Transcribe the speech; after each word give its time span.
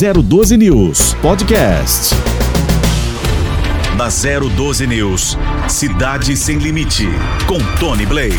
012 0.00 0.56
News 0.56 1.14
Podcast 1.20 2.29
da 4.00 4.08
012 4.08 4.86
News. 4.86 5.36
Cidade 5.68 6.34
Sem 6.34 6.56
Limite, 6.56 7.06
com 7.46 7.58
Tony 7.78 8.06
Blade. 8.06 8.34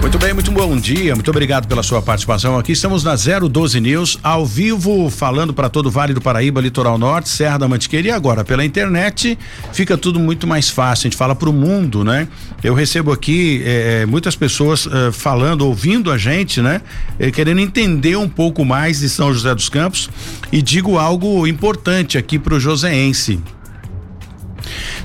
Muito 0.00 0.16
bem, 0.20 0.32
muito 0.32 0.52
bom 0.52 0.76
dia. 0.76 1.16
Muito 1.16 1.28
obrigado 1.28 1.66
pela 1.66 1.82
sua 1.82 2.00
participação 2.00 2.56
aqui. 2.56 2.70
Estamos 2.70 3.02
na 3.02 3.16
012 3.16 3.80
News, 3.80 4.20
ao 4.22 4.46
vivo, 4.46 5.10
falando 5.10 5.52
para 5.52 5.68
todo 5.68 5.86
o 5.86 5.90
Vale 5.90 6.14
do 6.14 6.20
Paraíba, 6.20 6.60
Litoral 6.60 6.96
Norte, 6.96 7.28
Serra 7.28 7.58
da 7.58 7.66
Mantiqueira 7.66 8.06
e 8.06 8.10
agora 8.12 8.44
pela 8.44 8.64
internet. 8.64 9.36
Fica 9.72 9.98
tudo 9.98 10.20
muito 10.20 10.46
mais 10.46 10.70
fácil. 10.70 11.08
A 11.08 11.10
gente 11.10 11.16
fala 11.16 11.34
para 11.34 11.50
o 11.50 11.52
mundo, 11.52 12.04
né? 12.04 12.28
Eu 12.62 12.72
recebo 12.72 13.10
aqui 13.10 13.62
eh, 13.64 14.06
muitas 14.06 14.36
pessoas 14.36 14.86
eh, 14.86 15.10
falando, 15.10 15.62
ouvindo 15.62 16.12
a 16.12 16.18
gente, 16.18 16.62
né? 16.62 16.82
Eh, 17.18 17.32
querendo 17.32 17.58
entender 17.58 18.14
um 18.14 18.28
pouco 18.28 18.64
mais 18.64 19.00
de 19.00 19.08
São 19.08 19.34
José 19.34 19.52
dos 19.56 19.68
Campos 19.68 20.08
e 20.52 20.62
digo 20.62 20.98
algo 20.98 21.48
importante 21.48 22.16
aqui 22.16 22.38
para 22.38 22.54
o 22.54 22.60
joseense. 22.60 23.40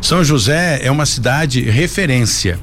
São 0.02 0.24
José 0.24 0.80
é 0.82 0.92
uma 0.92 1.06
cidade 1.06 1.62
referência. 1.62 2.60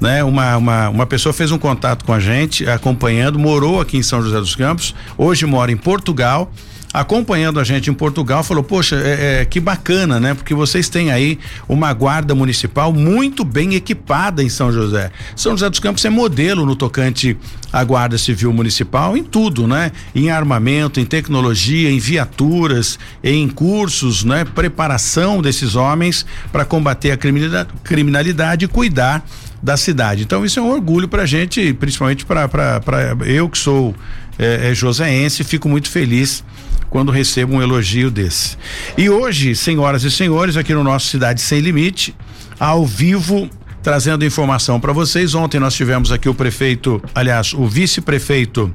Né? 0.00 0.24
Uma, 0.24 0.56
uma, 0.56 0.88
uma 0.88 1.06
pessoa 1.06 1.32
fez 1.32 1.50
um 1.50 1.58
contato 1.58 2.04
com 2.04 2.12
a 2.12 2.20
gente, 2.20 2.68
acompanhando, 2.68 3.38
morou 3.38 3.80
aqui 3.80 3.96
em 3.96 4.02
São 4.02 4.22
José 4.22 4.38
dos 4.38 4.54
Campos, 4.54 4.94
hoje 5.18 5.44
mora 5.46 5.70
em 5.70 5.76
Portugal 5.76 6.50
acompanhando 6.96 7.60
a 7.60 7.64
gente 7.64 7.90
em 7.90 7.92
Portugal, 7.92 8.42
falou: 8.42 8.64
Poxa, 8.64 8.96
é, 8.96 9.40
é, 9.40 9.44
que 9.44 9.60
bacana, 9.60 10.18
né? 10.18 10.32
Porque 10.32 10.54
vocês 10.54 10.88
têm 10.88 11.10
aí 11.10 11.38
uma 11.68 11.92
guarda 11.92 12.34
municipal 12.34 12.90
muito 12.90 13.44
bem 13.44 13.74
equipada 13.74 14.42
em 14.42 14.48
São 14.48 14.72
José. 14.72 15.10
São 15.36 15.52
José 15.52 15.68
dos 15.68 15.78
Campos 15.78 16.02
é 16.06 16.10
modelo 16.10 16.64
no 16.64 16.74
tocante 16.74 17.36
à 17.70 17.84
Guarda 17.84 18.16
Civil 18.16 18.50
Municipal 18.50 19.14
em 19.14 19.22
tudo, 19.22 19.66
né? 19.66 19.92
Em 20.14 20.30
armamento, 20.30 20.98
em 20.98 21.04
tecnologia, 21.04 21.90
em 21.90 21.98
viaturas, 21.98 22.98
em 23.22 23.46
cursos, 23.46 24.24
né? 24.24 24.46
Preparação 24.46 25.42
desses 25.42 25.76
homens 25.76 26.24
para 26.50 26.64
combater 26.64 27.10
a 27.10 27.18
criminalidade, 27.84 28.64
e 28.64 28.68
cuidar 28.68 29.22
da 29.62 29.76
cidade. 29.76 30.22
Então 30.22 30.46
isso 30.46 30.58
é 30.58 30.62
um 30.62 30.70
orgulho 30.70 31.08
para 31.08 31.24
a 31.24 31.26
gente, 31.26 31.74
principalmente 31.74 32.24
para 32.24 32.80
eu 33.26 33.50
que 33.50 33.58
sou 33.58 33.94
é, 34.38 34.70
é, 34.70 34.74
joseense, 34.74 35.44
fico 35.44 35.68
muito 35.68 35.90
feliz 35.90 36.42
quando 36.96 37.12
recebo 37.12 37.56
um 37.56 37.62
elogio 37.62 38.10
desse. 38.10 38.56
E 38.96 39.10
hoje, 39.10 39.54
senhoras 39.54 40.02
e 40.02 40.10
senhores, 40.10 40.56
aqui 40.56 40.72
no 40.72 40.82
nosso 40.82 41.08
Cidade 41.08 41.42
Sem 41.42 41.60
Limite, 41.60 42.16
ao 42.58 42.86
vivo, 42.86 43.50
trazendo 43.82 44.24
informação 44.24 44.80
para 44.80 44.94
vocês. 44.94 45.34
Ontem 45.34 45.60
nós 45.60 45.74
tivemos 45.74 46.10
aqui 46.10 46.26
o 46.26 46.32
prefeito, 46.32 47.02
aliás, 47.14 47.52
o 47.52 47.66
vice-prefeito 47.66 48.74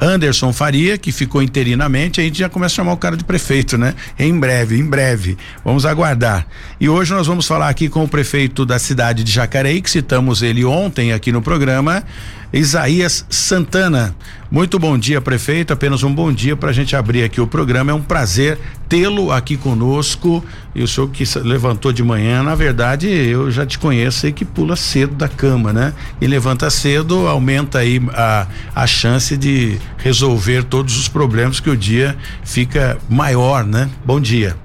Anderson 0.00 0.52
Faria, 0.52 0.96
que 0.96 1.10
ficou 1.10 1.42
interinamente, 1.42 2.20
a 2.20 2.24
gente 2.24 2.38
já 2.38 2.48
começa 2.48 2.74
a 2.74 2.76
chamar 2.76 2.92
o 2.92 2.96
cara 2.96 3.16
de 3.16 3.24
prefeito, 3.24 3.76
né? 3.76 3.94
Em 4.18 4.38
breve, 4.38 4.78
em 4.78 4.84
breve. 4.84 5.36
Vamos 5.64 5.84
aguardar. 5.84 6.46
E 6.80 6.88
hoje 6.88 7.12
nós 7.12 7.26
vamos 7.26 7.46
falar 7.46 7.68
aqui 7.68 7.88
com 7.88 8.04
o 8.04 8.08
prefeito 8.08 8.64
da 8.64 8.78
cidade 8.78 9.24
de 9.24 9.32
Jacareí, 9.32 9.80
que 9.80 9.90
citamos 9.90 10.42
ele 10.42 10.64
ontem 10.64 11.12
aqui 11.12 11.32
no 11.32 11.42
programa, 11.42 12.04
Isaías 12.52 13.24
Santana. 13.30 14.14
Muito 14.50 14.78
bom 14.78 14.98
dia, 14.98 15.20
prefeito. 15.20 15.72
Apenas 15.72 16.02
um 16.02 16.14
bom 16.14 16.30
dia 16.30 16.54
para 16.54 16.68
a 16.68 16.72
gente 16.72 16.94
abrir 16.94 17.24
aqui 17.24 17.40
o 17.40 17.46
programa. 17.46 17.90
É 17.90 17.94
um 17.94 18.02
prazer 18.02 18.58
tê-lo 18.88 19.32
aqui 19.32 19.56
conosco. 19.56 20.44
E 20.74 20.82
o 20.82 20.88
senhor 20.88 21.08
que 21.08 21.24
levantou 21.38 21.92
de 21.92 22.02
manhã, 22.02 22.42
na 22.42 22.54
verdade, 22.54 23.08
eu 23.08 23.50
já 23.50 23.64
te 23.64 23.78
conheço, 23.78 24.20
sei 24.20 24.32
que 24.32 24.44
pula 24.44 24.76
cedo 24.76 25.14
da 25.14 25.28
cama, 25.28 25.72
né? 25.72 25.94
E 26.20 26.26
levanta 26.26 26.68
cedo, 26.68 27.26
aumenta 27.26 27.78
aí 27.78 28.00
a, 28.12 28.46
a 28.74 28.86
chance 28.86 29.36
de 29.36 29.78
resolver 29.96 30.64
todos 30.64 30.98
os 30.98 31.08
problemas 31.08 31.60
que 31.60 31.70
o 31.70 31.76
dia 31.76 32.16
fica 32.44 32.98
maior, 33.08 33.64
né? 33.64 33.88
Bom 34.04 34.20
dia. 34.20 34.61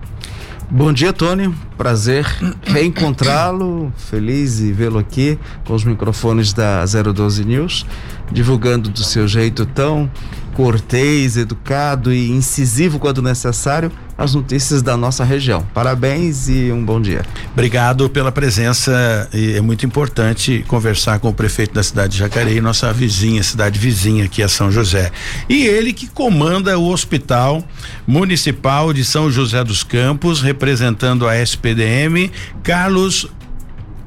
Bom 0.69 0.91
dia, 0.91 1.13
Tony. 1.13 1.55
Prazer 1.77 2.25
reencontrá-lo. 2.63 3.89
Feliz 3.95 4.57
de 4.57 4.73
vê-lo 4.73 4.99
aqui 4.99 5.39
com 5.65 5.73
os 5.73 5.85
microfones 5.85 6.51
da 6.51 6.83
012 6.83 7.45
News, 7.45 7.85
divulgando 8.29 8.89
do 8.89 9.01
seu 9.01 9.29
jeito 9.29 9.65
tão 9.65 10.11
cortês, 10.55 11.37
educado 11.37 12.11
e 12.11 12.29
incisivo 12.29 12.99
quando 12.99 13.21
necessário 13.21 13.89
as 14.17 14.33
notícias 14.33 14.81
da 14.81 14.97
nossa 14.97 15.23
região. 15.23 15.65
Parabéns 15.73 16.49
e 16.49 16.71
um 16.71 16.83
bom 16.83 16.99
dia. 16.99 17.23
Obrigado 17.53 18.09
pela 18.09 18.31
presença. 18.31 19.29
é 19.31 19.61
muito 19.61 19.85
importante 19.85 20.65
conversar 20.67 21.19
com 21.19 21.29
o 21.29 21.33
prefeito 21.33 21.73
da 21.73 21.83
cidade 21.83 22.13
de 22.13 22.19
Jacareí, 22.19 22.59
nossa 22.59 22.91
vizinha, 22.91 23.43
cidade 23.43 23.77
vizinha 23.77 24.25
aqui 24.25 24.41
a 24.41 24.49
São 24.49 24.71
José. 24.71 25.11
E 25.47 25.65
ele 25.65 25.93
que 25.93 26.07
comanda 26.07 26.77
o 26.79 26.89
Hospital 26.89 27.63
Municipal 28.07 28.91
de 28.91 29.05
São 29.05 29.29
José 29.29 29.63
dos 29.63 29.83
Campos, 29.83 30.41
representando 30.41 31.27
a 31.27 31.37
SPDM, 31.37 32.31
Carlos 32.63 33.27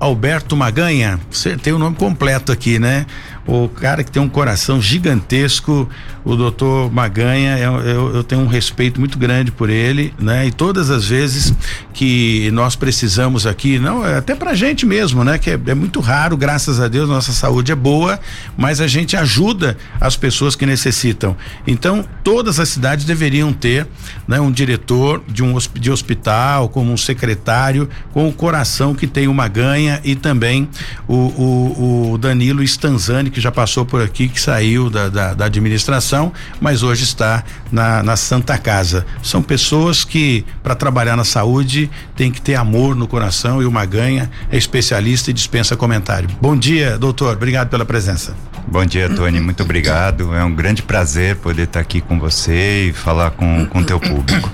Alberto 0.01 0.57
Maganha. 0.57 1.21
Tem 1.63 1.75
o 1.75 1.79
nome 1.79 1.95
completo 1.95 2.51
aqui, 2.51 2.79
né? 2.79 3.05
O 3.47 3.69
cara 3.69 4.05
que 4.05 4.11
tem 4.11 4.23
um 4.23 4.29
coração 4.29 4.81
gigantesco, 4.81 5.89
o 6.25 6.37
doutor 6.37 6.93
Maganha, 6.93 7.59
eu, 7.59 7.81
eu, 7.81 8.15
eu, 8.17 8.25
tenho 8.25 8.43
um 8.43 8.47
respeito 8.47 9.01
muito 9.01 9.19
grande 9.19 9.51
por 9.51 9.71
ele, 9.71 10.13
né? 10.19 10.47
E 10.47 10.53
todas 10.53 10.91
as 10.91 11.07
vezes 11.07 11.55
que 11.95 12.51
nós 12.53 12.77
precisamos 12.77 13.47
aqui, 13.47 13.79
não, 13.79 14.07
é 14.07 14.19
até 14.19 14.35
pra 14.35 14.55
gente 14.55 14.85
mesmo, 14.85 15.25
né? 15.25 15.39
Que 15.39 15.51
é, 15.51 15.61
é 15.67 15.75
muito 15.75 16.01
raro, 16.01 16.37
graças 16.37 16.79
a 16.79 16.89
Deus, 16.89 17.09
nossa 17.09 17.33
saúde 17.33 17.73
é 17.73 17.75
boa, 17.75 18.21
mas 18.57 18.81
a 18.81 18.87
gente 18.87 19.17
ajuda 19.17 19.77
as 20.01 20.17
pessoas 20.17 20.55
que 20.55 20.67
necessitam. 20.67 21.37
Então, 21.67 22.05
todas 22.23 22.61
as 22.61 22.69
cidades 22.69 23.05
deveriam 23.05 23.53
ter, 23.53 23.87
né? 24.29 24.41
Um 24.41 24.53
diretor 24.53 25.23
de 25.27 25.43
um 25.43 25.57
de 25.75 25.91
hospital, 25.91 26.69
como 26.69 26.93
um 26.93 26.97
secretário, 26.97 27.89
com 28.13 28.29
o 28.29 28.33
coração 28.33 28.95
que 28.95 29.07
tem 29.07 29.27
o 29.27 29.35
Maganha 29.35 30.01
e 30.05 30.15
também 30.15 30.69
o, 31.09 31.15
o, 31.15 32.13
o 32.13 32.19
Danilo 32.19 32.63
Stanzani, 32.63 33.30
que 33.31 33.41
já 33.41 33.51
passou 33.53 33.85
por 33.85 34.03
aqui, 34.03 34.29
que 34.29 34.41
saiu 34.41 34.91
da, 34.91 35.09
da, 35.09 35.35
da 35.35 35.45
administração, 35.45 36.33
mas 36.61 36.83
hoje 36.83 37.05
está 37.05 37.45
na, 37.71 38.03
na 38.03 38.17
Santa 38.17 38.59
Casa. 38.59 39.07
São 39.23 39.43
pessoas 39.43 40.05
que, 40.05 40.45
para 40.63 40.75
trabalhar 40.75 41.17
na 41.17 41.25
saúde, 41.25 41.91
tem 42.17 42.31
que 42.31 42.41
ter 42.41 42.55
amor 42.55 42.95
no 42.95 43.07
coração 43.07 43.63
e 43.63 43.67
o 43.67 43.73
Maganha 43.73 44.31
é 44.51 44.57
especialista 44.57 45.31
e 45.31 45.33
dispensa 45.33 45.77
comentário. 45.77 46.29
Bom 46.41 46.57
dia, 46.57 46.99
doutor. 46.99 47.37
Obrigado 47.37 47.69
pela 47.69 47.85
presença. 47.85 48.35
Bom 48.67 48.85
dia, 48.85 49.09
Tony. 49.09 49.41
Muito 49.41 49.63
obrigado. 49.63 50.33
É 50.35 50.45
um 50.45 50.55
grande 50.55 50.83
prazer 50.83 51.37
poder 51.37 51.65
estar 51.65 51.81
aqui 51.81 52.01
com 52.01 52.21
você 52.21 52.89
e 52.89 52.93
falar 52.93 53.33
com 53.33 53.67
o 53.75 53.85
teu 53.85 53.99
público. 53.99 54.49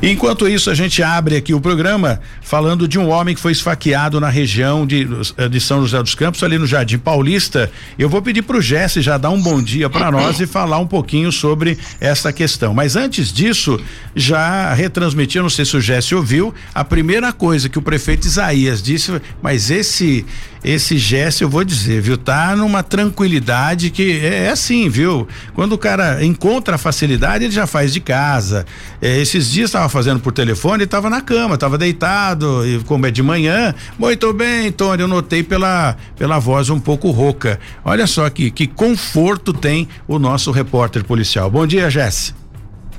Enquanto 0.00 0.46
isso, 0.46 0.70
a 0.70 0.74
gente 0.74 1.02
abre 1.02 1.36
aqui 1.36 1.52
o 1.52 1.60
programa 1.60 2.20
falando 2.40 2.86
de 2.86 2.98
um 2.98 3.08
homem 3.08 3.34
que 3.34 3.40
foi 3.40 3.50
esfaqueado 3.50 4.20
na 4.20 4.28
região 4.28 4.86
de, 4.86 5.08
de 5.50 5.60
São 5.60 5.80
José 5.80 6.00
dos 6.00 6.14
Campos, 6.14 6.42
ali 6.44 6.56
no 6.56 6.66
Jardim 6.66 6.98
Paulista. 6.98 7.70
Eu 7.98 8.07
vou 8.08 8.22
pedir 8.22 8.42
para 8.42 8.56
o 8.56 8.60
Jesse 8.60 9.00
já 9.00 9.18
dar 9.18 9.30
um 9.30 9.40
bom 9.40 9.62
dia 9.62 9.88
para 9.90 10.10
nós 10.10 10.40
e 10.40 10.46
falar 10.46 10.78
um 10.78 10.86
pouquinho 10.86 11.30
sobre 11.30 11.78
essa 12.00 12.32
questão. 12.32 12.72
Mas 12.72 12.96
antes 12.96 13.32
disso, 13.32 13.80
já 14.14 14.72
retransmitir, 14.74 15.42
não 15.42 15.50
sei 15.50 15.64
se 15.64 15.76
o 15.76 15.80
Jesse 15.80 16.14
ouviu, 16.14 16.54
a 16.74 16.84
primeira 16.84 17.32
coisa 17.32 17.68
que 17.68 17.78
o 17.78 17.82
prefeito 17.82 18.26
Isaías 18.26 18.82
disse, 18.82 19.20
mas 19.42 19.70
esse 19.70 20.24
esse 20.64 20.98
gesto 20.98 21.42
eu 21.42 21.48
vou 21.48 21.62
dizer, 21.62 22.00
viu? 22.00 22.18
Tá 22.18 22.56
numa 22.56 22.82
tranquilidade 22.82 23.90
que 23.90 24.18
é, 24.20 24.46
é 24.46 24.50
assim, 24.50 24.88
viu? 24.88 25.28
Quando 25.54 25.72
o 25.72 25.78
cara 25.78 26.24
encontra 26.24 26.74
a 26.74 26.78
facilidade, 26.78 27.44
ele 27.44 27.52
já 27.52 27.66
faz 27.66 27.92
de 27.92 28.00
casa. 28.00 28.66
É, 29.00 29.20
esses 29.20 29.50
dias 29.50 29.68
estava 29.68 29.88
fazendo 29.88 30.20
por 30.20 30.32
telefone, 30.32 30.84
estava 30.84 31.08
na 31.08 31.20
cama, 31.20 31.54
estava 31.54 31.78
deitado, 31.78 32.66
e 32.66 32.82
como 32.84 33.06
é 33.06 33.10
de 33.10 33.22
manhã, 33.22 33.74
muito 33.98 34.32
bem, 34.32 34.72
Tony, 34.72 35.02
eu 35.02 35.08
notei 35.08 35.42
pela 35.42 35.96
pela 36.16 36.38
voz 36.38 36.68
um 36.68 36.80
pouco 36.80 37.10
rouca. 37.10 37.60
Olha 37.84 37.97
só 38.06 38.28
que 38.30 38.50
que 38.50 38.66
conforto 38.66 39.52
tem 39.52 39.88
o 40.06 40.18
nosso 40.18 40.50
repórter 40.50 41.04
policial. 41.04 41.50
Bom 41.50 41.66
dia, 41.66 41.90
Jesse. 41.90 42.34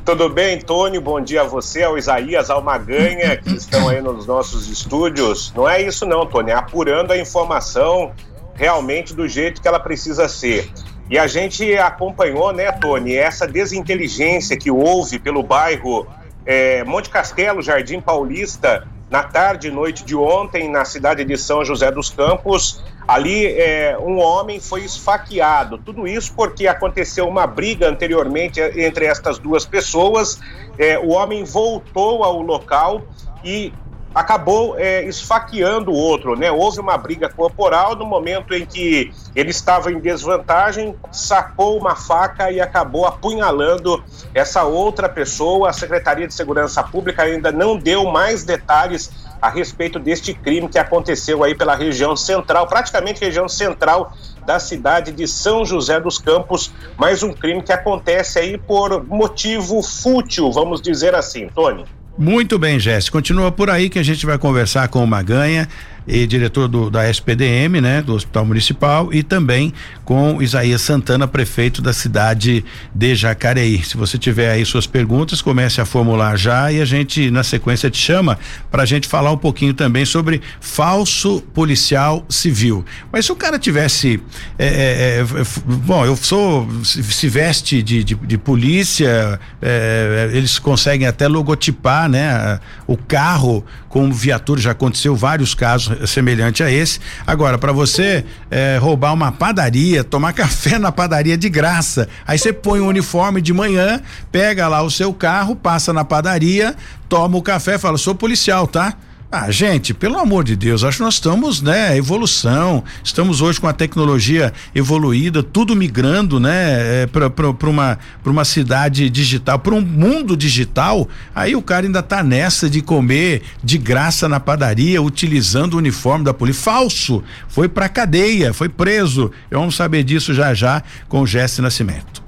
Tudo 0.05 0.27
bem, 0.27 0.59
Tony? 0.59 0.99
Bom 0.99 1.21
dia 1.21 1.41
a 1.41 1.44
você, 1.44 1.83
ao 1.83 1.97
Isaías, 1.97 2.50
ao 2.50 2.63
Maganha, 2.63 3.38
que 3.38 3.53
estão 3.53 3.89
aí 3.89 4.01
nos 4.01 4.25
nossos 4.25 4.68
estúdios. 4.68 5.53
Não 5.56 5.69
é 5.69 5.81
isso 5.81 6.06
não, 6.06 6.25
Tony, 6.25 6.50
é 6.50 6.56
apurando 6.56 7.12
a 7.12 7.18
informação 7.18 8.12
realmente 8.56 9.13
do 9.13 9.27
jeito 9.27 9.62
que 9.62 9.68
ela 9.68 9.79
precisa 9.79 10.27
ser. 10.27 10.69
E 11.09 11.18
a 11.18 11.27
gente 11.27 11.75
acompanhou, 11.75 12.51
né, 12.51 12.71
Tony, 12.71 13.15
essa 13.15 13.47
desinteligência 13.47 14.57
que 14.57 14.71
houve 14.71 15.19
pelo 15.19 15.44
bairro 15.44 16.07
é, 16.45 16.83
Monte 16.83 17.09
Castelo, 17.09 17.62
Jardim 17.62 18.01
Paulista, 18.01 18.88
na 19.09 19.24
tarde 19.24 19.68
e 19.68 19.71
noite 19.71 20.03
de 20.03 20.15
ontem, 20.15 20.69
na 20.69 20.85
cidade 20.85 21.24
de 21.24 21.38
São 21.38 21.63
José 21.63 21.91
dos 21.91 22.09
Campos, 22.09 22.83
ali 23.09 23.47
é, 23.47 23.97
um 24.00 24.19
homem 24.19 24.59
foi 24.59 24.81
esfaqueado. 24.81 25.79
Tudo 25.79 26.07
isso 26.07 26.31
porque 26.35 26.67
aconteceu 26.67 27.27
uma 27.27 27.47
briga 27.47 27.89
anteriormente 27.89 28.61
entre 28.61 29.06
estas 29.06 29.39
duas 29.39 29.65
pessoas. 29.65 30.39
É, 30.77 31.00
o 31.00 31.09
homem 31.09 31.44
voltou 31.44 32.23
ao 32.23 32.39
local 32.39 33.01
e 33.44 33.73
acabou 34.13 34.77
é, 34.77 35.03
esfaqueando 35.06 35.89
o 35.89 35.95
outro, 35.95 36.35
né? 36.35 36.51
Houve 36.51 36.79
uma 36.79 36.97
briga 37.00 37.27
corporal 37.27 37.95
no 37.95 38.06
momento 38.06 38.53
em 38.53 38.63
que 38.63 39.12
ele 39.35 39.50
estava 39.50 39.91
em 39.91 40.00
desvantagem, 40.00 40.95
sacou 41.12 41.79
uma 41.79 41.95
faca 41.95 42.51
e 42.51 42.62
acabou 42.62 43.07
apunhalando 43.07 44.03
essa 44.35 44.63
outra 44.63 45.09
pessoa. 45.09 45.71
A 45.71 45.73
Secretaria 45.73 46.27
de 46.27 46.33
Segurança 46.35 46.83
Pública 46.83 47.23
ainda 47.23 47.51
não 47.51 47.75
deu 47.75 48.05
mais 48.05 48.44
detalhes 48.44 49.28
a 49.41 49.50
respeito 49.50 50.00
deste 50.00 50.33
crime 50.33 50.68
que 50.68 50.77
aconteceu 50.77 51.44
aí 51.44 51.56
pela 51.56 51.75
região 51.75 52.15
central, 52.15 52.68
praticamente 52.68 53.21
região 53.21 53.47
central 53.47 54.13
da 54.45 54.59
cidade 54.59 55.12
de 55.12 55.27
São 55.27 55.63
José 55.65 56.00
dos 56.00 56.18
Campos, 56.18 56.71
mais 56.97 57.24
um 57.24 57.31
crime 57.31 57.62
que 57.62 57.71
acontece 57.71 58.39
aí 58.39 58.57
por 58.57 59.06
motivo 59.06 59.81
fútil, 59.81 60.51
vamos 60.51 60.81
dizer 60.81 61.15
assim, 61.15 61.47
Tony. 61.47 61.86
Muito 62.18 62.59
bem, 62.59 62.77
Jéssica. 62.77 63.18
Continua 63.18 63.50
por 63.50 63.69
aí 63.69 63.89
que 63.89 63.97
a 63.97 64.03
gente 64.03 64.25
vai 64.25 64.38
conversar 64.38 64.89
com 64.89 65.01
o 65.01 65.07
Maganha 65.07 65.69
e 66.07 66.25
diretor 66.25 66.68
do, 66.68 66.90
da 66.90 67.10
SPDM, 67.10 67.81
né, 67.81 68.01
do 68.01 68.13
Hospital 68.13 68.46
Municipal, 68.46 69.13
e 69.13 69.24
também 69.24 69.74
com 70.04 70.42
Isaías 70.42 70.81
Santana, 70.81 71.28
prefeito 71.28 71.81
da 71.81 71.94
cidade 71.94 72.66
de 72.94 73.16
Jacareí. 73.16 73.84
Se 73.84 73.96
você 73.96 74.18
tiver 74.18 74.51
aí 74.51 74.66
suas 74.66 74.88
perguntas, 74.88 75.42
comece 75.42 75.80
a 75.80 75.86
formular 75.86 76.36
já 76.36 76.72
e 76.72 76.81
a 76.81 76.86
gente, 76.86 77.30
na 77.30 77.44
sequência, 77.44 77.90
te 77.90 77.98
chama 78.00 78.40
para 78.72 78.84
a 78.84 78.86
gente 78.86 79.07
falar 79.07 79.31
um 79.31 79.38
pouquinho 79.38 79.74
também 79.74 80.06
sobre 80.06 80.42
falso 80.60 81.42
policial 81.54 82.25
civil. 82.28 82.84
Mas 83.12 83.25
se 83.25 83.31
o 83.31 83.36
cara 83.36 83.60
tivesse. 83.60 84.19
É, 84.57 84.66
é, 84.66 85.19
é, 85.22 85.44
bom, 85.66 86.06
eu 86.06 86.16
sou. 86.16 86.68
Se 86.84 87.30
veste 87.30 87.84
de, 87.84 88.04
de, 88.04 88.16
de 88.16 88.38
polícia, 88.38 89.40
é, 89.62 90.31
eles 90.34 90.57
conseguem 90.57 91.07
até 91.07 91.28
logotipar, 91.28 92.10
né, 92.10 92.60
o 92.88 92.98
carro 92.98 93.63
com 93.88 94.12
viatura, 94.12 94.62
já 94.62 94.72
aconteceu 94.72 95.16
vários 95.16 95.54
casos 95.54 95.88
semelhante 96.07 96.63
a 96.63 96.71
esse. 96.71 97.00
Agora, 97.25 97.57
para 97.57 97.71
você 97.71 98.25
é, 98.50 98.77
roubar 98.80 99.13
uma 99.13 99.31
padaria, 99.31 100.03
tomar 100.03 100.33
café 100.33 100.77
na 100.77 100.91
padaria 100.91 101.38
de 101.38 101.50
graça, 101.50 102.07
aí 102.25 102.38
você 102.38 102.53
põe 102.53 102.80
o 102.80 102.86
um 102.86 102.88
uniforme 102.88 103.41
de 103.41 103.53
manhã, 103.53 104.01
pega 104.31 104.68
lá 104.68 104.81
o 104.81 104.89
seu 104.89 105.13
carro, 105.13 105.56
passa 105.56 105.91
na 105.94 106.06
padaria, 106.06 106.75
toma 107.07 107.38
o 107.38 107.41
café, 107.41 107.77
fala: 107.77 107.97
sou 107.97 108.15
policial, 108.15 108.68
tá? 108.68 108.95
Ah, 109.31 109.51
gente, 109.51 109.93
pelo 109.93 110.17
amor 110.17 110.43
de 110.43 110.55
Deus, 110.55 110.83
acho 110.83 110.97
que 110.97 111.03
nós 111.03 111.13
estamos, 111.13 111.61
né, 111.61 111.95
evolução. 111.95 112.83
Estamos 113.03 113.41
hoje 113.41 113.61
com 113.61 113.67
a 113.67 113.73
tecnologia 113.73 114.51
evoluída, 114.73 115.43
tudo 115.43 115.75
migrando, 115.75 116.39
né, 116.39 117.03
é, 117.03 117.05
para 117.05 117.69
uma 117.69 117.99
para 118.23 118.31
uma 118.31 118.43
cidade 118.43 119.07
digital, 119.07 119.59
para 119.59 119.75
um 119.75 119.81
mundo 119.81 120.35
digital. 120.35 121.07
Aí 121.35 121.55
o 121.55 121.61
cara 121.61 121.85
ainda 121.85 122.01
tá 122.01 122.23
nessa 122.23 122.67
de 122.67 122.81
comer 122.81 123.43
de 123.63 123.77
graça 123.77 124.27
na 124.27 124.39
padaria, 124.39 124.99
utilizando 124.99 125.75
o 125.75 125.77
uniforme 125.77 126.25
da 126.25 126.33
polícia 126.33 126.63
falso. 126.63 127.23
Foi 127.47 127.69
para 127.69 127.87
cadeia, 127.87 128.51
foi 128.51 128.67
preso. 128.67 129.31
Vamos 129.51 129.75
saber 129.75 130.03
disso 130.03 130.33
já 130.33 130.55
já 130.55 130.81
com 131.07 131.21
o 131.21 131.27
Jesse 131.27 131.61
Nascimento. 131.61 132.23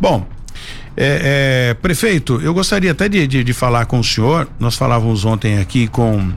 Bom, 0.00 0.26
é, 0.96 1.70
é, 1.70 1.74
prefeito, 1.74 2.40
eu 2.42 2.52
gostaria 2.52 2.92
até 2.92 3.08
de, 3.08 3.26
de, 3.26 3.44
de, 3.44 3.52
falar 3.52 3.86
com 3.86 3.98
o 3.98 4.04
senhor. 4.04 4.48
Nós 4.58 4.76
falávamos 4.76 5.24
ontem 5.24 5.58
aqui 5.58 5.86
com 5.86 6.32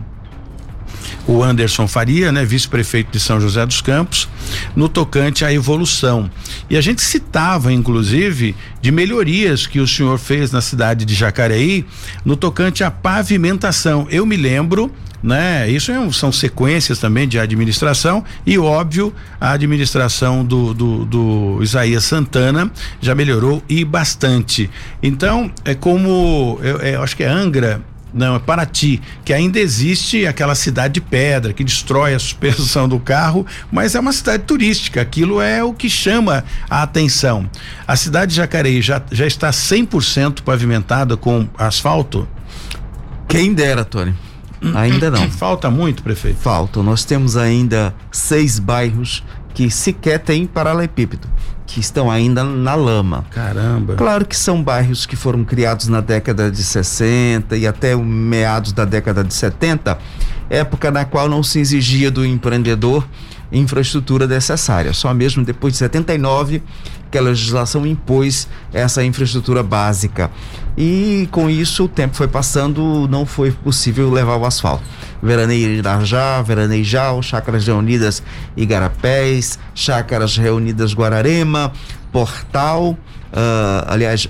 o 1.28 1.44
Anderson 1.44 1.88
Faria, 1.88 2.32
né, 2.32 2.44
vice-prefeito 2.46 3.12
de 3.12 3.20
São 3.20 3.40
José 3.40 3.66
dos 3.66 3.82
Campos, 3.82 4.28
no 4.76 4.90
tocante 4.90 5.46
à 5.46 5.54
evolução. 5.54 6.30
E 6.70 6.78
a 6.78 6.82
gente 6.82 7.02
citava, 7.02 7.72
inclusive, 7.72 8.56
de 8.82 8.92
melhorias 8.92 9.66
que 9.66 9.80
o 9.80 9.88
senhor 9.88 10.18
fez 10.18 10.52
na 10.52 10.62
cidade 10.62 11.06
de 11.06 11.14
Jacareí 11.14 11.86
no 12.26 12.36
tocante 12.36 12.84
à 12.84 12.92
pavimentação. 12.92 14.08
Eu 14.10 14.26
me 14.26 14.36
lembro 14.36 14.92
né? 15.24 15.70
Isso 15.70 15.90
é 15.90 15.98
um, 15.98 16.12
são 16.12 16.34
sequências 16.34 17.00
também 17.00 17.26
de 17.26 17.40
administração 17.40 18.26
e 18.46 18.60
óbvio 18.60 19.14
a 19.40 19.54
administração 19.54 20.44
do, 20.44 20.74
do, 20.74 21.06
do 21.06 21.60
Isaías 21.64 22.04
Santana 22.04 22.70
já 23.00 23.16
melhorou 23.16 23.64
e 23.70 23.86
bastante. 23.86 24.70
Então 25.02 25.50
é 25.64 25.74
como 25.74 26.60
eu, 26.62 26.78
eu 26.80 27.02
acho 27.02 27.16
que 27.16 27.24
é 27.24 27.30
Angra 27.30 27.82
não, 28.14 28.36
é 28.36 28.40
Paraty, 28.40 29.02
que 29.26 29.34
ainda 29.34 29.60
existe 29.60 30.28
aquela 30.28 30.54
cidade 30.54 30.96
de 30.96 31.02
pedra 31.02 31.52
que 31.52 31.64
destrói 31.64 32.14
a 32.14 32.20
suspensão 32.20 32.88
do 32.88 33.00
carro, 33.00 33.46
mas 33.72 33.96
é 33.96 34.00
uma 34.00 34.14
cidade 34.14 34.44
turística, 34.44 35.02
aquilo 35.02 35.42
é 35.42 35.64
o 35.64 35.74
que 35.74 35.90
chama 35.90 36.44
a 36.70 36.84
atenção. 36.84 37.50
A 37.88 37.96
cidade 37.96 38.32
de 38.32 38.38
Jacareí 38.38 38.82
já, 38.82 39.02
já 39.12 39.26
está 39.26 39.50
100% 39.50 40.42
pavimentada 40.42 41.18
com 41.18 41.48
asfalto? 41.58 42.28
Quem 43.28 43.54
dera, 43.54 43.84
Tony. 43.84 44.14
Ainda 44.76 45.10
não. 45.10 45.30
Falta 45.32 45.70
muito, 45.70 46.04
prefeito? 46.04 46.38
Falta. 46.38 46.82
Nós 46.84 47.04
temos 47.04 47.36
ainda 47.36 47.94
seis 48.12 48.60
bairros 48.60 49.24
que 49.54 49.70
sequer 49.70 50.20
têm 50.20 50.46
paralelepípedo, 50.46 51.28
que 51.74 51.80
estão 51.80 52.12
ainda 52.12 52.44
na 52.44 52.76
lama. 52.76 53.26
Caramba. 53.32 53.96
Claro 53.96 54.26
que 54.26 54.38
são 54.38 54.62
bairros 54.62 55.08
que 55.08 55.16
foram 55.16 55.44
criados 55.44 55.88
na 55.88 56.02
década 56.02 56.52
de 56.52 56.64
60 56.64 57.58
e 57.58 57.66
até 57.66 57.96
meados 57.96 58.72
da 58.74 58.86
década 58.86 59.24
de 59.24 59.34
70, 59.34 59.98
época 60.52 60.92
na 60.92 61.04
qual 61.04 61.28
não 61.28 61.42
se 61.42 61.60
exigia 61.60 62.12
do 62.12 62.24
empreendedor 62.24 63.08
infraestrutura 63.54 64.28
necessária. 64.28 64.94
Só 64.94 65.14
mesmo 65.14 65.46
depois 65.46 65.74
de 65.74 65.80
79 65.80 66.62
que 67.12 67.18
a 67.18 67.22
legislação 67.22 67.86
impôs 67.86 68.48
essa 68.74 69.04
infraestrutura 69.04 69.62
básica. 69.62 70.32
E 70.76 71.30
com 71.32 71.48
isso 71.48 71.84
o 71.84 71.88
tempo 71.88 72.16
foi 72.16 72.28
passando, 72.28 73.08
não 73.08 73.26
foi 73.26 73.52
possível 73.52 74.12
levar 74.12 74.36
o 74.38 74.46
asfalto. 74.46 74.84
Veraneio 75.22 75.70
Irajá, 75.70 76.42
Veranejal, 76.42 77.22
Chácaras 77.22 77.68
Reunidas 77.68 78.24
Igarapés, 78.58 79.60
Chácaras 79.76 80.36
Reunidas 80.36 80.94
Guararema, 80.94 81.72
Portal, 82.12 82.98
uh, 83.34 83.86
aliás, 83.86 84.28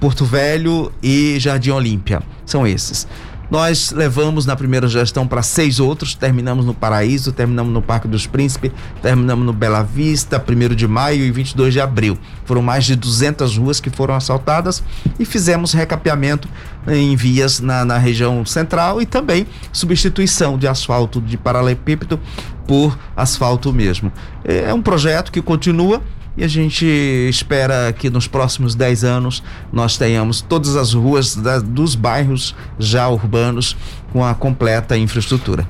Porto 0.00 0.24
Velho 0.24 0.92
e 1.00 1.38
Jardim 1.38 1.70
Olímpia. 1.70 2.20
São 2.44 2.66
esses. 2.66 3.06
Nós 3.50 3.90
levamos 3.90 4.46
na 4.46 4.56
primeira 4.56 4.88
gestão 4.88 5.26
para 5.26 5.42
seis 5.42 5.78
outros, 5.78 6.14
terminamos 6.14 6.64
no 6.64 6.74
Paraíso, 6.74 7.32
terminamos 7.32 7.72
no 7.72 7.82
Parque 7.82 8.08
dos 8.08 8.26
Príncipes, 8.26 8.72
terminamos 9.02 9.44
no 9.44 9.52
Bela 9.52 9.82
Vista, 9.82 10.42
1 10.42 10.74
de 10.74 10.88
maio 10.88 11.24
e 11.24 11.30
22 11.30 11.72
de 11.72 11.80
abril. 11.80 12.18
Foram 12.44 12.62
mais 12.62 12.84
de 12.84 12.96
200 12.96 13.56
ruas 13.56 13.80
que 13.80 13.90
foram 13.90 14.14
assaltadas 14.14 14.82
e 15.18 15.24
fizemos 15.24 15.72
recapeamento 15.72 16.48
em 16.88 17.14
vias 17.16 17.60
na, 17.60 17.84
na 17.84 17.98
região 17.98 18.44
central 18.44 19.00
e 19.00 19.06
também 19.06 19.46
substituição 19.72 20.58
de 20.58 20.66
asfalto 20.66 21.20
de 21.20 21.36
paralelepípedo 21.36 22.18
por 22.66 22.98
asfalto 23.16 23.72
mesmo. 23.72 24.12
É 24.44 24.72
um 24.72 24.82
projeto 24.82 25.30
que 25.30 25.42
continua 25.42 26.02
e 26.36 26.44
a 26.44 26.48
gente 26.48 26.84
espera 27.28 27.92
que 27.92 28.10
nos 28.10 28.26
próximos 28.26 28.74
10 28.74 29.04
anos 29.04 29.42
nós 29.72 29.96
tenhamos 29.96 30.40
todas 30.40 30.76
as 30.76 30.92
ruas 30.92 31.36
da, 31.36 31.58
dos 31.58 31.94
bairros 31.94 32.54
já 32.78 33.08
urbanos 33.08 33.76
com 34.12 34.24
a 34.24 34.34
completa 34.34 34.96
infraestrutura. 34.96 35.68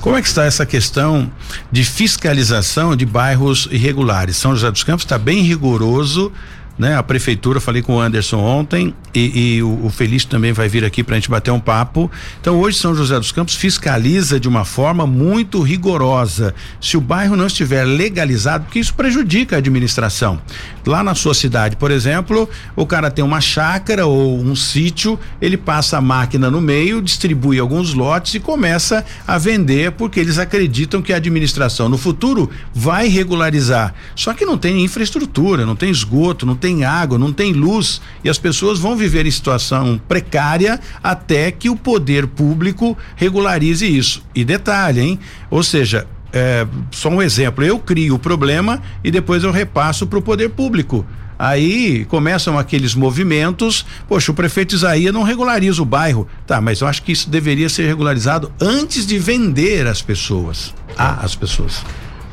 Como 0.00 0.16
é 0.16 0.22
que 0.22 0.28
está 0.28 0.44
essa 0.44 0.66
questão 0.66 1.30
de 1.70 1.84
fiscalização 1.84 2.96
de 2.96 3.06
bairros 3.06 3.68
irregulares? 3.70 4.36
São 4.36 4.52
José 4.54 4.70
dos 4.70 4.82
Campos 4.82 5.04
está 5.04 5.18
bem 5.18 5.42
rigoroso 5.42 6.32
né? 6.78 6.96
A 6.96 7.02
prefeitura, 7.02 7.60
falei 7.60 7.82
com 7.82 7.96
o 7.96 8.00
Anderson 8.00 8.38
ontem 8.38 8.94
e, 9.14 9.56
e 9.56 9.62
o, 9.62 9.86
o 9.86 9.90
Felício 9.90 10.28
também 10.28 10.52
vai 10.52 10.68
vir 10.68 10.84
aqui 10.84 11.02
para 11.02 11.14
a 11.14 11.18
gente 11.18 11.30
bater 11.30 11.50
um 11.50 11.60
papo. 11.60 12.10
Então 12.40 12.58
hoje 12.58 12.78
São 12.78 12.94
José 12.94 13.18
dos 13.18 13.32
Campos 13.32 13.54
fiscaliza 13.54 14.40
de 14.40 14.48
uma 14.48 14.64
forma 14.64 15.06
muito 15.06 15.60
rigorosa. 15.60 16.54
Se 16.80 16.96
o 16.96 17.00
bairro 17.00 17.36
não 17.36 17.46
estiver 17.46 17.84
legalizado, 17.84 18.64
porque 18.64 18.78
isso 18.78 18.94
prejudica 18.94 19.56
a 19.56 19.58
administração. 19.58 20.40
Lá 20.86 21.02
na 21.02 21.14
sua 21.14 21.34
cidade, 21.34 21.76
por 21.76 21.90
exemplo, 21.90 22.48
o 22.74 22.86
cara 22.86 23.10
tem 23.10 23.24
uma 23.24 23.40
chácara 23.40 24.06
ou 24.06 24.40
um 24.40 24.56
sítio, 24.56 25.18
ele 25.40 25.56
passa 25.56 25.98
a 25.98 26.00
máquina 26.00 26.50
no 26.50 26.60
meio, 26.60 27.02
distribui 27.02 27.58
alguns 27.58 27.92
lotes 27.92 28.34
e 28.34 28.40
começa 28.40 29.04
a 29.26 29.36
vender 29.36 29.92
porque 29.92 30.18
eles 30.18 30.38
acreditam 30.38 31.02
que 31.02 31.12
a 31.12 31.16
administração 31.16 31.88
no 31.88 31.98
futuro 31.98 32.48
vai 32.74 33.08
regularizar. 33.08 33.94
Só 34.14 34.32
que 34.32 34.44
não 34.44 34.56
tem 34.56 34.82
infraestrutura, 34.82 35.66
não 35.66 35.76
tem 35.76 35.90
esgoto, 35.90 36.46
não 36.46 36.56
tem 36.56 36.69
tem 36.70 36.84
água, 36.84 37.18
não 37.18 37.32
tem 37.32 37.52
luz 37.52 38.00
e 38.22 38.30
as 38.30 38.38
pessoas 38.38 38.78
vão 38.78 38.96
viver 38.96 39.26
em 39.26 39.30
situação 39.30 40.00
precária 40.08 40.78
até 41.02 41.50
que 41.50 41.68
o 41.68 41.74
poder 41.74 42.28
público 42.28 42.96
regularize 43.16 43.84
isso. 43.84 44.22
E 44.34 44.44
detalhe, 44.44 45.00
hein? 45.00 45.18
Ou 45.50 45.62
seja, 45.62 46.06
é, 46.32 46.66
só 46.92 47.08
um 47.08 47.20
exemplo, 47.20 47.64
eu 47.64 47.78
crio 47.78 48.14
o 48.14 48.18
problema 48.18 48.80
e 49.02 49.10
depois 49.10 49.42
eu 49.42 49.50
repasso 49.50 50.06
para 50.06 50.18
o 50.18 50.22
poder 50.22 50.50
público. 50.50 51.04
Aí 51.36 52.04
começam 52.04 52.58
aqueles 52.58 52.94
movimentos, 52.94 53.84
poxa, 54.06 54.30
o 54.30 54.34
prefeito 54.34 54.74
Isaías 54.74 55.12
não 55.12 55.22
regulariza 55.22 55.82
o 55.82 55.86
bairro. 55.86 56.28
Tá, 56.46 56.60
mas 56.60 56.82
eu 56.82 56.86
acho 56.86 57.02
que 57.02 57.12
isso 57.12 57.30
deveria 57.30 57.68
ser 57.68 57.86
regularizado 57.86 58.52
antes 58.60 59.06
de 59.06 59.18
vender 59.18 59.86
as 59.86 60.02
pessoas. 60.02 60.74
Ah, 60.96 61.18
as 61.22 61.34
pessoas 61.34 61.82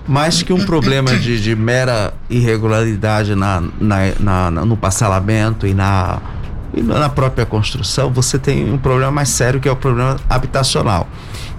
mais 0.08 0.42
que 0.42 0.54
um 0.54 0.66
problema 0.66 1.16
de, 1.18 1.42
de 1.42 1.56
mera 1.56 2.14
irregularidade 2.30 3.36
na, 3.36 3.62
na, 3.80 3.98
na, 4.20 4.66
no 4.66 4.78
parcelamento 4.78 5.68
e 5.68 5.74
na 5.74 6.20
E 6.74 6.82
na 6.82 7.10
própria 7.10 7.46
construção 7.46 8.12
você 8.12 8.38
tem 8.38 8.72
um 8.72 8.78
problema 8.78 9.12
mais 9.12 9.30
sério 9.30 9.60
que 9.60 9.68
é 9.68 9.72
o 9.72 9.76
problema 9.76 10.18
habitacional 10.30 11.08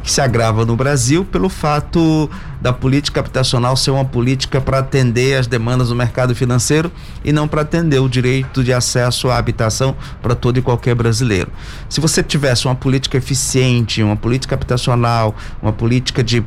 que 0.02 0.10
se 0.10 0.20
agrava 0.20 0.64
no 0.64 0.76
Brasil 0.76 1.24
pelo 1.24 1.48
fato 1.48 2.30
da 2.60 2.72
política 2.72 3.20
habitacional 3.20 3.76
ser 3.76 3.90
uma 3.90 4.04
política 4.04 4.60
para 4.60 4.78
atender 4.78 5.38
as 5.38 5.46
demandas 5.46 5.88
do 5.88 5.94
mercado 5.94 6.34
financeiro 6.34 6.90
e 7.24 7.32
não 7.32 7.46
para 7.46 7.62
atender 7.62 8.00
o 8.00 8.08
direito 8.08 8.64
de 8.64 8.72
acesso 8.72 9.28
à 9.30 9.38
habitação 9.38 9.96
para 10.20 10.34
todo 10.34 10.58
e 10.58 10.62
qualquer 10.62 10.94
brasileiro. 10.94 11.50
Se 11.88 12.00
você 12.00 12.22
tivesse 12.22 12.66
uma 12.66 12.74
política 12.74 13.16
eficiente, 13.16 14.02
uma 14.02 14.16
política 14.16 14.54
habitacional, 14.54 15.34
uma 15.62 15.72
política 15.72 16.22
de, 16.22 16.44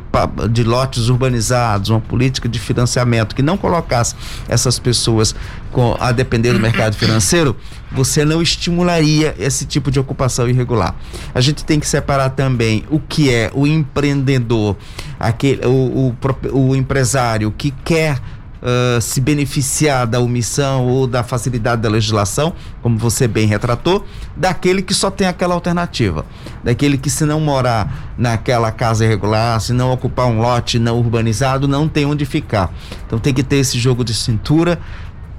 de 0.51 0.63
lotes 0.63 1.07
urbanizados, 1.07 1.89
uma 1.89 2.01
política 2.01 2.49
de 2.49 2.59
financiamento 2.59 3.35
que 3.35 3.41
não 3.41 3.57
colocasse 3.57 4.15
essas 4.47 4.79
pessoas 4.79 5.35
com, 5.71 5.95
a 5.99 6.11
depender 6.11 6.53
do 6.53 6.59
mercado 6.59 6.95
financeiro, 6.95 7.55
você 7.91 8.23
não 8.23 8.41
estimularia 8.41 9.35
esse 9.37 9.65
tipo 9.65 9.91
de 9.91 9.99
ocupação 9.99 10.47
irregular. 10.47 10.95
A 11.33 11.41
gente 11.41 11.65
tem 11.65 11.79
que 11.79 11.87
separar 11.87 12.29
também 12.31 12.83
o 12.89 12.99
que 12.99 13.29
é 13.29 13.51
o 13.53 13.67
empreendedor, 13.67 14.77
aquele, 15.19 15.65
o, 15.65 16.00
o, 16.10 16.15
o 16.58 16.75
empresário 16.75 17.51
que 17.51 17.72
quer 17.72 18.20
Uh, 18.62 19.01
se 19.01 19.20
beneficiar 19.20 20.05
da 20.05 20.20
omissão 20.20 20.86
ou 20.86 21.08
da 21.08 21.24
facilidade 21.24 21.81
da 21.81 21.89
legislação, 21.89 22.53
como 22.79 22.96
você 22.96 23.27
bem 23.27 23.48
retratou, 23.48 24.05
daquele 24.38 24.84
que 24.84 24.93
só 24.93 25.10
tem 25.10 25.25
aquela 25.25 25.55
alternativa. 25.55 26.27
Daquele 26.63 26.96
que, 26.96 27.10
se 27.10 27.25
não 27.25 27.39
morar 27.39 28.13
naquela 28.15 28.72
casa 28.72 29.03
irregular, 29.03 29.60
se 29.60 29.74
não 29.74 29.91
ocupar 29.91 30.27
um 30.27 30.39
lote 30.39 30.77
não 30.77 31.00
urbanizado, 31.00 31.67
não 31.67 31.88
tem 31.88 32.05
onde 32.05 32.24
ficar. 32.24 32.72
Então 33.08 33.17
tem 33.17 33.34
que 33.34 33.41
ter 33.41 33.55
esse 33.55 33.79
jogo 33.79 34.03
de 34.03 34.13
cintura 34.13 34.79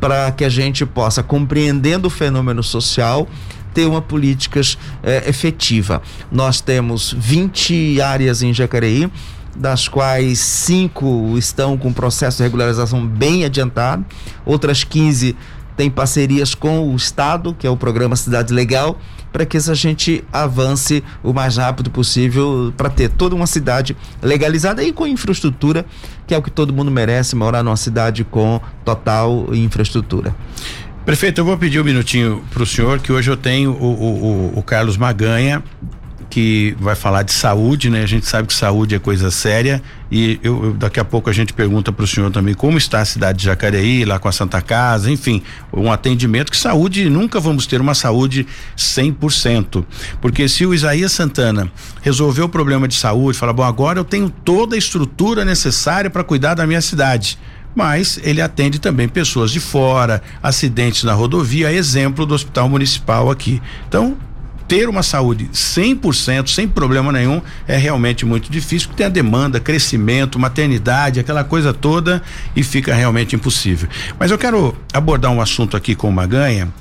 para 0.01 0.33
que 0.33 0.45
a 0.45 0.49
gente 0.49 0.85
possa, 0.85 1.23
compreendendo 1.23 2.09
o 2.09 2.11
fenômeno 2.11 2.61
social, 2.61 3.29
ter 3.73 3.87
uma 3.87 4.03
política 4.03 4.61
efetiva. 5.27 6.03
Nós 6.31 6.61
temos 6.61 7.15
20 7.17 8.01
áreas 8.01 8.43
em 8.43 8.53
Jacareí, 8.53 9.09
das 9.57 9.89
quais 9.89 10.39
cinco 10.39 11.37
estão 11.37 11.77
com 11.77 11.93
processo 11.93 12.39
de 12.39 12.43
regularização 12.43 13.07
bem 13.07 13.45
adiantado, 13.45 14.05
outras 14.45 14.85
15 14.85 15.37
têm 15.77 15.91
parcerias 15.91 16.55
com 16.55 16.93
o 16.93 16.97
Estado, 16.97 17.55
que 17.59 17.67
é 17.67 17.71
o 17.71 17.77
programa 17.77 18.17
Cidade 18.17 18.53
Legal, 18.53 18.99
para 19.33 19.47
que 19.47 19.57
a 19.57 19.75
gente 19.75 20.23
avance 20.33 21.03
o 21.23 21.33
mais 21.33 21.57
rápido 21.57 21.91
possível 21.91 22.73
para 22.77 22.91
ter 22.91 23.09
toda 23.09 23.35
uma 23.35 23.47
cidade 23.47 23.97
legalizada 24.21 24.83
e 24.83 24.93
com 24.93 25.07
infraestrutura, 25.07 25.87
que 26.27 26.35
é 26.35 26.39
o 26.39 26.43
que 26.43 26.51
todo 26.51 26.73
mundo 26.73 26.91
merece, 26.91 27.35
morar 27.35 27.63
numa 27.63 27.77
cidade 27.77 28.25
com 28.25 28.61
total 28.85 29.49
infraestrutura. 29.55 30.35
Prefeito, 31.05 31.41
eu 31.41 31.45
vou 31.45 31.59
pedir 31.59 31.81
um 31.81 31.85
minutinho 31.85 32.45
para 32.53 32.63
o 32.63 32.67
senhor, 32.67 33.01
que 33.01 33.11
hoje 33.11 33.31
eu 33.31 33.37
tenho 33.37 33.73
o, 33.73 34.53
o, 34.55 34.59
o 34.59 34.63
Carlos 34.63 34.97
Maganha, 34.97 35.63
que 36.33 36.75
vai 36.81 36.95
falar 36.95 37.25
de 37.25 37.33
saúde, 37.35 37.91
né? 37.91 38.03
A 38.03 38.07
gente 38.07 38.25
sabe 38.25 38.49
que 38.49 38.55
saúde 38.55 38.95
é 38.95 38.99
coisa 38.99 39.31
séria 39.31 39.83
e 40.11 40.41
eu, 40.43 40.65
eu 40.65 40.73
daqui 40.73 40.99
a 40.99 41.05
pouco 41.05 41.29
a 41.29 41.33
gente 41.33 41.53
pergunta 41.53 41.93
para 41.93 42.05
o 42.05 42.07
senhor 42.07 42.31
também 42.31 42.55
como 42.55 42.79
está 42.79 43.03
a 43.03 43.05
cidade 43.05 43.41
de 43.41 43.45
Jacareí, 43.45 44.07
lá 44.07 44.19
com 44.19 44.29
a 44.29 44.33
Santa 44.33 44.63
Casa, 44.63 45.11
enfim, 45.11 45.43
um 45.71 45.93
atendimento 45.93 46.51
que 46.51 46.57
saúde, 46.57 47.11
nunca 47.11 47.39
vamos 47.39 47.67
ter 47.67 47.83
uma 47.83 47.93
saúde 47.93 48.47
100%. 48.79 49.85
Porque 50.23 50.49
se 50.49 50.65
o 50.65 50.73
Isaías 50.73 51.13
Santana 51.13 51.71
resolveu 52.01 52.47
o 52.47 52.49
problema 52.49 52.89
de 52.89 52.95
saúde, 52.95 53.37
fala, 53.37 53.53
bom, 53.53 53.65
agora 53.65 54.01
eu 54.01 54.05
tenho 54.05 54.31
toda 54.31 54.75
a 54.75 54.79
estrutura 54.79 55.45
necessária 55.45 56.09
para 56.09 56.25
cuidar 56.25 56.55
da 56.55 56.67
minha 56.67 56.81
cidade 56.81 57.39
mas 57.75 58.21
ele 58.23 58.43
atende 58.43 58.79
também 58.79 59.09
pessoas 59.09 59.51
de 59.51 59.59
fora, 59.59 60.23
acidentes 60.43 61.05
na 61.05 61.15
rodovia, 61.15 61.73
exemplo 61.73 62.27
do 62.27 62.35
Hospital 62.35 62.69
Municipal 62.69 63.31
aqui. 63.31 63.63
Então, 63.89 64.15
ter 64.73 64.89
uma 64.89 65.03
saúde 65.03 65.51
100%, 65.53 66.49
sem 66.49 66.67
problema 66.67 67.13
nenhum, 67.13 67.43
é 67.69 67.77
realmente 67.77 68.25
muito 68.25 68.51
difícil, 68.51 68.89
porque 68.89 69.03
tem 69.03 69.07
a 69.07 69.11
demanda, 69.11 69.61
crescimento, 69.61 70.39
maternidade, 70.39 71.21
aquela 71.21 71.45
coisa 71.45 71.75
toda 71.75 72.23
e 72.57 72.63
fica 72.63 72.95
realmente 72.95 73.37
impossível. 73.37 73.87
Mas 74.19 74.31
eu 74.31 74.39
quero 74.39 74.75
abordar 74.91 75.31
um 75.31 75.43
assunto 75.43 75.77
aqui 75.77 75.95
com 75.95 76.09
o 76.09 76.13
Maganha, 76.13 76.73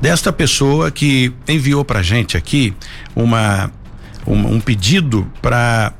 desta 0.00 0.32
pessoa 0.32 0.90
que 0.90 1.32
enviou 1.46 1.84
pra 1.84 2.02
gente 2.02 2.36
aqui 2.36 2.74
uma, 3.14 3.70
um, 4.26 4.58
pedido 4.58 5.30
para 5.40 5.92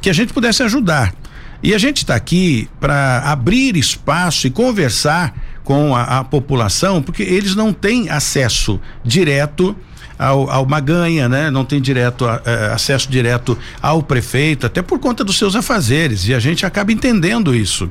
que 0.00 0.08
a 0.08 0.12
gente 0.12 0.32
pudesse 0.32 0.62
ajudar. 0.62 1.12
E 1.60 1.74
a 1.74 1.78
gente 1.78 1.98
está 1.98 2.14
aqui 2.14 2.68
para 2.78 3.18
abrir 3.24 3.76
espaço 3.76 4.46
e 4.46 4.50
conversar 4.50 5.34
com 5.64 5.92
a, 5.92 6.20
a, 6.20 6.24
população, 6.24 7.02
porque 7.02 7.24
eles 7.24 7.56
não 7.56 7.72
têm 7.72 8.08
acesso 8.08 8.80
direto 9.04 9.76
ao, 10.20 10.50
ao 10.50 10.66
Maganha, 10.66 11.28
né? 11.28 11.50
Não 11.50 11.64
tem 11.64 11.80
direto 11.80 12.26
é, 12.28 12.72
acesso 12.72 13.10
direto 13.10 13.56
ao 13.80 14.02
prefeito, 14.02 14.66
até 14.66 14.82
por 14.82 14.98
conta 14.98 15.24
dos 15.24 15.38
seus 15.38 15.56
afazeres 15.56 16.28
e 16.28 16.34
a 16.34 16.38
gente 16.38 16.66
acaba 16.66 16.92
entendendo 16.92 17.54
isso. 17.54 17.90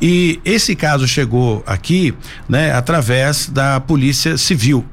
E 0.00 0.40
esse 0.44 0.76
caso 0.76 1.08
chegou 1.08 1.64
aqui, 1.66 2.14
né? 2.48 2.72
Através 2.72 3.48
da 3.48 3.80
Polícia 3.80 4.36
Civil. 4.38 4.84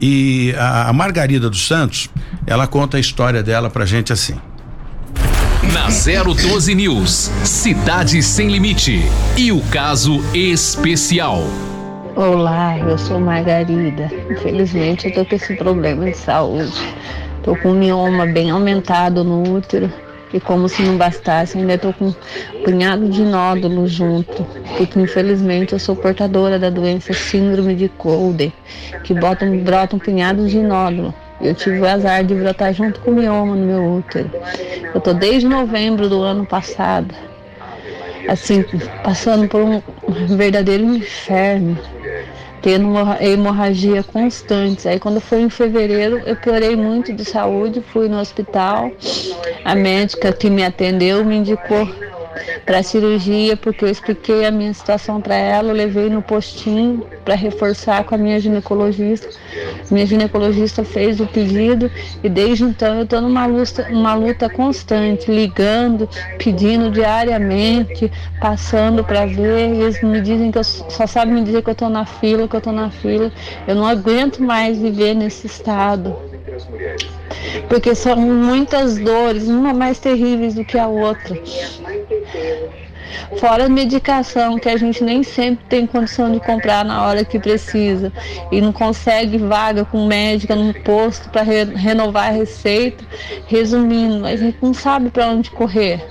E 0.00 0.54
a, 0.58 0.88
a 0.88 0.92
Margarida 0.92 1.50
dos 1.50 1.66
Santos, 1.66 2.08
ela 2.46 2.66
conta 2.66 2.96
a 2.96 3.00
história 3.00 3.42
dela 3.42 3.68
pra 3.68 3.84
gente 3.84 4.12
assim. 4.12 4.36
Na 5.72 5.88
012 5.88 6.74
News, 6.74 7.30
Cidade 7.44 8.22
Sem 8.22 8.48
Limite 8.48 9.02
e 9.36 9.52
o 9.52 9.60
caso 9.62 10.22
especial. 10.32 11.42
Olá, 12.16 12.78
eu 12.78 12.96
sou 12.96 13.20
Margarida. 13.20 14.10
Infelizmente 14.30 15.06
eu 15.06 15.12
tô 15.12 15.22
com 15.26 15.34
esse 15.34 15.54
problema 15.54 16.06
de 16.06 16.16
saúde. 16.16 16.72
Tô 17.42 17.54
com 17.54 17.72
um 17.72 17.74
mioma 17.74 18.24
bem 18.24 18.50
aumentado 18.50 19.22
no 19.22 19.42
útero 19.54 19.92
e 20.32 20.40
como 20.40 20.66
se 20.66 20.80
não 20.82 20.96
bastasse, 20.96 21.58
ainda 21.58 21.76
tô 21.76 21.92
com 21.92 22.06
um 22.06 22.14
punhado 22.64 23.06
de 23.10 23.20
nódulos 23.22 23.90
junto, 23.90 24.46
porque 24.78 24.98
infelizmente 24.98 25.74
eu 25.74 25.78
sou 25.78 25.94
portadora 25.94 26.58
da 26.58 26.70
doença 26.70 27.12
síndrome 27.12 27.74
de 27.74 27.86
Colden, 27.90 28.50
que 29.04 29.12
bota, 29.12 29.44
brota 29.44 29.96
um 29.96 29.98
punhado 29.98 30.48
de 30.48 30.58
nódulo. 30.58 31.12
Eu 31.38 31.54
tive 31.54 31.80
o 31.80 31.86
azar 31.86 32.24
de 32.24 32.34
brotar 32.34 32.72
junto 32.72 32.98
com 33.00 33.10
o 33.10 33.14
mioma 33.14 33.54
no 33.54 33.66
meu 33.66 33.96
útero. 33.98 34.30
Eu 34.94 35.02
tô 35.02 35.12
desde 35.12 35.46
novembro 35.46 36.08
do 36.08 36.22
ano 36.22 36.46
passado, 36.46 37.14
assim, 38.26 38.64
passando 39.04 39.46
por 39.48 39.60
um 39.60 39.82
verdadeiro 40.34 40.82
inferno 40.82 41.76
tendo 42.66 42.88
uma 42.88 43.22
hemorragia 43.22 44.02
constante. 44.02 44.88
Aí 44.88 44.98
quando 44.98 45.20
foi 45.20 45.40
em 45.40 45.48
fevereiro, 45.48 46.20
eu 46.26 46.34
piorei 46.34 46.74
muito 46.74 47.12
de 47.12 47.24
saúde, 47.24 47.80
fui 47.80 48.08
no 48.08 48.18
hospital. 48.18 48.90
A 49.64 49.76
médica 49.76 50.32
que 50.32 50.50
me 50.50 50.64
atendeu 50.64 51.24
me 51.24 51.36
indicou 51.36 51.88
para 52.64 52.82
cirurgia, 52.82 53.56
porque 53.56 53.84
eu 53.84 53.88
expliquei 53.88 54.44
a 54.46 54.50
minha 54.50 54.72
situação 54.72 55.20
para 55.20 55.34
ela, 55.34 55.72
levei 55.72 56.08
no 56.08 56.22
postinho 56.22 57.06
para 57.24 57.34
reforçar 57.34 58.04
com 58.04 58.14
a 58.14 58.18
minha 58.18 58.38
ginecologista. 58.40 59.28
Minha 59.90 60.06
ginecologista 60.06 60.84
fez 60.84 61.20
o 61.20 61.26
pedido 61.26 61.90
e 62.22 62.28
desde 62.28 62.64
então 62.64 62.96
eu 62.96 63.04
estou 63.04 63.20
numa 63.20 63.46
luta, 63.46 63.86
uma 63.90 64.14
luta 64.14 64.48
constante, 64.48 65.30
ligando, 65.30 66.08
pedindo 66.38 66.90
diariamente, 66.90 68.10
passando 68.40 69.04
para 69.04 69.26
ver. 69.26 69.74
E 69.74 69.82
eles 69.82 70.02
me 70.02 70.20
dizem 70.20 70.50
que 70.50 70.58
eu 70.58 70.64
só 70.64 71.06
sabem 71.06 71.34
me 71.34 71.42
dizer 71.42 71.62
que 71.62 71.70
eu 71.70 71.72
estou 71.72 71.88
na 71.88 72.04
fila, 72.04 72.48
que 72.48 72.56
eu 72.56 72.58
estou 72.58 72.72
na 72.72 72.90
fila. 72.90 73.32
Eu 73.66 73.74
não 73.74 73.86
aguento 73.86 74.42
mais 74.42 74.78
viver 74.78 75.14
nesse 75.14 75.46
estado 75.46 76.16
porque 77.68 77.94
são 77.94 78.16
muitas 78.16 78.96
dores, 78.98 79.48
uma 79.48 79.72
mais 79.72 79.98
terríveis 79.98 80.54
do 80.54 80.64
que 80.64 80.78
a 80.78 80.88
outra. 80.88 81.38
Fora 83.38 83.66
a 83.66 83.68
medicação 83.68 84.58
que 84.58 84.68
a 84.68 84.76
gente 84.76 85.02
nem 85.02 85.22
sempre 85.22 85.64
tem 85.68 85.86
condição 85.86 86.30
de 86.32 86.40
comprar 86.40 86.84
na 86.84 87.04
hora 87.04 87.24
que 87.24 87.38
precisa 87.38 88.12
e 88.50 88.60
não 88.60 88.72
consegue 88.72 89.38
vaga 89.38 89.84
com 89.84 90.06
médica 90.06 90.54
no 90.54 90.72
posto 90.74 91.28
para 91.30 91.42
re 91.42 91.64
renovar 91.64 92.28
a 92.28 92.32
receita. 92.32 93.04
Resumindo, 93.46 94.26
a 94.26 94.36
gente 94.36 94.58
não 94.62 94.74
sabe 94.74 95.10
para 95.10 95.28
onde 95.28 95.50
correr. 95.50 96.04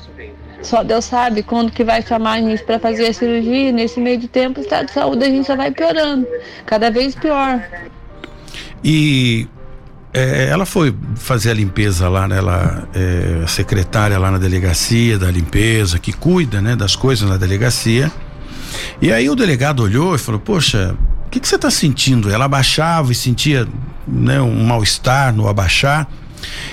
Só 0.61 0.83
Deus 0.83 1.05
sabe 1.05 1.43
quando 1.43 1.71
que 1.71 1.83
vai 1.83 2.01
chamar 2.01 2.33
a 2.33 2.41
gente 2.41 2.63
para 2.63 2.79
fazer 2.79 3.07
a 3.07 3.13
cirurgia. 3.13 3.71
Nesse 3.71 3.99
meio 3.99 4.17
de 4.17 4.27
tempo, 4.27 4.59
o 4.59 4.63
estado 4.63 4.87
de 4.87 4.93
saúde 4.93 5.23
a 5.23 5.29
gente 5.29 5.45
só 5.45 5.55
vai 5.55 5.71
piorando, 5.71 6.27
cada 6.65 6.89
vez 6.89 7.13
pior. 7.13 7.63
E 8.83 9.47
é, 10.15 10.47
ela 10.49 10.65
foi 10.65 10.95
fazer 11.17 11.51
a 11.51 11.53
limpeza 11.53 12.07
lá, 12.07 12.25
né? 12.25 12.37
Ela 12.37 12.87
é 12.93 13.45
secretária 13.47 14.17
lá 14.17 14.31
na 14.31 14.37
delegacia 14.37 15.19
da 15.19 15.29
limpeza, 15.29 15.99
que 15.99 16.13
cuida, 16.13 16.61
né, 16.61 16.73
das 16.73 16.95
coisas 16.95 17.29
na 17.29 17.35
delegacia. 17.35 18.09
E 19.01 19.11
aí 19.11 19.29
o 19.29 19.35
delegado 19.35 19.83
olhou 19.83 20.15
e 20.15 20.17
falou: 20.17 20.39
Poxa, 20.39 20.95
o 21.27 21.29
que, 21.29 21.39
que 21.39 21.47
você 21.47 21.55
está 21.55 21.69
sentindo? 21.69 22.29
Ela 22.29 22.45
abaixava 22.45 23.11
e 23.11 23.15
sentia 23.15 23.67
né, 24.07 24.39
um 24.41 24.63
mal-estar 24.63 25.35
no 25.35 25.49
abaixar. 25.49 26.07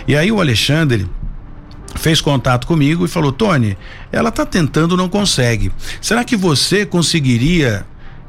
E 0.06 0.14
aí 0.14 0.30
o 0.30 0.40
Alexandre 0.40 1.08
fez 1.96 2.20
contato 2.20 2.64
comigo 2.64 3.04
e 3.04 3.08
falou: 3.08 3.32
Tony, 3.32 3.76
ela 4.12 4.28
está 4.28 4.46
tentando, 4.46 4.96
não 4.96 5.08
consegue. 5.08 5.72
Será 6.00 6.22
que 6.22 6.37
você 6.37 6.87
conseguiria 6.87 7.84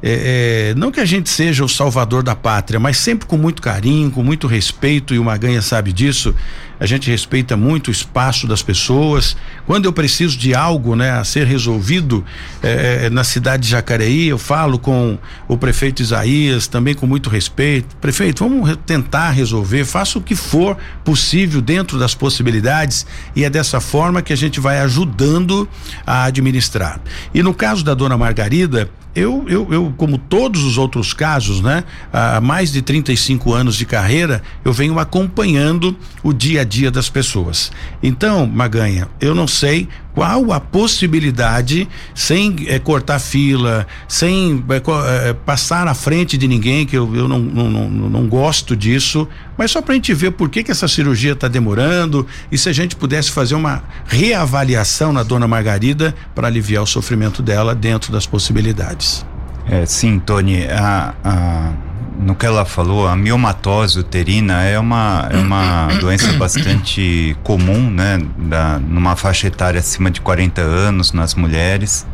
é, 0.05 0.71
é, 0.71 0.75
não 0.75 0.91
que 0.91 0.99
a 0.99 1.05
gente 1.05 1.29
seja 1.29 1.63
o 1.63 1.69
salvador 1.69 2.23
da 2.23 2.35
pátria, 2.35 2.77
mas 2.77 2.97
sempre 2.97 3.25
com 3.25 3.37
muito 3.37 3.61
carinho, 3.61 4.11
com 4.11 4.21
muito 4.21 4.47
respeito, 4.47 5.13
e 5.13 5.19
o 5.19 5.23
Maganha 5.23 5.61
sabe 5.61 5.93
disso. 5.93 6.35
A 6.77 6.85
gente 6.85 7.09
respeita 7.09 7.55
muito 7.55 7.87
o 7.87 7.91
espaço 7.91 8.45
das 8.45 8.61
pessoas. 8.61 9.37
Quando 9.65 9.85
eu 9.85 9.93
preciso 9.93 10.37
de 10.37 10.53
algo, 10.53 10.95
né, 10.95 11.11
a 11.11 11.23
ser 11.23 11.47
resolvido 11.47 12.23
é, 12.61 13.05
é 13.05 13.09
na 13.09 13.23
cidade 13.23 13.63
de 13.63 13.69
Jacareí, 13.69 14.27
eu 14.27 14.37
falo 14.37 14.77
com 14.77 15.17
o 15.47 15.57
prefeito 15.57 16.01
Isaías, 16.01 16.67
também 16.67 16.93
com 16.93 17.07
muito 17.07 17.29
respeito. 17.29 17.95
Prefeito, 17.97 18.43
vamos 18.43 18.77
tentar 18.85 19.31
resolver, 19.31 19.85
faça 19.85 20.19
o 20.19 20.21
que 20.21 20.35
for 20.35 20.77
possível 21.03 21.61
dentro 21.61 21.97
das 21.97 22.13
possibilidades, 22.13 23.05
e 23.35 23.43
é 23.43 23.49
dessa 23.49 23.79
forma 23.79 24.21
que 24.21 24.33
a 24.33 24.37
gente 24.37 24.59
vai 24.59 24.79
ajudando 24.79 25.67
a 26.05 26.25
administrar. 26.25 26.99
E 27.33 27.41
no 27.41 27.53
caso 27.53 27.83
da 27.83 27.93
dona 27.93 28.17
Margarida, 28.17 28.89
eu, 29.15 29.45
eu, 29.47 29.67
eu, 29.71 29.93
como 29.95 30.17
todos 30.17 30.63
os 30.63 30.77
outros 30.77 31.13
casos, 31.13 31.61
né? 31.61 31.83
Há 32.11 32.41
mais 32.41 32.71
de 32.71 32.81
35 32.81 33.53
anos 33.53 33.75
de 33.75 33.85
carreira, 33.85 34.41
eu 34.65 34.73
venho 34.73 34.97
acompanhando 34.97 35.95
o 36.23 36.33
dia 36.33 36.61
a 36.61 36.63
dia 36.63 36.89
das 36.89 37.09
pessoas. 37.09 37.71
Então, 38.01 38.47
Maganha, 38.47 39.07
eu 39.21 39.35
não 39.35 39.47
sei 39.53 39.87
qual 40.13 40.51
a 40.51 40.59
possibilidade, 40.59 41.87
sem 42.13 42.55
é, 42.67 42.77
cortar 42.77 43.19
fila, 43.19 43.87
sem 44.07 44.63
é, 44.69 45.33
passar 45.33 45.87
à 45.87 45.93
frente 45.93 46.37
de 46.37 46.47
ninguém, 46.47 46.85
que 46.85 46.97
eu, 46.97 47.15
eu 47.15 47.27
não, 47.27 47.39
não, 47.39 47.69
não, 47.69 47.89
não 48.09 48.27
gosto 48.27 48.75
disso, 48.75 49.27
mas 49.57 49.71
só 49.71 49.81
para 49.81 49.93
a 49.93 49.95
gente 49.95 50.13
ver 50.13 50.31
por 50.31 50.49
que, 50.49 50.63
que 50.63 50.71
essa 50.71 50.87
cirurgia 50.87 51.33
está 51.33 51.47
demorando 51.47 52.27
e 52.51 52.57
se 52.57 52.69
a 52.69 52.73
gente 52.73 52.95
pudesse 52.95 53.31
fazer 53.31 53.55
uma 53.55 53.83
reavaliação 54.05 55.13
na 55.13 55.23
dona 55.23 55.47
Margarida 55.47 56.13
para 56.35 56.47
aliviar 56.47 56.83
o 56.83 56.87
sofrimento 56.87 57.41
dela 57.41 57.73
dentro 57.73 58.11
das 58.11 58.25
possibilidades. 58.25 59.25
É, 59.67 59.85
sim, 59.85 60.19
Tony. 60.19 60.65
A, 60.65 61.13
a 61.23 61.92
no 62.19 62.35
que 62.35 62.45
ela 62.45 62.65
falou, 62.65 63.07
a 63.07 63.15
miomatose 63.15 63.99
uterina 63.99 64.63
é 64.63 64.77
uma, 64.79 65.27
é 65.31 65.37
uma 65.37 65.87
doença 65.99 66.31
bastante 66.33 67.35
comum, 67.43 67.89
né, 67.89 68.19
da, 68.37 68.79
numa 68.79 69.15
faixa 69.15 69.47
etária 69.47 69.79
acima 69.79 70.09
de 70.09 70.21
40 70.21 70.61
anos 70.61 71.11
nas 71.11 71.35
mulheres. 71.35 72.05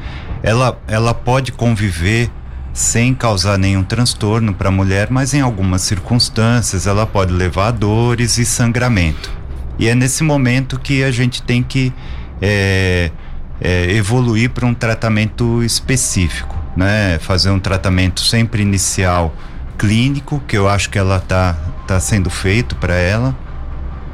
Ela, 0.42 0.78
ela 0.88 1.14
pode 1.14 1.52
conviver 1.52 2.30
sem 2.74 3.14
causar 3.14 3.58
nenhum 3.58 3.84
transtorno 3.84 4.54
para 4.54 4.70
a 4.70 4.72
mulher, 4.72 5.10
mas 5.10 5.34
em 5.34 5.42
algumas 5.42 5.82
circunstâncias 5.82 6.88
ela 6.88 7.06
pode 7.06 7.34
levar 7.34 7.68
a 7.68 7.72
dores 7.72 8.38
e 8.38 8.46
sangramento. 8.46 9.30
E 9.78 9.88
é 9.88 9.96
nesse 9.96 10.24
momento 10.24 10.80
que 10.80 11.04
a 11.04 11.12
gente 11.12 11.42
tem 11.42 11.64
que 11.64 11.94
é, 12.42 13.12
é, 13.60 13.92
evoluir 13.92 14.50
para 14.50 14.66
um 14.66 14.74
tratamento 14.74 15.64
específico, 15.64 16.56
né? 16.76 17.18
Fazer 17.20 17.50
um 17.50 17.60
tratamento 17.60 18.22
sempre 18.22 18.62
inicial 18.62 19.34
clínico, 19.80 20.44
que 20.46 20.58
eu 20.58 20.68
acho 20.68 20.90
que 20.90 21.00
ela 21.00 21.20
tá, 21.22 21.56
tá 21.88 22.00
sendo 22.00 22.30
feito 22.30 22.76
para 22.76 22.94
ela. 22.94 23.36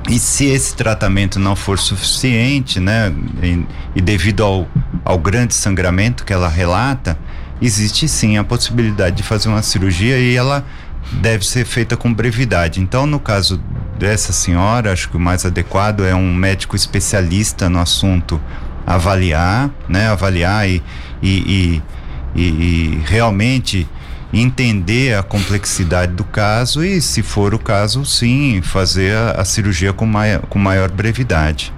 E 0.08 0.20
se 0.20 0.46
esse 0.46 0.76
tratamento 0.76 1.40
não 1.40 1.56
for 1.56 1.80
suficiente, 1.80 2.80
né, 2.80 3.12
e, 3.42 3.66
e, 3.96 4.02
devido 4.02 4.44
ao, 4.44 4.68
ao 5.04 5.18
grande 5.18 5.56
sangramento 5.56 6.24
que 6.24 6.32
ela 6.32 6.48
relata, 6.48 7.18
existe 7.60 8.08
sim 8.08 8.38
a 8.38 8.44
possibilidade 8.44 9.18
de 9.18 9.24
fazer 9.24 9.50
uma 9.50 9.64
cirurgia 9.64 10.20
e 10.20 10.36
ela 10.36 10.64
deve 11.12 11.44
ser 11.44 11.66
feita 11.66 11.98
com 11.98 12.14
brevidade. 12.14 12.80
Então, 12.80 13.08
no 13.08 13.20
caso 13.20 13.60
dessa 13.98 14.32
senhora, 14.32 14.94
acho 14.94 15.10
que 15.10 15.18
o 15.18 15.20
mais 15.20 15.44
adequado 15.44 16.06
é 16.06 16.14
um 16.14 16.34
médico 16.36 16.76
especialista 16.76 17.68
no 17.68 17.80
assunto 17.80 18.40
avaliar, 18.86 19.72
né, 19.90 20.10
avaliar 20.10 20.70
e, 20.70 20.84
e, 21.24 21.82
e, 22.36 22.42
e 22.44 23.02
realmente 23.06 23.88
entender 24.34 25.16
a 25.18 25.24
complexidade 25.24 26.14
do 26.14 26.24
caso 26.24 26.84
e, 26.84 27.02
se 27.02 27.22
for 27.22 27.54
o 27.54 27.60
caso, 27.60 28.06
sim, 28.06 28.62
fazer 28.62 29.16
a, 29.16 29.32
a 29.32 29.46
cirurgia 29.46 29.94
com, 29.94 30.06
mai, 30.06 30.40
com 30.50 30.60
maior 30.60 30.92
brevidade. 30.92 31.74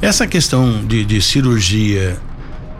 Essa 0.00 0.26
questão 0.26 0.84
de, 0.86 1.04
de 1.04 1.20
cirurgia, 1.20 2.16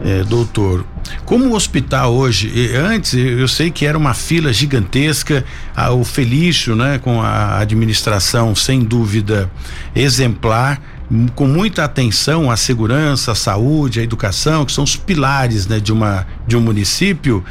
é, 0.00 0.22
doutor, 0.24 0.84
como 1.24 1.46
o 1.46 1.54
hospital 1.54 2.14
hoje, 2.14 2.74
antes 2.76 3.14
eu 3.14 3.48
sei 3.48 3.70
que 3.70 3.86
era 3.86 3.96
uma 3.96 4.14
fila 4.14 4.52
gigantesca, 4.52 5.44
a, 5.74 5.92
o 5.92 6.04
Felício, 6.04 6.76
né, 6.76 6.98
com 6.98 7.20
a 7.20 7.58
administração 7.58 8.54
sem 8.54 8.80
dúvida 8.80 9.50
exemplar, 9.94 10.80
com 11.34 11.46
muita 11.46 11.84
atenção 11.84 12.50
à 12.50 12.56
segurança, 12.56 13.32
à 13.32 13.34
saúde, 13.34 14.00
à 14.00 14.02
educação, 14.02 14.64
que 14.64 14.72
são 14.72 14.82
os 14.82 14.96
pilares, 14.96 15.66
né, 15.66 15.78
de 15.78 15.92
uma 15.92 16.26
de 16.46 16.56
um 16.56 16.60
município 16.60 17.44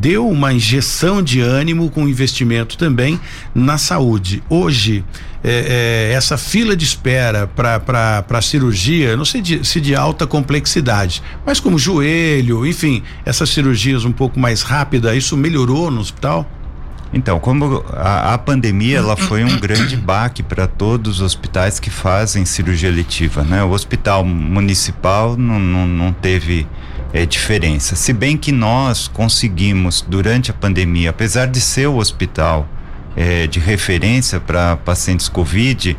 deu 0.00 0.28
uma 0.28 0.52
injeção 0.52 1.20
de 1.22 1.40
ânimo 1.40 1.90
com 1.90 2.08
investimento 2.08 2.78
também 2.78 3.20
na 3.54 3.76
saúde. 3.76 4.42
Hoje, 4.48 5.04
é, 5.42 6.10
é, 6.10 6.14
essa 6.14 6.38
fila 6.38 6.76
de 6.76 6.84
espera 6.84 7.46
para 7.46 8.42
cirurgia, 8.42 9.16
não 9.16 9.24
sei 9.24 9.40
de, 9.40 9.66
se 9.66 9.80
de 9.80 9.94
alta 9.94 10.26
complexidade, 10.26 11.22
mas 11.44 11.58
como 11.58 11.78
joelho, 11.78 12.64
enfim, 12.66 13.02
essas 13.24 13.50
cirurgias 13.50 14.04
um 14.04 14.12
pouco 14.12 14.38
mais 14.38 14.62
rápidas, 14.62 15.16
isso 15.16 15.36
melhorou 15.36 15.90
no 15.90 16.00
hospital? 16.00 16.48
Então, 17.12 17.40
como 17.40 17.82
a, 17.94 18.34
a, 18.34 18.38
pandemia 18.38 18.98
ela 18.98 19.16
foi 19.16 19.42
um 19.42 19.58
grande 19.58 19.96
baque 19.96 20.42
para 20.42 20.66
todos 20.66 21.16
os 21.16 21.22
hospitais 21.22 21.80
que 21.80 21.88
fazem 21.88 22.44
cirurgia 22.44 22.90
letiva, 22.90 23.42
né? 23.42 23.64
O 23.64 23.70
hospital 23.70 24.22
municipal 24.22 25.34
não, 25.34 25.58
não, 25.58 25.86
não 25.86 26.12
teve 26.12 26.66
é, 27.12 27.24
diferença. 27.24 27.96
Se 27.96 28.12
bem 28.12 28.36
que 28.36 28.52
nós 28.52 29.08
conseguimos, 29.08 30.04
durante 30.06 30.50
a 30.50 30.54
pandemia, 30.54 31.10
apesar 31.10 31.46
de 31.46 31.60
ser 31.60 31.86
o 31.86 31.96
hospital 31.96 32.68
é, 33.16 33.46
de 33.46 33.58
referência 33.58 34.38
para 34.38 34.76
pacientes 34.76 35.28
Covid, 35.28 35.96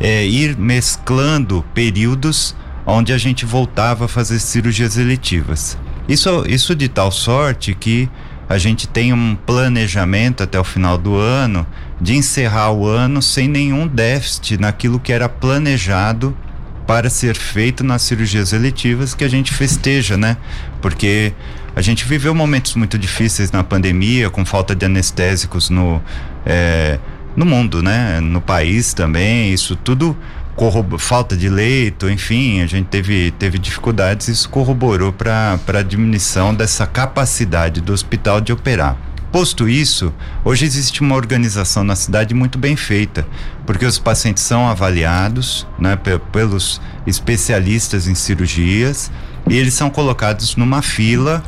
é, 0.00 0.26
ir 0.26 0.56
mesclando 0.56 1.64
períodos 1.74 2.56
onde 2.84 3.12
a 3.12 3.18
gente 3.18 3.44
voltava 3.44 4.06
a 4.06 4.08
fazer 4.08 4.38
cirurgias 4.38 4.96
eletivas. 4.96 5.78
Isso, 6.08 6.44
isso 6.48 6.74
de 6.74 6.88
tal 6.88 7.12
sorte 7.12 7.74
que 7.74 8.08
a 8.48 8.58
gente 8.58 8.88
tem 8.88 9.12
um 9.12 9.36
planejamento 9.36 10.42
até 10.42 10.58
o 10.58 10.64
final 10.64 10.98
do 10.98 11.16
ano 11.16 11.66
de 12.00 12.16
encerrar 12.16 12.72
o 12.72 12.86
ano 12.86 13.22
sem 13.22 13.46
nenhum 13.48 13.86
déficit 13.86 14.58
naquilo 14.58 14.98
que 14.98 15.12
era 15.12 15.28
planejado 15.28 16.36
para 16.86 17.08
ser 17.08 17.36
feito 17.36 17.84
nas 17.84 18.02
cirurgias 18.02 18.52
eletivas 18.52 19.14
que 19.14 19.24
a 19.24 19.28
gente 19.28 19.52
festeja, 19.52 20.16
né? 20.16 20.36
Porque 20.80 21.32
a 21.74 21.80
gente 21.80 22.04
viveu 22.04 22.34
momentos 22.34 22.74
muito 22.74 22.98
difíceis 22.98 23.50
na 23.50 23.64
pandemia, 23.64 24.28
com 24.28 24.44
falta 24.44 24.74
de 24.74 24.84
anestésicos 24.84 25.70
no, 25.70 26.02
é, 26.44 26.98
no 27.36 27.46
mundo, 27.46 27.82
né? 27.82 28.20
No 28.20 28.40
país 28.40 28.92
também, 28.92 29.52
isso 29.52 29.76
tudo 29.76 30.16
falta 30.98 31.36
de 31.36 31.48
leito, 31.48 32.10
enfim, 32.10 32.60
a 32.60 32.66
gente 32.66 32.86
teve, 32.86 33.30
teve 33.32 33.58
dificuldades, 33.58 34.28
isso 34.28 34.48
corroborou 34.50 35.12
para 35.12 35.58
a 35.66 35.82
diminuição 35.82 36.54
dessa 36.54 36.86
capacidade 36.86 37.80
do 37.80 37.92
hospital 37.92 38.40
de 38.40 38.52
operar. 38.52 38.96
Posto 39.32 39.66
isso, 39.66 40.12
hoje 40.44 40.66
existe 40.66 41.00
uma 41.00 41.14
organização 41.14 41.82
na 41.82 41.96
cidade 41.96 42.34
muito 42.34 42.58
bem 42.58 42.76
feita, 42.76 43.26
porque 43.64 43.86
os 43.86 43.98
pacientes 43.98 44.42
são 44.42 44.68
avaliados 44.68 45.66
né, 45.78 45.98
pelos 46.30 46.78
especialistas 47.06 48.06
em 48.06 48.14
cirurgias 48.14 49.10
e 49.48 49.56
eles 49.56 49.72
são 49.72 49.88
colocados 49.88 50.54
numa 50.54 50.82
fila 50.82 51.42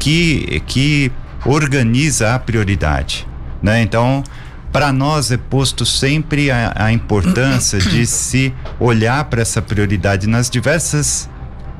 que, 0.00 0.60
que 0.66 1.12
organiza 1.46 2.34
a 2.34 2.40
prioridade. 2.40 3.24
Né? 3.62 3.82
Então, 3.82 4.24
para 4.72 4.92
nós 4.92 5.30
é 5.30 5.36
posto 5.36 5.86
sempre 5.86 6.50
a, 6.50 6.72
a 6.74 6.92
importância 6.92 7.78
de 7.80 8.04
se 8.04 8.52
olhar 8.80 9.24
para 9.26 9.42
essa 9.42 9.62
prioridade 9.62 10.26
nas 10.26 10.50
diversas 10.50 11.30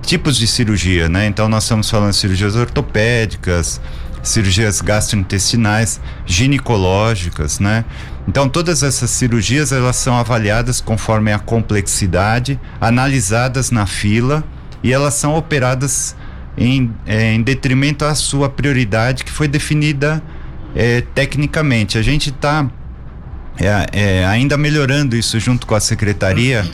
tipos 0.03 0.37
de 0.37 0.47
cirurgia, 0.47 1.09
né? 1.09 1.27
Então 1.27 1.49
nós 1.49 1.65
estamos 1.65 1.91
falando 1.91 2.13
de 2.13 2.17
cirurgias 2.17 2.55
ortopédicas, 2.57 3.81
cirurgias 4.23 4.81
gastrointestinais, 4.81 6.01
ginecológicas, 6.27 7.59
né? 7.61 7.85
Então 8.27 8.49
todas 8.49 8.83
essas 8.83 9.11
cirurgias 9.11 9.73
elas 9.73 9.97
são 9.97 10.17
avaliadas 10.17 10.81
conforme 10.81 11.33
a 11.33 11.39
complexidade, 11.39 12.61
analisadas 12.81 13.71
na 13.71 13.87
fila 13.87 14.45
e 14.83 14.93
elas 14.93 15.15
são 15.15 15.35
operadas 15.35 16.15
em, 16.57 16.93
é, 17.07 17.33
em 17.33 17.43
detrimento 17.43 18.05
à 18.05 18.15
sua 18.15 18.49
prioridade 18.49 19.25
que 19.25 19.31
foi 19.31 19.49
definida 19.49 20.23
é, 20.75 21.01
tecnicamente. 21.15 21.97
A 21.97 22.03
gente 22.03 22.31
está 22.31 22.69
é, 23.61 23.87
é, 23.93 24.27
ainda 24.27 24.57
melhorando 24.57 25.17
isso 25.17 25.39
junto 25.41 25.67
com 25.67 25.75
a 25.75 25.81
secretaria, 25.81 26.65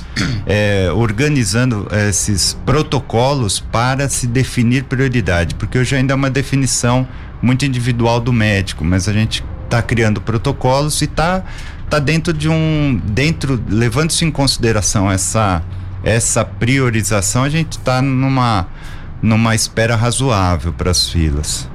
é, 0.46 0.90
organizando 0.94 1.88
esses 2.08 2.54
protocolos 2.66 3.58
para 3.58 4.08
se 4.08 4.26
definir 4.26 4.84
prioridade, 4.84 5.54
porque 5.54 5.78
hoje 5.78 5.96
ainda 5.96 6.12
é 6.12 6.16
uma 6.16 6.28
definição 6.28 7.08
muito 7.44 7.66
individual 7.66 8.20
do 8.20 8.32
médico, 8.32 8.82
mas 8.84 9.06
a 9.06 9.12
gente 9.12 9.44
está 9.64 9.82
criando 9.82 10.20
protocolos 10.20 11.00
e 11.02 11.04
está 11.04 11.42
tá 11.90 11.98
dentro 11.98 12.32
de 12.32 12.48
um 12.48 13.00
dentro 13.04 13.62
levando-se 13.68 14.24
em 14.24 14.30
consideração 14.30 15.10
essa 15.10 15.62
essa 16.02 16.44
priorização, 16.44 17.44
a 17.44 17.48
gente 17.48 17.72
está 17.72 18.00
numa 18.00 18.66
numa 19.22 19.54
espera 19.54 19.94
razoável 19.94 20.72
para 20.72 20.90
as 20.90 21.08
filas. 21.08 21.68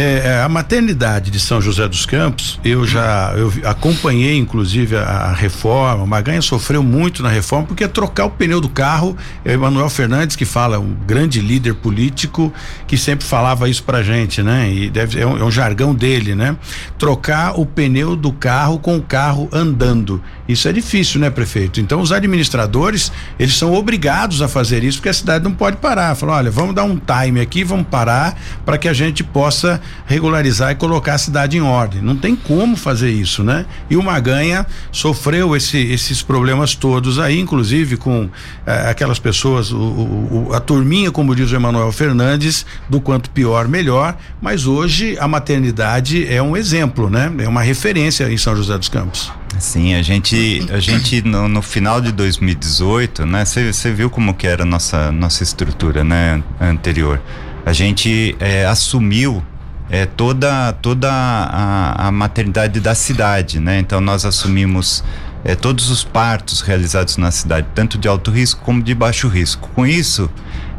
É, 0.00 0.40
a 0.44 0.48
maternidade 0.48 1.28
de 1.28 1.40
São 1.40 1.60
José 1.60 1.88
dos 1.88 2.06
Campos, 2.06 2.60
eu 2.64 2.86
já 2.86 3.34
eu 3.36 3.52
acompanhei 3.64 4.36
inclusive 4.36 4.96
a, 4.96 5.02
a 5.02 5.32
reforma. 5.32 6.06
Maganha 6.06 6.40
sofreu 6.40 6.84
muito 6.84 7.20
na 7.20 7.28
reforma 7.28 7.66
porque 7.66 7.82
é 7.82 7.88
trocar 7.88 8.26
o 8.26 8.30
pneu 8.30 8.60
do 8.60 8.68
carro. 8.68 9.16
É 9.44 9.54
Emanuel 9.54 9.90
Fernandes 9.90 10.36
que 10.36 10.44
fala, 10.44 10.78
um 10.78 10.94
grande 11.04 11.40
líder 11.40 11.74
político 11.74 12.52
que 12.86 12.96
sempre 12.96 13.26
falava 13.26 13.68
isso 13.68 13.82
pra 13.82 14.00
gente, 14.00 14.40
né? 14.40 14.72
E 14.72 14.88
deve 14.88 15.20
é 15.20 15.26
um, 15.26 15.36
é 15.36 15.42
um 15.42 15.50
jargão 15.50 15.92
dele, 15.92 16.32
né? 16.32 16.56
Trocar 16.96 17.58
o 17.58 17.66
pneu 17.66 18.14
do 18.14 18.32
carro 18.32 18.78
com 18.78 18.96
o 18.96 19.02
carro 19.02 19.48
andando. 19.50 20.22
Isso 20.48 20.68
é 20.68 20.72
difícil, 20.72 21.20
né, 21.20 21.28
prefeito? 21.28 21.80
Então 21.80 22.00
os 22.00 22.12
administradores, 22.12 23.10
eles 23.36 23.56
são 23.56 23.74
obrigados 23.74 24.40
a 24.42 24.48
fazer 24.48 24.84
isso 24.84 24.98
porque 24.98 25.08
a 25.08 25.12
cidade 25.12 25.42
não 25.42 25.52
pode 25.52 25.78
parar. 25.78 26.14
Falar, 26.14 26.36
olha, 26.36 26.50
vamos 26.52 26.72
dar 26.72 26.84
um 26.84 26.96
time 26.98 27.40
aqui, 27.40 27.64
vamos 27.64 27.88
parar 27.88 28.38
para 28.64 28.78
que 28.78 28.86
a 28.86 28.92
gente 28.92 29.24
possa 29.24 29.80
regularizar 30.06 30.72
e 30.72 30.74
colocar 30.74 31.14
a 31.14 31.18
cidade 31.18 31.56
em 31.56 31.60
ordem. 31.60 32.00
Não 32.00 32.16
tem 32.16 32.34
como 32.34 32.76
fazer 32.76 33.10
isso, 33.10 33.42
né? 33.42 33.66
E 33.90 33.96
o 33.96 34.02
Maganha 34.02 34.66
sofreu 34.90 35.54
esse, 35.54 35.78
esses 35.78 36.22
problemas 36.22 36.74
todos 36.74 37.18
aí, 37.18 37.38
inclusive 37.38 37.96
com 37.96 38.28
eh, 38.66 38.90
aquelas 38.90 39.18
pessoas, 39.18 39.70
o, 39.70 39.78
o, 39.78 40.50
a 40.52 40.60
turminha, 40.60 41.10
como 41.10 41.34
diz 41.34 41.50
o 41.52 41.56
Emanuel 41.56 41.92
Fernandes, 41.92 42.64
do 42.88 43.00
quanto 43.00 43.30
pior, 43.30 43.68
melhor. 43.68 44.16
Mas 44.40 44.66
hoje 44.66 45.16
a 45.18 45.28
maternidade 45.28 46.26
é 46.26 46.42
um 46.42 46.56
exemplo, 46.56 47.10
né? 47.10 47.32
É 47.38 47.48
uma 47.48 47.62
referência 47.62 48.30
em 48.30 48.36
São 48.36 48.56
José 48.56 48.76
dos 48.76 48.88
Campos. 48.88 49.30
Sim, 49.58 49.94
a 49.94 50.02
gente, 50.02 50.66
a 50.70 50.78
gente 50.78 51.22
no, 51.22 51.48
no 51.48 51.62
final 51.62 52.00
de 52.00 52.12
2018, 52.12 53.26
né? 53.26 53.44
Você 53.44 53.92
viu 53.92 54.08
como 54.08 54.34
que 54.34 54.46
era 54.46 54.62
a 54.62 54.66
nossa, 54.66 55.10
nossa 55.10 55.42
estrutura, 55.42 56.04
né? 56.04 56.42
Anterior. 56.60 57.20
A 57.66 57.72
gente 57.72 58.36
é, 58.38 58.64
assumiu 58.66 59.42
é, 59.90 60.06
toda, 60.06 60.72
toda 60.74 61.10
a, 61.10 62.08
a, 62.08 62.12
maternidade 62.12 62.80
da 62.80 62.94
cidade, 62.94 63.58
né? 63.58 63.78
Então 63.78 64.00
nós 64.00 64.24
assumimos 64.24 65.02
é, 65.44 65.54
todos 65.54 65.90
os 65.90 66.04
partos 66.04 66.60
realizados 66.60 67.16
na 67.16 67.30
cidade, 67.30 67.66
tanto 67.74 67.96
de 67.96 68.06
alto 68.06 68.30
risco 68.30 68.60
como 68.62 68.82
de 68.82 68.94
baixo 68.94 69.28
risco. 69.28 69.70
Com 69.74 69.86
isso, 69.86 70.30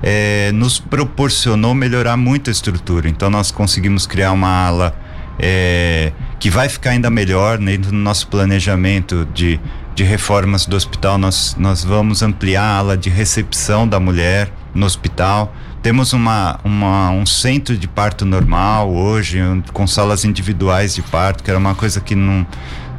é, 0.04 0.52
nos 0.52 0.80
proporcionou 0.80 1.74
melhorar 1.74 2.18
muito 2.18 2.50
a 2.50 2.52
estrutura. 2.52 3.10
Então 3.10 3.30
nós 3.30 3.52
conseguimos 3.52 4.06
criar 4.06 4.32
uma 4.32 4.50
ala 4.50 4.96
é, 5.40 6.12
que 6.40 6.50
vai 6.50 6.70
ficar 6.70 6.92
ainda 6.92 7.10
melhor 7.10 7.58
dentro 7.58 7.92
do 7.92 7.98
nosso 7.98 8.28
planejamento 8.28 9.28
de, 9.34 9.60
de 9.96 10.04
reformas 10.04 10.66
do 10.66 10.76
hospital. 10.76 11.18
Nós, 11.18 11.56
nós 11.58 11.84
vamos 11.84 12.22
ampliar 12.22 12.64
a 12.64 12.78
ala 12.78 12.98
de 12.98 13.10
recepção 13.10 13.88
da 13.88 14.00
mulher 14.00 14.52
no 14.74 14.86
hospital. 14.86 15.54
Temos 15.82 16.12
uma, 16.12 16.60
uma, 16.64 17.10
um 17.12 17.26
centro 17.26 17.78
de 17.78 17.88
parto 17.88 18.26
normal 18.26 18.94
hoje, 18.94 19.40
com 19.74 19.88
salas 19.88 20.26
individuais 20.26 20.96
de 20.96 21.02
parto, 21.02 21.44
que 21.44 21.50
era 21.50 21.58
uma 21.58 21.74
coisa 21.74 22.02
que 22.02 22.16
não, 22.16 22.46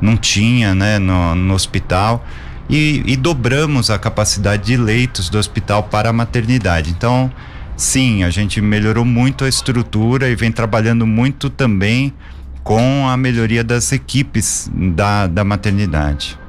não 0.01 0.17
tinha 0.17 0.75
né, 0.75 0.99
no, 0.99 1.35
no 1.35 1.55
hospital. 1.55 2.25
E, 2.69 3.03
e 3.05 3.17
dobramos 3.17 3.91
a 3.91 3.99
capacidade 3.99 4.65
de 4.65 4.77
leitos 4.77 5.29
do 5.29 5.39
hospital 5.39 5.83
para 5.83 6.09
a 6.09 6.13
maternidade. 6.13 6.91
Então, 6.91 7.31
sim, 7.77 8.23
a 8.23 8.31
gente 8.31 8.61
melhorou 8.61 9.05
muito 9.05 9.45
a 9.45 9.49
estrutura 9.49 10.31
e 10.31 10.35
vem 10.35 10.53
trabalhando 10.53 11.07
muito 11.07 11.51
também 11.51 12.15
com 12.63 13.09
a 13.09 13.17
melhoria 13.17 13.65
das 13.65 13.93
equipes 13.93 14.71
da, 14.73 15.27
da 15.27 15.45
maternidade. 15.45 16.40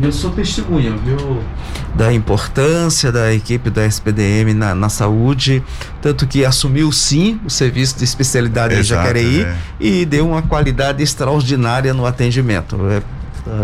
Eu 0.00 0.12
sou 0.12 0.30
testemunha, 0.30 0.92
viu? 0.96 1.42
Da 1.94 2.12
importância 2.12 3.10
da 3.10 3.32
equipe 3.34 3.68
da 3.68 3.84
SPDM 3.84 4.54
na, 4.54 4.74
na 4.74 4.88
saúde, 4.88 5.62
tanto 6.00 6.26
que 6.26 6.44
assumiu 6.44 6.92
sim 6.92 7.40
o 7.44 7.50
serviço 7.50 7.98
de 7.98 8.04
especialidade 8.04 8.74
Exato, 8.74 8.84
em 8.84 8.86
Jacareí 8.86 9.42
é. 9.42 9.56
e 9.80 10.04
deu 10.04 10.28
uma 10.28 10.42
qualidade 10.42 11.02
extraordinária 11.02 11.92
no 11.92 12.06
atendimento. 12.06 12.78
É, 12.88 13.02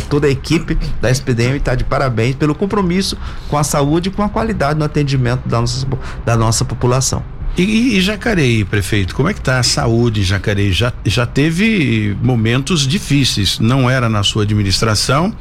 toda 0.08 0.26
a 0.26 0.30
equipe 0.30 0.76
da 1.00 1.08
SPDM 1.08 1.56
está 1.56 1.76
de 1.76 1.84
parabéns 1.84 2.34
pelo 2.34 2.54
compromisso 2.54 3.16
com 3.48 3.56
a 3.56 3.62
saúde 3.62 4.08
e 4.08 4.12
com 4.12 4.22
a 4.22 4.28
qualidade 4.28 4.76
no 4.76 4.84
atendimento 4.84 5.48
da 5.48 5.60
nossa, 5.60 5.86
da 6.24 6.36
nossa 6.36 6.64
população. 6.64 7.22
E, 7.56 7.96
e, 7.96 8.00
Jacareí, 8.00 8.64
prefeito, 8.64 9.14
como 9.16 9.28
é 9.28 9.34
que 9.34 9.40
está 9.40 9.58
a 9.58 9.64
saúde 9.64 10.20
em 10.20 10.22
Jacareí? 10.22 10.72
Já, 10.72 10.92
já 11.04 11.26
teve 11.26 12.16
momentos 12.22 12.86
difíceis, 12.86 13.58
não 13.58 13.90
era 13.90 14.08
na 14.08 14.22
sua 14.22 14.44
administração, 14.44 15.34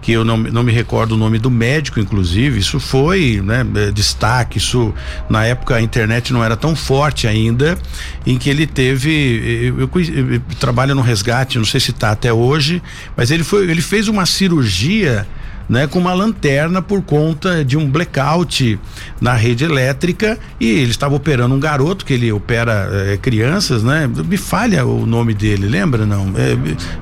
que 0.00 0.12
eu 0.12 0.24
não, 0.24 0.38
não 0.38 0.62
me 0.62 0.72
recordo 0.72 1.12
o 1.12 1.18
nome 1.18 1.38
do 1.38 1.50
médico, 1.50 2.00
inclusive, 2.00 2.58
isso 2.58 2.80
foi 2.80 3.42
né, 3.44 3.66
é, 3.74 3.90
destaque, 3.90 4.56
isso 4.56 4.94
na 5.28 5.44
época 5.44 5.76
a 5.76 5.82
internet 5.82 6.32
não 6.32 6.42
era 6.42 6.56
tão 6.56 6.74
forte 6.74 7.26
ainda, 7.26 7.78
em 8.24 8.38
que 8.38 8.48
ele 8.48 8.66
teve, 8.66 9.66
eu, 9.66 9.80
eu, 9.80 9.90
eu, 9.94 10.34
eu 10.34 10.40
trabalho 10.58 10.94
no 10.94 11.02
resgate, 11.02 11.58
não 11.58 11.66
sei 11.66 11.80
se 11.80 11.90
está 11.90 12.12
até 12.12 12.32
hoje, 12.32 12.82
mas 13.14 13.30
ele 13.30 13.44
foi, 13.44 13.70
ele 13.70 13.82
fez 13.82 14.08
uma 14.08 14.24
cirurgia 14.24 15.26
né, 15.68 15.86
com 15.86 15.98
uma 15.98 16.14
lanterna 16.14 16.80
por 16.80 17.02
conta 17.02 17.64
de 17.64 17.76
um 17.76 17.88
blackout 17.88 18.78
na 19.20 19.34
rede 19.34 19.64
elétrica 19.64 20.38
e 20.58 20.66
ele 20.66 20.90
estava 20.90 21.14
operando 21.14 21.54
um 21.54 21.60
garoto 21.60 22.04
que 22.04 22.14
ele 22.14 22.32
opera 22.32 22.88
é, 22.90 23.16
crianças, 23.16 23.82
né? 23.82 24.08
Me 24.08 24.36
falha 24.36 24.86
o 24.86 25.04
nome 25.04 25.34
dele, 25.34 25.68
lembra 25.68 26.06
não? 26.06 26.32
É, 26.36 26.56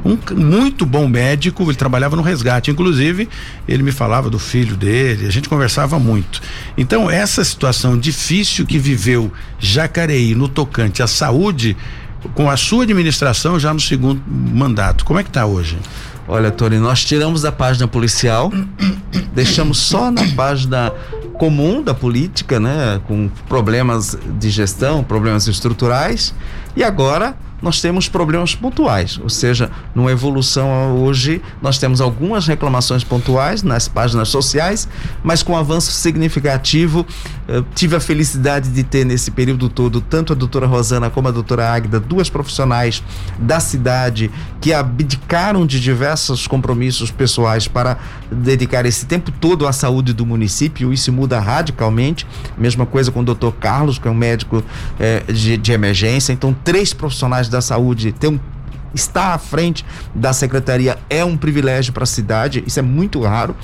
um 0.05 0.19
muito 0.35 0.85
bom 0.85 1.07
médico, 1.07 1.63
ele 1.63 1.75
trabalhava 1.75 2.17
no 2.17 2.23
resgate, 2.23 2.71
inclusive 2.71 3.29
ele 3.69 3.83
me 3.83 3.93
falava 3.93 4.29
do 4.29 4.39
filho 4.39 4.77
dele, 4.77 5.27
a 5.27 5.31
gente 5.31 5.49
conversava 5.49 5.99
muito. 5.99 6.41
Então 6.77 7.11
essa 7.11 7.45
situação 7.45 7.97
difícil 7.97 8.67
que 8.67 8.79
viveu 8.79 9.33
Jacareí 9.59 10.35
no 10.35 10.49
tocante 10.49 11.03
à 11.03 11.07
saúde 11.07 11.77
com 12.35 12.51
a 12.51 12.57
sua 12.57 12.83
administração 12.83 13.61
já 13.61 13.73
no 13.73 13.81
segundo 13.81 14.21
mandato, 14.27 15.05
como 15.05 15.21
é 15.21 15.23
que 15.23 15.31
está 15.31 15.47
hoje? 15.47 15.79
Olha, 16.29 16.51
Tony, 16.51 16.79
nós 16.79 17.05
tiramos 17.05 17.43
da 17.43 17.53
página 17.53 17.87
policial, 17.87 18.51
deixamos 19.33 19.79
só 19.79 20.11
na 20.11 20.27
página 20.35 20.93
comum 21.35 21.83
da 21.83 21.95
política, 21.95 22.59
né, 22.59 23.01
com 23.07 23.29
problemas 23.49 24.19
de 24.39 24.51
gestão, 24.51 25.05
problemas 25.05 25.47
estruturais, 25.47 26.35
e 26.77 26.85
agora 26.85 27.35
nós 27.63 27.81
temos 27.81 28.09
problemas 28.09 28.55
pontuais, 28.55 29.19
ou 29.23 29.31
seja, 29.31 29.71
numa 29.95 30.13
evolução 30.13 30.97
hoje 30.99 31.41
nós 31.63 31.79
temos 31.79 32.01
algumas 32.01 32.47
reclamações 32.47 33.03
pontuais 33.03 33.63
nas 33.63 33.89
páginas 33.89 34.29
sociais, 34.29 34.87
mas 35.23 35.43
com 35.43 35.57
avanço 35.57 35.91
significativo. 35.91 37.07
Tive 37.75 37.97
a 37.97 38.01
felicidade 38.01 38.69
de 38.71 38.83
ter 38.83 39.05
nesse 39.05 39.31
período 39.31 39.69
todo 39.69 40.01
tanto 40.01 40.33
a 40.33 40.37
doutora 40.37 40.67
Rosana 40.67 41.09
como 41.09 41.29
a 41.29 41.31
doutora 41.31 41.73
Águida, 41.73 41.99
duas 41.99 42.29
profissionais 42.29 43.03
da 43.39 43.61
cidade 43.61 44.31
que 44.61 44.73
abdicaram 44.73 45.65
de 45.65 45.81
diversos 45.81 46.47
compromissos 46.47 47.11
pessoais 47.11 47.69
para 47.69 47.99
dedicar 48.31 48.85
esse 48.85 49.07
tempo 49.07 49.31
todo 49.31 49.67
à 49.67 49.73
saúde 49.73 50.13
do 50.13 50.27
município. 50.27 50.93
Isso 50.93 51.13
muda 51.13 51.39
radicalmente. 51.39 52.27
Mesma 52.59 52.85
coisa 52.85 53.11
com 53.11 53.21
o 53.21 53.25
doutor 53.25 53.53
Carlos, 53.55 53.99
que 53.99 54.09
é 54.09 54.11
um 54.11 54.15
médico 54.15 54.63
eh, 54.99 55.23
de, 55.29 55.57
de 55.57 55.73
emergência. 55.73 56.33
Então, 56.33 56.53
três 56.67 56.93
profissionais 56.93 57.49
da 57.49 57.61
saúde 57.61 58.11
ter 58.11 58.27
um 58.27 58.41
estar 58.93 59.35
à 59.35 59.39
frente 59.39 59.85
da 60.15 60.33
secretaria 60.33 60.99
é 61.09 61.25
um 61.25 61.37
privilégio 61.37 61.93
para 61.93 62.03
a 62.03 62.07
cidade, 62.07 62.65
isso 62.67 62.79
é 62.81 62.83
muito 62.83 63.23
raro. 63.23 63.55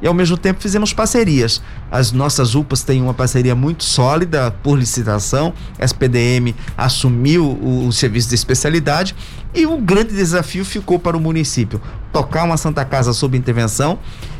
E 0.00 0.06
ao 0.06 0.14
mesmo 0.14 0.36
tempo 0.36 0.60
fizemos 0.60 0.92
parcerias. 0.92 1.60
As 1.90 2.12
nossas 2.12 2.54
UPAs 2.54 2.82
têm 2.82 3.02
uma 3.02 3.12
parceria 3.12 3.54
muito 3.54 3.84
sólida 3.84 4.50
por 4.62 4.78
licitação. 4.78 5.52
A 5.78 5.84
SPDM 5.84 6.54
assumiu 6.76 7.44
o, 7.44 7.88
o 7.88 7.92
serviço 7.92 8.28
de 8.28 8.36
especialidade 8.36 9.14
e 9.52 9.66
o 9.66 9.76
grande 9.78 10.14
desafio 10.14 10.64
ficou 10.64 10.98
para 10.98 11.16
o 11.16 11.20
município 11.20 11.80
tocar 12.12 12.44
uma 12.44 12.56
Santa 12.56 12.84
Casa 12.84 13.12
sob 13.12 13.36
intervenção. 13.36 13.98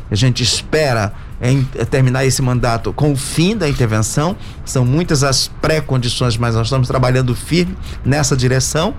A 0.09 0.15
gente 0.15 0.43
espera 0.43 1.13
em 1.41 1.63
terminar 1.89 2.25
esse 2.25 2.41
mandato 2.41 2.91
com 2.91 3.13
o 3.13 3.15
fim 3.15 3.55
da 3.55 3.69
intervenção. 3.69 4.35
São 4.65 4.83
muitas 4.85 5.23
as 5.23 5.47
pré-condições, 5.61 6.37
mas 6.37 6.55
nós 6.55 6.67
estamos 6.67 6.87
trabalhando 6.87 7.35
firme 7.35 7.77
nessa 8.03 8.35
direção 8.35 8.95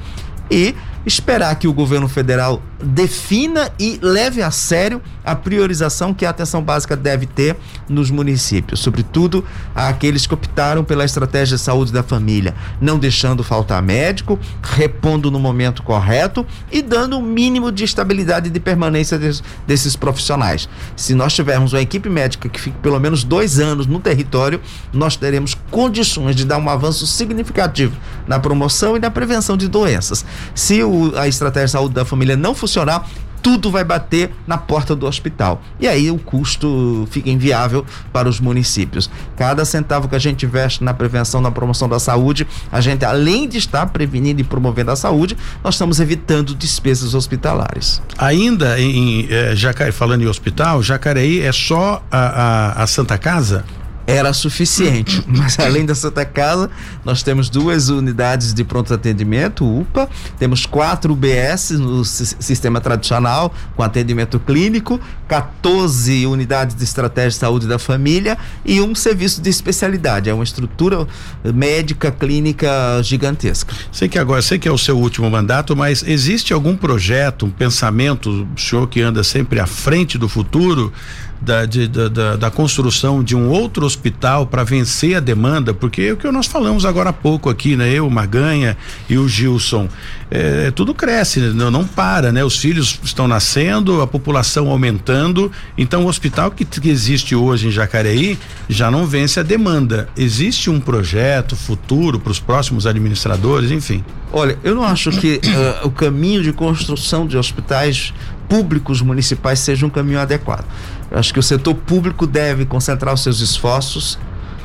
e 0.51 0.75
esperar 1.07 1.55
que 1.57 1.67
o 1.67 1.73
governo 1.73 2.09
federal 2.09 2.63
defina 2.83 3.71
e 3.79 3.99
leve 4.03 4.43
a 4.43 4.51
sério 4.51 5.01
a 5.25 5.35
priorização 5.35 6.15
que 6.15 6.25
a 6.25 6.31
atenção 6.31 6.63
básica 6.63 6.97
deve 6.97 7.27
ter 7.27 7.57
nos 7.89 8.11
municípios, 8.11 8.81
sobretudo 8.81 9.45
aqueles 9.75 10.27
que 10.27 10.35
optaram 10.35 10.83
pela 10.83 11.05
estratégia 11.05 11.57
de 11.57 11.63
saúde 11.63 11.93
da 11.93 12.03
família, 12.03 12.55
não 12.81 12.99
deixando 12.99 13.45
faltar 13.45 13.83
médico, 13.83 14.39
repondo 14.63 15.31
no 15.31 15.39
momento 15.39 15.83
correto 15.83 16.47
e 16.71 16.81
dando 16.83 17.17
o 17.17 17.21
um 17.21 17.23
mínimo 17.23 17.71
de 17.71 17.85
estabilidade 17.85 18.51
de 18.51 18.61
permanência 18.61 19.19
des, 19.19 19.43
desses 19.67 19.95
profissionais. 19.95 20.69
Se 20.97 21.15
nós 21.15 21.35
tivermos 21.35 21.73
uma 21.73 21.83
equipe 21.83 22.09
médica 22.09 22.49
que 22.49 22.61
fique 22.61 22.79
pelo 22.79 22.99
menos 22.99 23.25
dois 23.25 23.59
anos 23.59 23.87
no 23.87 24.01
território, 24.01 24.61
nós 24.93 25.17
teremos 25.17 25.55
condições 25.71 26.35
de 26.35 26.45
dar 26.45 26.59
um 26.59 26.69
avanço 26.69 27.07
significativo 27.07 27.97
na 28.27 28.39
promoção 28.39 28.97
e 28.97 29.01
na 29.01 29.11
prevenção 29.11 29.57
de 29.57 29.69
doenças. 29.69 30.25
Se 30.55 30.83
o, 30.83 31.13
a 31.17 31.29
estratégia 31.29 31.67
de 31.67 31.73
saúde 31.73 31.95
da 31.95 32.05
família 32.05 32.37
não 32.37 32.55
funcionar, 32.55 33.07
tudo 33.43 33.71
vai 33.71 33.85
bater 33.85 34.31
na 34.47 34.59
porta 34.59 34.95
do 34.95 35.07
hospital. 35.07 35.63
E 35.79 35.89
aí 35.89 36.11
o 36.11 36.19
custo 36.19 37.09
fica 37.11 37.31
inviável 37.31 37.85
para 38.13 38.29
os 38.29 38.41
municípios. 38.41 39.11
Cada 39.37 39.65
centavo 39.65 40.09
que 40.09 40.15
a 40.15 40.19
gente 40.19 40.47
investe 40.47 40.85
na 40.85 40.95
prevenção, 40.95 41.41
na 41.41 41.51
promoção 41.51 41.89
da 41.89 41.99
saúde, 41.99 42.47
a 42.71 42.81
gente, 42.81 43.05
além 43.05 43.49
de 43.49 43.59
estar 43.59 43.87
prevenindo 43.87 44.41
e 44.41 44.45
promovendo 44.45 44.91
a 44.91 44.97
saúde, 44.97 45.37
nós 45.65 45.75
estamos 45.75 46.01
evitando 46.01 46.55
despesas 46.55 47.15
hospitalares. 47.15 48.03
Ainda 48.19 48.81
em 48.81 49.27
eh, 49.31 49.55
Jacareí, 49.55 49.93
falando 49.93 50.23
em 50.23 50.27
hospital, 50.27 50.83
Jacareí 50.83 51.41
é 51.41 51.53
só 51.53 52.03
a, 52.11 52.19
a, 52.19 52.83
a 52.83 52.87
Santa 52.87 53.17
Casa? 53.17 53.65
Era 54.11 54.33
suficiente. 54.33 55.23
Mas 55.29 55.59
além 55.59 55.87
da 55.87 55.95
Santa 55.95 56.25
Casa, 56.25 56.71
nós 57.05 57.23
temos 57.23 57.49
duas 57.49 57.89
unidades 57.89 58.53
de 58.53 58.65
pronto 58.65 58.93
atendimento, 58.93 59.65
UPA, 59.65 60.09
temos 60.39 60.67
quatro 60.67 61.13
UBS 61.13 61.71
no 61.71 62.05
sistema 62.05 62.81
tradicional, 62.81 63.55
com 63.77 63.83
atendimento 63.83 64.39
clínico, 64.41 65.01
14 65.29 66.27
unidades 66.27 66.75
de 66.75 66.83
estratégia 66.83 67.31
de 67.31 67.37
saúde 67.37 67.67
da 67.67 67.79
família 67.79 68.37
e 68.65 68.81
um 68.81 68.95
serviço 68.95 69.41
de 69.41 69.49
especialidade. 69.49 70.29
É 70.29 70.35
uma 70.35 70.45
estrutura 70.45 71.07
médica 71.55 72.11
clínica 72.11 72.69
gigantesca. 73.03 73.73
Sei 73.93 74.09
que 74.09 74.19
agora, 74.19 74.43
sei 74.43 74.59
que 74.59 74.69
é 74.69 74.73
o 74.73 74.79
seu 74.79 74.99
último 74.99 75.31
mandato, 75.31 75.77
mas 75.77 76.03
existe 76.03 76.53
algum 76.53 76.77
projeto, 76.77 77.47
um 77.47 77.51
pensamento, 77.51 78.47
o 78.55 78.61
senhor 78.61 78.89
que 78.89 79.01
anda 79.01 79.23
sempre 79.23 79.61
à 79.61 79.67
frente 79.67 80.19
do 80.19 80.29
futuro, 80.29 80.93
da, 81.41 81.65
de, 81.65 81.89
da, 81.89 82.37
da, 82.37 82.51
construção 82.51 83.25
de 83.25 83.35
um 83.35 83.49
outro 83.49 83.87
hospital 83.87 84.47
para 84.47 84.63
vencer 84.63 85.17
a 85.17 85.21
demanda, 85.21 85.73
porque 85.73 86.03
é 86.03 86.13
o 86.13 86.17
que 86.17 86.31
nós 86.31 86.47
falamos 86.47 86.85
agora 86.85 87.11
há 87.11 87.13
pouco 87.13 87.49
aqui, 87.49 87.77
né? 87.77 87.91
Eu, 87.93 88.09
Maganha 88.11 88.77
e 89.09 89.17
o 89.17 89.27
Gilson, 89.27 89.89
é, 90.31 90.71
tudo 90.71 90.95
cresce, 90.95 91.41
não, 91.41 91.71
não 91.71 91.87
para, 91.87 92.31
né? 92.31 92.45
Os 92.45 92.59
filhos 92.59 93.01
estão 93.03 93.27
nascendo, 93.27 94.03
a 94.03 94.07
população 94.07 94.69
aumentando, 94.69 95.51
então 95.79 96.05
o 96.05 96.09
hospital 96.09 96.51
que, 96.51 96.65
que 96.65 96.91
existe 96.91 97.35
hoje 97.35 97.69
em 97.69 97.71
Jacareí 97.71 98.39
já 98.69 98.91
não 98.91 99.07
vence 99.07 99.41
a 99.41 99.43
demanda. 99.43 100.09
Existe 100.17 100.69
um 100.69 100.79
projeto 100.79 101.57
futuro 101.57 102.21
para 102.21 102.33
os 102.33 102.39
próximos 102.39 102.87
administradores, 102.87 103.71
enfim? 103.71 104.05
Olha, 104.33 104.59
eu 104.63 104.75
não 104.75 104.85
acho 104.85 105.11
que 105.11 105.41
uh, 105.83 105.87
o 105.89 105.91
caminho 105.91 106.43
de 106.43 106.53
construção 106.53 107.27
de 107.27 107.37
hospitais 107.37 108.13
públicos 108.49 109.01
municipais 109.01 109.61
seja 109.61 109.87
um 109.87 109.91
caminho 109.91 110.19
adequado. 110.19 110.65
Eu 111.11 111.19
acho 111.19 111.33
que 111.33 111.41
o 111.41 111.43
setor 111.43 111.75
público 111.75 112.27
deve 112.27 112.65
concentrar 112.65 113.13
os 113.13 113.23
seus 113.23 113.41
esforços 113.41 114.19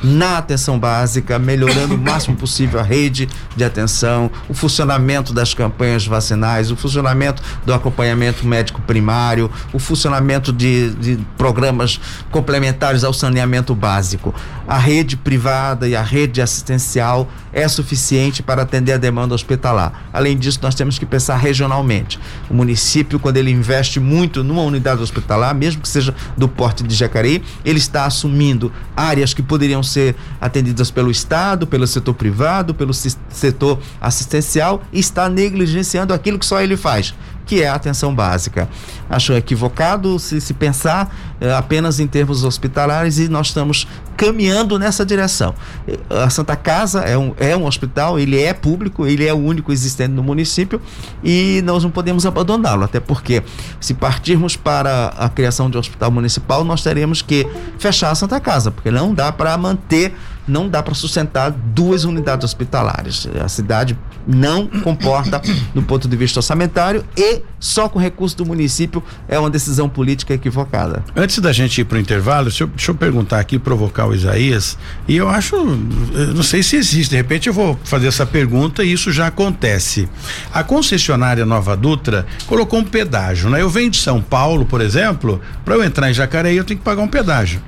na 0.04 0.38
atenção 0.38 0.78
básica, 0.78 1.40
melhorando 1.40 1.96
o 1.96 1.98
máximo 1.98 2.36
possível 2.36 2.80
a 2.80 2.84
rede 2.84 3.28
de 3.56 3.64
atenção, 3.64 4.30
o 4.48 4.54
funcionamento 4.54 5.34
das 5.34 5.54
campanhas 5.54 6.06
vacinais, 6.06 6.72
o 6.72 6.76
funcionamento 6.76 7.42
do 7.66 7.74
acompanhamento 7.74 8.46
médico 8.46 8.82
primário, 8.82 9.50
o 9.74 9.80
funcionamento 9.80 10.52
de, 10.54 10.92
de 10.96 11.20
programas 11.38 12.00
complementares 12.32 13.04
ao 13.04 13.14
saneamento 13.14 13.74
básico. 13.74 14.34
A 14.68 14.78
rede 14.78 15.16
privada 15.16 15.88
e 15.88 15.96
a 15.96 16.02
rede 16.02 16.42
assistencial 16.42 17.30
é 17.54 17.68
suficiente 17.68 18.44
para 18.44 18.64
atender 18.64 18.94
a 18.94 18.98
demanda 18.98 19.34
hospitalar. 19.34 20.08
Além 20.12 20.38
disso, 20.38 20.60
nós 20.62 20.76
temos 20.76 21.00
que 21.00 21.06
pensar 21.06 21.38
regionalmente. 21.38 22.20
O 22.50 22.54
município, 22.54 23.20
quando 23.20 23.38
ele 23.38 23.52
investe 23.52 24.00
muito 24.00 24.44
numa 24.44 24.62
unidade 24.62 25.02
hospitalar, 25.02 25.56
mesmo 25.56 25.82
que 25.82 25.88
seja 25.88 26.14
do 26.36 26.48
porte 26.48 26.84
de 26.84 26.94
Jacareí, 26.94 27.42
ele 27.64 27.78
está 27.78 28.06
assumindo 28.06 28.72
áreas 28.96 29.34
que 29.34 29.42
poderiam 29.42 29.82
ser 29.82 29.95
atendidas 30.40 30.92
pelo 30.92 31.12
Estado, 31.12 31.68
pelo 31.68 31.88
setor 31.88 32.14
privado, 32.14 32.74
pelo 32.74 32.94
setor 32.94 33.80
assistencial 34.00 34.82
está 34.92 35.30
negligenciando 35.30 36.14
aquilo 36.14 36.40
que 36.40 36.46
só 36.46 36.62
ele 36.62 36.78
faz, 36.78 37.14
que 37.46 37.62
é 37.62 37.68
a 37.68 37.76
atenção 37.76 38.14
básica. 38.14 38.68
Acho 39.10 39.34
equivocado 39.34 40.18
se, 40.20 40.42
se 40.42 40.54
pensar 40.54 41.16
eh, 41.40 41.54
apenas 41.54 42.00
em 42.00 42.08
termos 42.08 42.44
hospitalares 42.44 43.20
e 43.20 43.28
nós 43.28 43.48
estamos 43.48 43.88
caminhando 44.18 44.80
nessa 44.80 45.06
direção. 45.06 45.54
Eh, 45.88 45.98
a 46.10 46.30
Santa 46.30 46.56
Casa 46.56 47.02
é 47.02 47.18
um, 47.18 47.34
é 47.38 47.56
um 47.56 47.66
hospital, 47.66 48.20
ele 48.20 48.42
é 48.42 48.54
público, 48.54 49.06
ele 49.06 49.26
é 49.26 49.34
o 49.34 49.38
único 49.38 49.72
existente 49.72 50.12
no 50.12 50.24
município 50.24 50.82
e 51.24 51.62
nós 51.64 51.84
não 51.84 51.92
podemos 51.92 52.26
abandoná-lo, 52.26 52.84
até 52.84 53.00
porque 53.00 53.44
se 53.80 53.94
partirmos 53.94 54.56
para 54.56 55.08
a 55.18 55.30
criação 55.30 55.70
de 55.70 55.78
um 55.78 55.80
hospital 55.80 56.10
municipal, 56.10 56.64
nós 56.64 56.82
teremos 56.82 57.22
que 57.22 57.48
fechar 57.78 58.12
a 58.12 58.16
Santa 58.16 58.40
Casa, 58.40 58.72
porque 58.72 58.90
não 58.90 59.14
dá 59.14 59.32
para 59.32 59.56
manter 59.58 60.16
não 60.48 60.70
dá 60.70 60.82
para 60.82 60.94
sustentar 60.94 61.52
duas 61.52 62.04
unidades 62.04 62.44
hospitalares. 62.44 63.28
A 63.44 63.50
cidade 63.50 63.98
não 64.28 64.68
comporta 64.68 65.42
do 65.74 65.82
ponto 65.82 66.08
de 66.08 66.16
vista 66.16 66.40
orçamentário 66.40 67.04
e 67.18 67.42
só 67.60 67.88
com 67.90 68.00
recurso 68.00 68.38
do 68.38 68.46
município 68.46 69.04
é 69.28 69.38
uma 69.38 69.50
decisão 69.50 69.90
política 69.90 70.34
equivocada. 70.34 71.04
Antes 71.16 71.40
da 71.40 71.52
gente 71.52 71.82
ir 71.82 71.86
para 71.86 71.98
o 71.98 72.02
intervalo, 72.02 72.46
deixa 72.46 72.64
eu, 72.64 72.68
deixa 72.68 72.92
eu, 72.92 72.96
perguntar 72.96 73.40
aqui, 73.40 73.58
provocar 73.58 74.08
o 74.08 74.14
Isaías, 74.14 74.78
e 75.08 75.16
eu 75.16 75.30
acho, 75.30 75.56
eu 75.56 76.34
não 76.34 76.44
sei 76.44 76.62
se 76.64 76.76
existe, 76.76 77.12
de 77.12 77.16
repente 77.16 77.48
eu 77.48 77.54
vou 77.54 77.78
fazer 77.84 78.08
essa 78.08 78.26
pergunta 78.26 78.84
e 78.84 78.92
isso 78.92 79.12
já 79.12 79.28
acontece. 79.28 80.08
A 80.54 80.64
concessionária 80.64 81.46
Nova 81.46 81.76
Dutra 81.76 82.26
colocou 82.46 82.80
um 82.80 82.84
pedágio, 82.84 83.50
né? 83.50 83.62
Eu 83.62 83.70
venho 83.70 83.90
de 83.90 83.98
São 83.98 84.22
Paulo, 84.22 84.66
por 84.66 84.82
exemplo, 84.82 85.42
para 85.64 85.76
eu 85.76 85.84
entrar 85.84 86.10
em 86.10 86.14
Jacareí 86.14 86.58
eu 86.58 86.64
tenho 86.64 86.80
que 86.80 86.86
pagar 86.86 87.02
um 87.02 87.08
pedágio. 87.08 87.62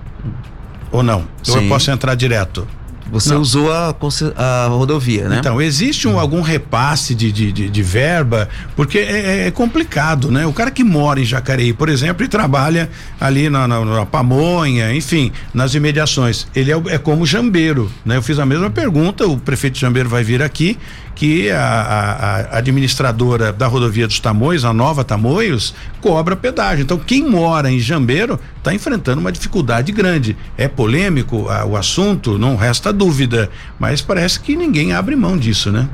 Ou 0.91 1.03
não? 1.03 1.27
Sim. 1.43 1.51
Ou 1.51 1.61
eu 1.63 1.69
posso 1.69 1.91
entrar 1.91 2.15
direto? 2.15 2.67
Você 3.11 3.33
Não. 3.33 3.41
usou 3.41 3.71
a, 3.71 3.95
a, 4.35 4.67
rodovia, 4.67 5.27
né? 5.27 5.37
Então, 5.39 5.61
existe 5.61 6.07
um, 6.07 6.19
algum 6.19 6.41
repasse 6.41 7.15
de, 7.15 7.31
de, 7.31 7.51
de, 7.51 7.69
de 7.69 7.83
verba, 7.83 8.49
porque 8.75 8.97
é, 8.99 9.01
é, 9.01 9.47
é, 9.47 9.51
complicado, 9.51 10.31
né? 10.31 10.45
O 10.45 10.53
cara 10.53 10.71
que 10.71 10.83
mora 10.83 11.19
em 11.19 11.25
Jacareí, 11.25 11.73
por 11.73 11.89
exemplo, 11.89 12.25
e 12.25 12.27
trabalha 12.27 12.89
ali 13.19 13.49
na, 13.49 13.67
na, 13.67 13.83
na 13.83 14.05
Pamonha, 14.05 14.93
enfim, 14.93 15.31
nas 15.53 15.73
imediações, 15.73 16.47
ele 16.55 16.71
é, 16.71 16.81
é 16.89 16.97
como 16.97 17.25
jambeiro, 17.25 17.91
né? 18.05 18.17
Eu 18.17 18.21
fiz 18.21 18.39
a 18.39 18.45
mesma 18.45 18.69
pergunta, 18.69 19.25
o 19.25 19.37
prefeito 19.37 19.77
Jambeiro 19.77 20.09
vai 20.09 20.23
vir 20.23 20.41
aqui 20.41 20.77
que 21.17 21.49
a, 21.49 21.59
a, 21.59 22.11
a, 22.11 22.57
administradora 22.59 23.51
da 23.51 23.65
rodovia 23.65 24.05
dos 24.05 24.19
Tamoios, 24.19 24.63
a 24.63 24.71
nova 24.71 25.03
Tamoios, 25.03 25.73
cobra 25.99 26.35
pedágio. 26.35 26.83
Então, 26.83 26.99
quem 26.99 27.27
mora 27.27 27.71
em 27.71 27.79
Jambeiro 27.79 28.39
está 28.55 28.71
enfrentando 28.71 29.19
uma 29.19 29.31
dificuldade 29.31 29.91
grande. 29.91 30.37
É 30.55 30.67
polêmico 30.67 31.49
a, 31.49 31.65
o 31.65 31.75
assunto, 31.75 32.37
não 32.37 32.55
resta 32.55 32.93
dúvida, 32.97 33.49
mas 33.79 34.01
parece 34.01 34.39
que 34.39 34.55
ninguém 34.55 34.93
abre 34.93 35.15
mão 35.15 35.37
disso, 35.37 35.71
né? 35.71 35.87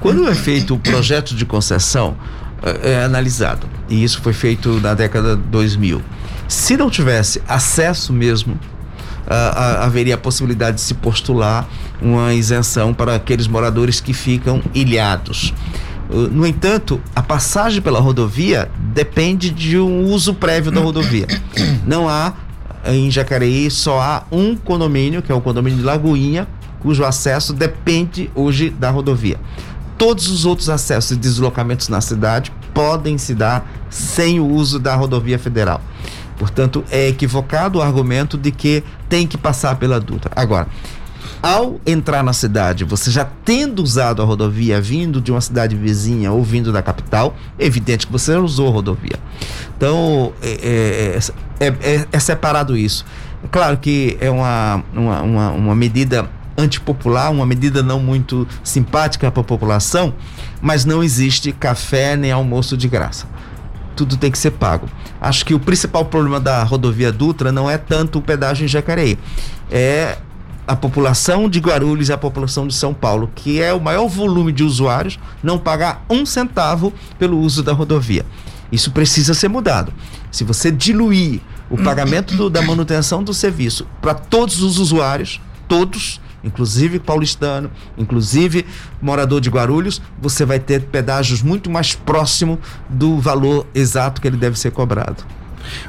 Quando 0.00 0.26
é 0.28 0.34
feito 0.34 0.74
o 0.74 0.78
projeto 0.78 1.34
de 1.34 1.44
concessão, 1.44 2.16
é, 2.62 2.92
é 2.92 3.04
analisado, 3.04 3.66
e 3.88 4.02
isso 4.02 4.22
foi 4.22 4.32
feito 4.32 4.80
na 4.80 4.94
década 4.94 5.36
de 5.36 5.42
2000. 5.42 6.00
Se 6.48 6.76
não 6.76 6.88
tivesse 6.88 7.42
acesso 7.46 8.12
mesmo 8.12 8.58
uh, 9.26 9.82
haveria 9.82 10.14
a 10.14 10.18
possibilidade 10.18 10.76
de 10.76 10.82
se 10.82 10.94
postular 10.94 11.68
uma 12.00 12.32
isenção 12.34 12.94
para 12.94 13.14
aqueles 13.14 13.46
moradores 13.46 14.00
que 14.00 14.12
ficam 14.12 14.62
ilhados. 14.74 15.52
No 16.08 16.46
entanto, 16.46 17.00
a 17.16 17.22
passagem 17.22 17.82
pela 17.82 17.98
rodovia 17.98 18.70
depende 18.78 19.50
de 19.50 19.76
um 19.76 20.04
uso 20.04 20.32
prévio 20.34 20.70
da 20.70 20.80
rodovia. 20.80 21.26
Não 21.84 22.08
há, 22.08 22.32
em 22.88 23.10
Jacareí, 23.10 23.70
só 23.70 24.00
há 24.00 24.24
um 24.30 24.56
condomínio, 24.56 25.22
que 25.22 25.32
é 25.32 25.34
o 25.34 25.40
condomínio 25.40 25.78
de 25.78 25.84
Lagoinha, 25.84 26.46
cujo 26.80 27.04
acesso 27.04 27.52
depende 27.52 28.30
hoje 28.34 28.70
da 28.70 28.90
rodovia. 28.90 29.38
Todos 29.98 30.28
os 30.28 30.44
outros 30.44 30.68
acessos 30.68 31.12
e 31.12 31.16
deslocamentos 31.16 31.88
na 31.88 32.00
cidade 32.00 32.52
podem 32.74 33.16
se 33.16 33.34
dar 33.34 33.66
sem 33.88 34.38
o 34.38 34.46
uso 34.46 34.78
da 34.78 34.94
rodovia 34.94 35.38
federal. 35.38 35.80
Portanto, 36.38 36.84
é 36.90 37.08
equivocado 37.08 37.78
o 37.78 37.82
argumento 37.82 38.36
de 38.36 38.50
que 38.50 38.84
tem 39.08 39.26
que 39.26 39.38
passar 39.38 39.76
pela 39.76 39.98
Dutra. 39.98 40.30
Agora, 40.36 40.68
ao 41.42 41.80
entrar 41.86 42.22
na 42.22 42.32
cidade, 42.32 42.84
você 42.84 43.10
já 43.10 43.24
tendo 43.44 43.82
usado 43.82 44.22
a 44.22 44.24
rodovia, 44.24 44.80
vindo 44.80 45.20
de 45.20 45.30
uma 45.30 45.40
cidade 45.40 45.76
vizinha 45.76 46.32
ou 46.32 46.42
vindo 46.42 46.72
da 46.72 46.82
capital, 46.82 47.36
é 47.58 47.66
evidente 47.66 48.06
que 48.06 48.12
você 48.12 48.34
usou 48.36 48.68
a 48.68 48.70
rodovia. 48.70 49.18
Então, 49.76 50.32
é, 50.42 51.20
é, 51.60 51.66
é, 51.66 52.06
é 52.10 52.18
separado 52.18 52.76
isso. 52.76 53.04
Claro 53.50 53.76
que 53.78 54.16
é 54.20 54.30
uma, 54.30 54.82
uma, 54.94 55.22
uma, 55.22 55.50
uma 55.50 55.74
medida 55.74 56.28
antipopular, 56.58 57.30
uma 57.30 57.44
medida 57.44 57.82
não 57.82 58.00
muito 58.00 58.48
simpática 58.64 59.30
para 59.30 59.40
a 59.40 59.44
população, 59.44 60.14
mas 60.60 60.84
não 60.84 61.02
existe 61.02 61.52
café 61.52 62.16
nem 62.16 62.32
almoço 62.32 62.76
de 62.76 62.88
graça 62.88 63.26
tudo 63.96 64.16
tem 64.16 64.30
que 64.30 64.38
ser 64.38 64.50
pago. 64.52 64.86
Acho 65.18 65.44
que 65.44 65.54
o 65.54 65.58
principal 65.58 66.04
problema 66.04 66.38
da 66.38 66.62
rodovia 66.62 67.10
Dutra 67.10 67.50
não 67.50 67.68
é 67.68 67.78
tanto 67.78 68.18
o 68.18 68.22
pedágio 68.22 68.66
em 68.66 68.68
Jacareí, 68.68 69.18
é 69.70 70.18
a 70.66 70.74
população 70.74 71.48
de 71.48 71.60
Guarulhos 71.60 72.08
e 72.08 72.12
a 72.12 72.18
população 72.18 72.66
de 72.66 72.74
São 72.74 72.92
Paulo, 72.92 73.30
que 73.34 73.62
é 73.62 73.72
o 73.72 73.80
maior 73.80 74.08
volume 74.08 74.52
de 74.52 74.64
usuários, 74.64 75.18
não 75.42 75.58
pagar 75.58 76.04
um 76.10 76.26
centavo 76.26 76.92
pelo 77.18 77.38
uso 77.38 77.62
da 77.62 77.72
rodovia. 77.72 78.26
Isso 78.70 78.90
precisa 78.90 79.32
ser 79.32 79.48
mudado. 79.48 79.92
Se 80.30 80.42
você 80.42 80.72
diluir 80.72 81.40
o 81.70 81.78
pagamento 81.78 82.36
do, 82.36 82.50
da 82.50 82.62
manutenção 82.62 83.22
do 83.22 83.32
serviço 83.32 83.86
para 84.00 84.12
todos 84.12 84.60
os 84.60 84.78
usuários, 84.78 85.40
todos, 85.68 86.20
inclusive 86.42 86.98
paulistano, 86.98 87.70
inclusive 87.96 88.66
morador 89.00 89.40
de 89.40 89.50
Guarulhos, 89.50 90.02
você 90.20 90.44
vai 90.44 90.58
ter 90.58 90.82
pedágios 90.82 91.42
muito 91.42 91.70
mais 91.70 91.94
próximo 91.94 92.58
do 92.88 93.18
valor 93.20 93.66
exato 93.72 94.20
que 94.20 94.26
ele 94.26 94.36
deve 94.36 94.58
ser 94.58 94.72
cobrado. 94.72 95.24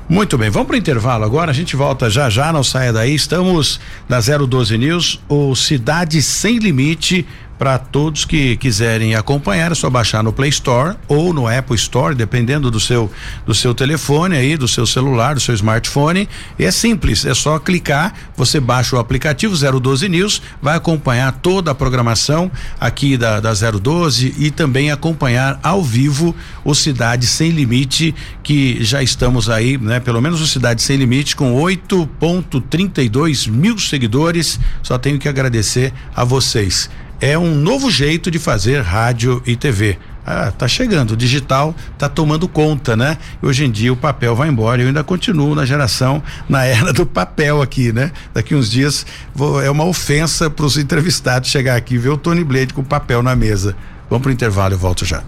Muito 0.10 0.38
bem, 0.38 0.50
vamos 0.50 0.68
para 0.68 0.76
o 0.76 0.80
intervalo 0.80 1.24
agora. 1.24 1.52
A 1.52 1.54
gente 1.54 1.76
volta 1.76 2.10
já 2.10 2.30
já, 2.30 2.52
não 2.52 2.64
saia 2.64 2.94
daí. 2.94 3.14
Estamos 3.14 3.80
na 4.08 4.20
012 4.20 4.78
News, 4.78 5.20
o 5.28 5.56
Cidade 5.56 6.22
Sem 6.22 6.58
Limite 6.58 7.26
para 7.58 7.78
todos 7.78 8.26
que 8.26 8.56
quiserem 8.58 9.16
acompanhar, 9.16 9.72
é 9.72 9.76
só 9.76 9.90
baixar 9.90 10.24
no 10.24 10.32
Play 10.32 10.50
Store 10.50 10.96
ou 11.08 11.34
no 11.34 11.48
Apple 11.48 11.76
Store, 11.76 12.14
dependendo 12.14 12.70
do 12.70 12.80
seu 12.80 13.12
do 13.46 13.54
seu 13.54 13.74
telefone 13.74 14.36
aí, 14.36 14.58
do 14.58 14.68
seu 14.68 14.86
celular, 14.86 15.36
do 15.36 15.42
seu 15.42 15.56
smartphone. 15.56 16.28
E 16.60 16.66
é 16.66 16.72
simples, 16.72 17.26
é 17.26 17.34
só 17.34 17.58
clicar, 17.60 18.14
você 18.36 18.60
baixa 18.60 18.96
o 18.96 19.00
aplicativo 19.00 19.56
012 19.56 20.08
News, 20.10 20.42
vai 20.62 20.76
acompanhar 20.76 21.32
toda 21.32 21.72
a 21.72 21.76
programação 21.76 22.52
aqui 22.80 23.18
da 23.18 23.40
da 23.40 23.54
012 23.54 24.36
e 24.38 24.52
também 24.52 24.92
acompanhar 24.92 25.60
ao 25.64 25.84
vivo 25.84 26.36
o 26.64 26.76
Cidade 26.76 27.26
Sem 27.26 27.52
Limite, 27.52 28.14
que 28.44 28.84
já 28.84 29.02
estamos 29.02 29.50
aí, 29.50 29.78
né? 29.78 30.00
Pelo 30.00 30.22
menos 30.22 30.42
o 30.42 30.48
Cidade 30.48 30.82
Sem 30.82 30.98
Limite 30.98 31.36
com 31.36 31.56
8.32 31.56 33.50
mil 33.50 33.80
seguidores. 33.80 34.60
Só 34.84 34.98
tenho 34.98 35.20
que 35.20 35.28
agradecer 35.28 35.94
a 36.16 36.24
vocês 36.24 36.90
é 37.20 37.38
um 37.38 37.56
novo 37.56 37.90
jeito 37.90 38.30
de 38.30 38.40
fazer 38.40 38.82
rádio 38.82 39.42
e 39.46 39.56
TV. 39.56 39.98
Ah, 40.26 40.52
tá 40.52 40.68
chegando, 40.68 41.12
o 41.12 41.18
digital 41.18 41.74
tá 41.98 42.10
tomando 42.10 42.50
conta, 42.50 42.98
né? 42.98 43.18
Hoje 43.42 43.64
em 43.64 43.72
dia 43.72 43.94
o 43.94 43.96
papel 43.96 44.36
vai 44.36 44.50
embora. 44.50 44.82
Eu 44.82 44.88
ainda 44.88 45.04
continuo 45.04 45.56
na 45.56 45.66
geração, 45.66 46.22
na 46.50 46.66
era 46.66 46.92
do 46.92 47.06
papel 47.06 47.62
aqui, 47.62 47.94
né? 47.94 48.12
Daqui 48.34 48.54
uns 48.54 48.70
dias 48.70 49.06
vou, 49.34 49.62
é 49.62 49.72
uma 49.72 49.86
ofensa 49.86 50.50
para 50.50 50.66
os 50.66 50.78
entrevistados 50.78 51.50
chegar 51.50 51.78
aqui 51.78 51.96
e 51.96 51.98
ver 51.98 52.10
o 52.10 52.18
Tony 52.18 52.44
Blade 52.44 52.74
com 52.74 52.84
papel 52.84 53.24
na 53.24 53.36
mesa. 53.36 53.74
Vamos 54.10 54.24
pro 54.24 54.32
intervalo, 54.32 54.74
eu 54.74 54.80
volto 54.80 55.06
já. 55.06 55.24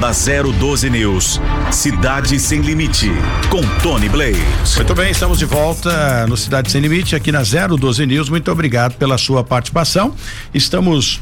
Na 0.00 0.10
012 0.10 0.90
News, 0.90 1.40
Cidade 1.70 2.38
Sem 2.40 2.60
Limite, 2.60 3.10
com 3.48 3.62
Tony 3.82 4.08
Blade. 4.08 4.42
Muito 4.76 4.94
bem, 4.94 5.10
estamos 5.10 5.38
de 5.38 5.44
volta 5.44 6.26
no 6.26 6.36
Cidade 6.36 6.70
Sem 6.70 6.80
Limite, 6.80 7.14
aqui 7.14 7.30
na 7.30 7.42
012 7.42 8.04
News. 8.04 8.28
Muito 8.28 8.50
obrigado 8.50 8.94
pela 8.94 9.16
sua 9.16 9.44
participação. 9.44 10.14
Estamos 10.52 11.20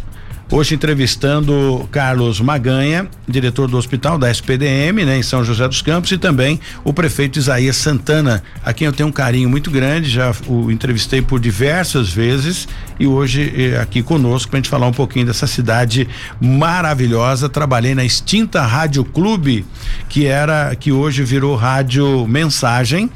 Hoje 0.53 0.75
entrevistando 0.75 1.89
Carlos 1.93 2.41
Maganha, 2.41 3.09
diretor 3.29 3.69
do 3.69 3.77
hospital 3.77 4.19
da 4.19 4.29
SPDM, 4.29 5.05
né, 5.05 5.17
em 5.17 5.23
São 5.23 5.45
José 5.45 5.69
dos 5.69 5.81
Campos, 5.81 6.11
e 6.11 6.19
também 6.19 6.59
o 6.83 6.93
prefeito 6.93 7.39
Isaías 7.39 7.77
Santana, 7.77 8.43
a 8.65 8.73
quem 8.73 8.87
eu 8.87 8.93
tenho 8.93 9.09
um 9.09 9.13
carinho 9.13 9.49
muito 9.49 9.71
grande, 9.71 10.11
já 10.11 10.35
o 10.49 10.69
entrevistei 10.69 11.23
por 11.23 11.39
diversas 11.39 12.11
vezes 12.11 12.67
e 12.99 13.07
hoje 13.07 13.53
eh, 13.57 13.81
aqui 13.81 14.03
conosco 14.03 14.51
para 14.51 14.59
a 14.59 14.61
gente 14.61 14.69
falar 14.69 14.89
um 14.89 14.93
pouquinho 14.93 15.25
dessa 15.25 15.47
cidade 15.47 16.09
maravilhosa. 16.41 17.49
Trabalhei 17.49 17.95
na 17.95 18.05
extinta 18.05 18.61
Rádio 18.63 19.05
Clube, 19.05 19.65
que 20.09 20.27
era 20.27 20.75
que 20.75 20.91
hoje 20.91 21.23
virou 21.23 21.55
Rádio 21.55 22.27
Mensagem, 22.27 23.09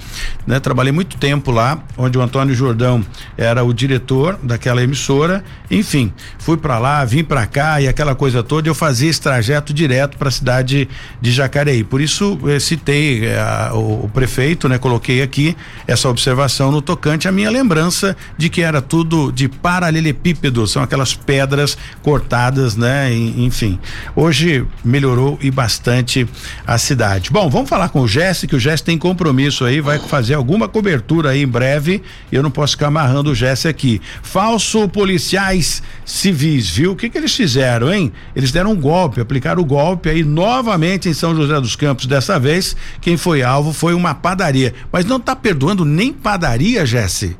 né? 0.46 0.60
Trabalhei 0.60 0.92
muito 0.92 1.16
tempo 1.18 1.50
lá, 1.50 1.82
onde 1.98 2.16
o 2.16 2.22
Antônio 2.22 2.54
Jordão 2.54 3.04
era 3.36 3.64
o 3.64 3.74
diretor 3.74 4.38
daquela 4.40 4.82
emissora. 4.82 5.42
Enfim, 5.68 6.12
fui 6.38 6.56
para 6.56 6.78
lá, 6.78 7.04
vim 7.04 7.23
para 7.24 7.46
cá 7.46 7.80
e 7.80 7.88
aquela 7.88 8.14
coisa 8.14 8.42
toda, 8.42 8.68
eu 8.68 8.74
fazia 8.74 9.10
esse 9.10 9.20
trajeto 9.20 9.72
direto 9.72 10.16
para 10.16 10.28
a 10.28 10.32
cidade 10.32 10.88
de 11.20 11.32
Jacareí. 11.32 11.82
Por 11.82 12.00
isso 12.00 12.38
eh, 12.46 12.60
citei 12.60 13.26
eh, 13.26 13.70
o, 13.72 14.04
o, 14.04 14.10
prefeito, 14.12 14.68
né? 14.68 14.78
Coloquei 14.78 15.22
aqui 15.22 15.56
essa 15.86 16.08
observação 16.08 16.70
no 16.70 16.82
tocante 16.82 17.26
a 17.26 17.32
minha 17.32 17.50
lembrança 17.50 18.16
de 18.36 18.48
que 18.48 18.62
era 18.62 18.80
tudo 18.80 19.32
de 19.32 19.48
paralelepípedo, 19.48 20.66
são 20.66 20.82
aquelas 20.82 21.14
pedras 21.14 21.76
cortadas, 22.02 22.76
né? 22.76 23.12
Enfim, 23.12 23.78
hoje 24.14 24.64
melhorou 24.84 25.38
e 25.40 25.50
bastante 25.50 26.26
a 26.66 26.78
cidade. 26.78 27.30
Bom, 27.30 27.48
vamos 27.48 27.68
falar 27.68 27.88
com 27.88 28.00
o 28.00 28.08
Jesse, 28.08 28.46
que 28.46 28.56
o 28.56 28.60
Jesse 28.60 28.84
tem 28.84 28.98
compromisso 28.98 29.64
aí, 29.64 29.80
vai 29.80 29.98
fazer 29.98 30.34
alguma 30.34 30.68
cobertura 30.68 31.30
aí 31.30 31.42
em 31.42 31.48
breve. 31.48 32.02
Eu 32.30 32.42
não 32.42 32.50
posso 32.50 32.72
ficar 32.72 32.88
amarrando 32.88 33.30
o 33.30 33.34
Jesse 33.34 33.68
aqui. 33.68 34.00
Falso 34.22 34.88
policiais 34.88 35.82
civis, 36.04 36.70
viu? 36.70 36.92
O 36.92 36.96
que 36.96 37.13
eles 37.18 37.34
fizeram, 37.34 37.92
hein? 37.92 38.12
Eles 38.34 38.52
deram 38.52 38.72
um 38.72 38.80
golpe, 38.80 39.20
aplicaram 39.20 39.62
o 39.62 39.64
golpe 39.64 40.08
aí 40.08 40.24
novamente 40.24 41.08
em 41.08 41.14
São 41.14 41.34
José 41.34 41.60
dos 41.60 41.76
Campos. 41.76 42.06
Dessa 42.06 42.38
vez, 42.38 42.76
quem 43.00 43.16
foi 43.16 43.42
alvo 43.42 43.72
foi 43.72 43.94
uma 43.94 44.14
padaria. 44.14 44.74
Mas 44.90 45.04
não 45.04 45.16
está 45.16 45.34
perdoando 45.36 45.84
nem 45.84 46.12
padaria, 46.12 46.84
Jesse? 46.84 47.36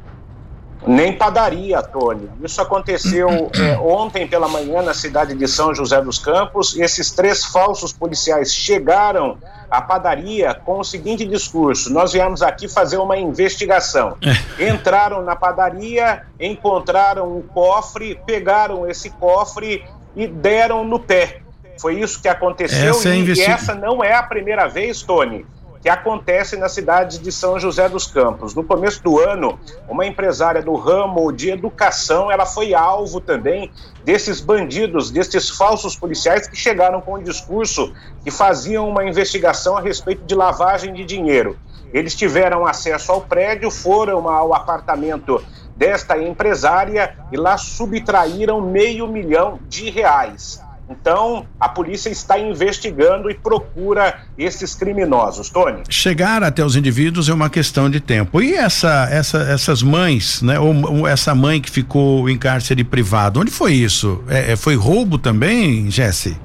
Nem 0.87 1.17
padaria, 1.17 1.83
Tony. 1.83 2.29
Isso 2.43 2.61
aconteceu 2.61 3.51
é, 3.59 3.77
ontem 3.81 4.27
pela 4.27 4.49
manhã 4.49 4.83
na 4.83 4.95
cidade 4.95 5.35
de 5.35 5.49
São 5.49 5.75
José 5.75 6.01
dos 6.01 6.19
Campos. 6.19 6.77
Esses 6.77 7.11
três 7.11 7.45
falsos 7.45 7.93
policiais 7.93 8.55
chegaram 8.55 9.39
à 9.71 9.81
padaria 9.81 10.55
com 10.55 10.79
o 10.79 10.85
seguinte 10.85 11.25
discurso: 11.25 11.93
Nós 11.93 12.13
viemos 12.13 12.43
aqui 12.43 12.69
fazer 12.69 12.99
uma 12.99 13.17
investigação. 13.17 14.17
É. 14.59 14.69
Entraram 14.69 15.23
na 15.23 15.35
padaria, 15.35 16.23
encontraram 16.39 17.39
um 17.39 17.43
cofre, 17.43 18.21
pegaram 18.27 18.89
esse 18.89 19.11
cofre 19.11 19.85
e 20.15 20.27
deram 20.27 20.85
no 20.85 21.01
pé. 21.01 21.41
Foi 21.81 21.99
isso 21.99 22.21
que 22.23 22.29
aconteceu 22.29 22.91
essa 22.91 23.09
é 23.09 23.17
e, 23.17 23.33
e 23.33 23.43
essa 23.43 23.75
não 23.75 24.03
é 24.03 24.15
a 24.15 24.23
primeira 24.23 24.69
vez, 24.69 25.03
Tony, 25.03 25.45
que 25.85 25.91
acontece 25.91 26.57
na 26.57 26.67
cidade 26.67 27.19
de 27.19 27.31
São 27.31 27.61
José 27.61 27.91
dos 27.91 28.07
Campos. 28.07 28.55
No 28.55 28.65
começo 28.65 29.03
do 29.03 29.21
ano, 29.21 29.61
uma 29.87 30.07
empresária 30.07 30.63
do 30.63 30.75
ramo 30.77 31.31
de 31.31 31.51
educação, 31.51 32.33
ela 32.33 32.47
foi 32.47 32.73
alvo 32.73 33.21
também 33.21 33.71
desses 34.03 34.41
bandidos, 34.41 35.11
desses 35.11 35.51
falsos 35.51 35.95
policiais 35.95 36.49
que 36.49 36.57
chegaram 36.57 37.03
com 37.03 37.17
um 37.17 37.23
discurso 37.23 37.93
que 38.23 38.31
faziam 38.31 38.89
uma 38.89 39.05
investigação 39.05 39.77
a 39.77 39.81
respeito 39.83 40.25
de 40.25 40.35
lavagem 40.35 40.95
de 40.95 41.05
dinheiro. 41.05 41.59
Eles 41.93 42.15
tiveram 42.15 42.65
acesso 42.65 43.13
ao 43.13 43.21
prédio, 43.21 43.71
foram 43.71 44.27
ao 44.27 44.55
apartamento 44.55 45.45
desta 45.77 46.17
empresária 46.17 47.15
e 47.31 47.37
lá 47.37 47.59
subtraíram 47.59 48.59
meio 48.59 49.07
milhão 49.07 49.59
de 49.69 49.91
reais. 49.91 50.65
Então, 50.89 51.47
a 51.59 51.69
polícia 51.69 52.11
está 52.11 52.39
investigando 52.39 53.31
e 53.31 53.35
procura 53.35 54.23
esses 54.37 54.75
criminosos, 54.75 55.49
Tony. 55.49 55.83
Chegar 55.89 56.43
até 56.43 56.65
os 56.65 56.77
indivíduos 56.77 57.29
é 57.29 57.33
uma 57.33 57.49
questão 57.49 57.89
de 57.89 58.01
tempo. 58.01 58.43
E 58.43 58.55
essa, 58.55 59.09
essa, 59.11 59.39
essas 59.39 59.83
mães, 59.83 60.43
né? 60.43 60.59
Ou, 60.59 60.99
ou, 60.99 61.07
essa 61.07 61.35
mãe 61.35 61.61
que 61.61 61.71
ficou 61.71 62.29
em 62.29 62.37
cárcere 62.37 62.85
privado, 62.85 63.41
onde 63.41 63.51
foi 63.51 63.73
isso? 63.73 64.23
É, 64.29 64.53
é 64.53 64.57
foi 64.57 64.77
roubo 64.77 65.17
também, 65.17 65.91
Jesse? 65.91 66.39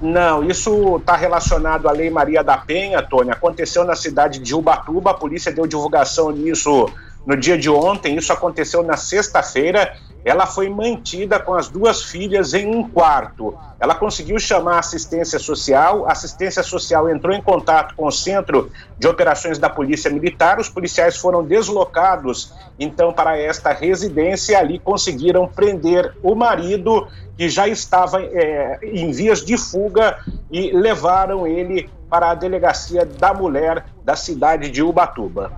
Não, 0.00 0.44
isso 0.44 0.96
está 0.98 1.16
relacionado 1.16 1.88
à 1.88 1.92
Lei 1.92 2.10
Maria 2.10 2.44
da 2.44 2.56
Penha, 2.56 3.02
Tony. 3.02 3.30
Aconteceu 3.30 3.84
na 3.84 3.96
cidade 3.96 4.38
de 4.38 4.54
Ubatuba, 4.54 5.10
a 5.10 5.14
polícia 5.14 5.50
deu 5.50 5.66
divulgação 5.66 6.30
nisso 6.30 6.88
no 7.26 7.36
dia 7.36 7.58
de 7.58 7.68
ontem, 7.68 8.16
isso 8.16 8.32
aconteceu 8.32 8.84
na 8.84 8.96
sexta-feira 8.96 9.96
ela 10.26 10.44
foi 10.44 10.68
mantida 10.68 11.38
com 11.38 11.54
as 11.54 11.68
duas 11.68 12.02
filhas 12.02 12.52
em 12.52 12.66
um 12.66 12.88
quarto. 12.88 13.56
Ela 13.78 13.94
conseguiu 13.94 14.38
chamar 14.38 14.76
a 14.76 14.78
assistência 14.78 15.38
social, 15.38 16.06
a 16.06 16.12
assistência 16.12 16.62
social 16.62 17.10
entrou 17.10 17.34
em 17.34 17.42
contato 17.42 17.94
com 17.94 18.06
o 18.06 18.10
Centro 18.10 18.70
de 18.98 19.06
Operações 19.06 19.58
da 19.58 19.68
Polícia 19.68 20.10
Militar, 20.10 20.58
os 20.58 20.68
policiais 20.68 21.16
foram 21.16 21.44
deslocados 21.44 22.52
então 22.78 23.12
para 23.12 23.38
esta 23.38 23.72
residência 23.72 24.52
e 24.52 24.56
ali 24.56 24.78
conseguiram 24.78 25.46
prender 25.46 26.14
o 26.22 26.34
marido 26.34 27.06
que 27.36 27.48
já 27.50 27.68
estava 27.68 28.22
é, 28.22 28.78
em 28.82 29.12
vias 29.12 29.44
de 29.44 29.58
fuga 29.58 30.18
e 30.50 30.72
levaram 30.72 31.46
ele 31.46 31.90
para 32.08 32.30
a 32.30 32.34
delegacia 32.34 33.04
da 33.04 33.34
mulher 33.34 33.84
da 34.04 34.16
cidade 34.16 34.70
de 34.70 34.82
Ubatuba. 34.82 35.52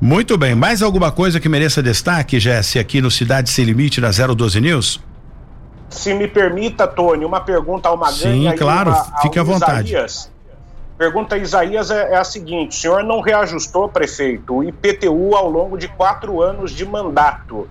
Muito 0.00 0.36
bem, 0.36 0.54
mais 0.54 0.82
alguma 0.82 1.10
coisa 1.10 1.40
que 1.40 1.48
mereça 1.48 1.82
destaque, 1.82 2.38
Jesse, 2.38 2.78
aqui 2.78 3.00
no 3.00 3.10
Cidade 3.10 3.50
Sem 3.50 3.64
Limite 3.64 4.00
da 4.00 4.10
012 4.10 4.60
News? 4.60 5.00
Se 5.96 6.12
me 6.12 6.28
permita, 6.28 6.86
Tony, 6.86 7.24
uma 7.24 7.40
pergunta 7.40 7.88
ao 7.88 7.96
Maganha 7.96 8.50
Sim, 8.50 8.56
claro, 8.56 8.90
uma, 8.90 9.20
fique 9.22 9.38
à 9.38 9.42
vontade. 9.42 9.88
Isaías. 9.88 10.30
Pergunta 10.98 11.34
a 11.34 11.38
Isaías 11.38 11.90
é, 11.90 12.12
é, 12.12 12.16
a 12.16 12.24
seguinte: 12.24 12.76
o 12.76 12.80
senhor 12.80 13.02
não 13.02 13.20
reajustou, 13.20 13.88
prefeito, 13.88 14.56
o 14.56 14.64
IPTU 14.64 15.34
ao 15.34 15.50
longo 15.50 15.76
de 15.76 15.88
quatro 15.88 16.42
anos 16.42 16.70
de 16.70 16.86
mandato. 16.86 17.68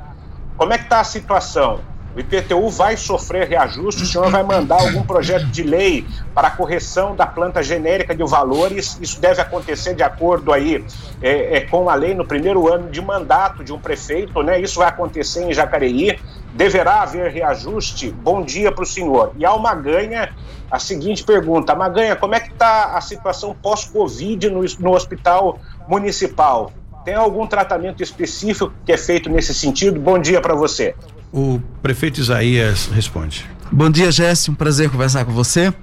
Como 0.57 0.73
é 0.73 0.77
que 0.77 0.85
está 0.85 0.99
a 0.99 1.03
situação? 1.03 1.79
O 2.15 2.19
IPTU 2.19 2.69
vai 2.69 2.95
sofrer 2.95 3.45
reajuste, 3.45 4.03
o 4.03 4.05
senhor 4.05 4.31
vai 4.31 4.41
mandar 4.41 4.79
algum 4.79 5.03
projeto 5.03 5.47
de 5.47 5.63
lei 5.63 6.07
para 6.33 6.47
a 6.47 6.51
correção 6.51 7.13
da 7.13 7.27
planta 7.27 7.61
genérica 7.61 8.15
de 8.15 8.23
valores, 8.23 8.97
isso 9.01 9.19
deve 9.19 9.41
acontecer 9.41 9.93
de 9.93 10.01
acordo 10.01 10.53
aí 10.53 10.85
é, 11.21 11.57
é, 11.57 11.61
com 11.61 11.89
a 11.89 11.95
lei 11.95 12.13
no 12.13 12.25
primeiro 12.25 12.71
ano 12.71 12.89
de 12.89 13.01
mandato 13.01 13.65
de 13.65 13.73
um 13.73 13.79
prefeito, 13.79 14.41
né? 14.41 14.61
Isso 14.61 14.79
vai 14.79 14.87
acontecer 14.87 15.43
em 15.43 15.53
Jacareí, 15.53 16.17
deverá 16.53 17.01
haver 17.01 17.31
reajuste? 17.31 18.09
Bom 18.11 18.41
dia 18.41 18.71
para 18.71 18.83
o 18.83 18.87
senhor. 18.87 19.33
E 19.37 19.45
ao 19.45 19.59
Maganha, 19.59 20.33
a 20.71 20.79
seguinte 20.79 21.21
pergunta, 21.21 21.75
Maganha, 21.75 22.15
como 22.15 22.33
é 22.33 22.39
que 22.39 22.51
está 22.51 22.95
a 22.95 23.01
situação 23.01 23.53
pós-Covid 23.61 24.49
no, 24.49 24.61
no 24.79 24.93
hospital 24.93 25.59
municipal? 25.85 26.71
Tem 27.03 27.13
algum 27.13 27.45
tratamento 27.45 28.01
específico 28.01 28.71
que 28.85 28.93
é 28.93 28.97
feito 28.97 29.29
nesse 29.29 29.53
sentido? 29.53 29.99
Bom 29.99 30.17
dia 30.17 30.39
para 30.41 30.55
você. 30.55 30.95
O 31.35 31.59
prefeito 31.81 32.21
Isaías 32.21 32.89
responde. 32.93 33.45
Bom 33.69 33.89
dia, 33.89 34.09
Jéssica. 34.09 34.53
Um 34.53 34.55
prazer 34.55 34.89
conversar 34.89 35.25
com 35.25 35.33
você. 35.33 35.73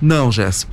Não, 0.00 0.32
Jéssica. 0.32 0.72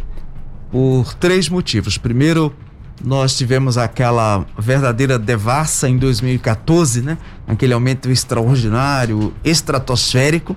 Por 0.72 1.13
três 1.16 1.49
motivos. 1.49 1.97
Primeiro, 1.97 2.55
nós 3.03 3.36
tivemos 3.36 3.78
aquela 3.78 4.45
verdadeira 4.57 5.20
devassa 5.20 5.89
em 5.89 5.97
2014, 5.97 7.01
né? 7.01 7.18
Aquele 7.45 7.74
aumento 7.74 8.09
extraordinário, 8.09 9.34
estratosférico, 9.43 10.55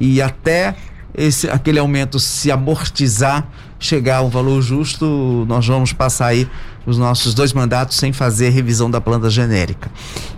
e 0.00 0.20
até 0.20 0.74
esse, 1.16 1.48
aquele 1.48 1.78
aumento 1.78 2.18
se 2.18 2.50
amortizar, 2.50 3.46
chegar 3.78 4.16
a 4.16 4.22
um 4.22 4.28
valor 4.28 4.60
justo, 4.60 5.46
nós 5.48 5.64
vamos 5.64 5.92
passar 5.92 6.26
aí 6.26 6.50
os 6.84 6.98
nossos 6.98 7.32
dois 7.32 7.52
mandatos 7.52 7.96
sem 7.96 8.12
fazer 8.12 8.48
revisão 8.48 8.90
da 8.90 9.00
planta 9.00 9.30
genérica. 9.30 9.88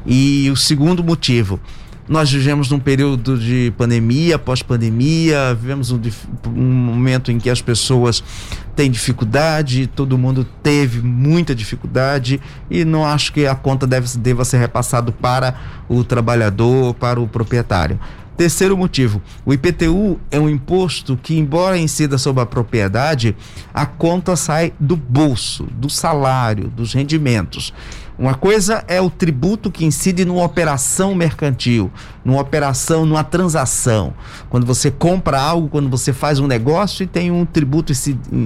E 0.05 0.51
o 0.51 0.57
segundo 0.57 1.03
motivo, 1.03 1.59
nós 2.11 2.29
vivemos 2.29 2.69
num 2.69 2.81
período 2.81 3.39
de 3.39 3.73
pandemia, 3.79 4.37
pós-pandemia, 4.37 5.55
vivemos 5.55 5.93
um, 5.93 6.01
um, 6.49 6.61
momento 6.61 7.31
em 7.31 7.39
que 7.39 7.49
as 7.49 7.63
pessoas 7.63 8.21
têm 8.75 8.91
dificuldade, 8.91 9.87
todo 9.87 10.19
mundo 10.19 10.45
teve 10.61 11.01
muita 11.01 11.55
dificuldade 11.55 12.41
e 12.69 12.85
não 12.85 13.07
acho 13.07 13.33
que 13.33 13.47
a 13.47 13.55
conta 13.55 13.87
deve, 13.87 14.19
deva 14.19 14.45
ser 14.45 14.59
repassado 14.59 15.13
para 15.13 15.55
o 15.89 16.03
trabalhador, 16.03 16.95
para 16.95 17.21
o 17.21 17.29
proprietário. 17.29 17.97
Terceiro 18.37 18.77
motivo, 18.77 19.23
o 19.45 19.53
IPTU 19.53 20.19
é 20.33 20.41
um 20.41 20.49
imposto 20.49 21.17
que, 21.17 21.39
embora 21.39 21.79
incida 21.79 22.19
sobre 22.19 22.43
a 22.43 22.47
propriedade, 22.47 23.37
a 23.73 23.87
conta 23.87 24.35
sai 24.35 24.73
do 24.81 24.97
bolso, 24.97 25.69
do 25.73 25.89
salário, 25.89 26.69
dos 26.69 26.93
rendimentos. 26.93 27.73
Uma 28.21 28.35
coisa 28.35 28.85
é 28.87 29.01
o 29.01 29.09
tributo 29.09 29.71
que 29.71 29.83
incide 29.83 30.27
numa 30.27 30.45
operação 30.45 31.15
mercantil, 31.15 31.91
numa 32.23 32.39
operação, 32.39 33.07
numa 33.07 33.25
transação. 33.25 34.13
Quando 34.51 34.67
você 34.67 34.91
compra 34.91 35.41
algo, 35.41 35.71
quando 35.71 35.89
você 35.89 36.13
faz 36.13 36.39
um 36.39 36.47
negócio 36.47 37.03
e 37.03 37.07
tem 37.07 37.31
um 37.31 37.47
tributo 37.47 37.95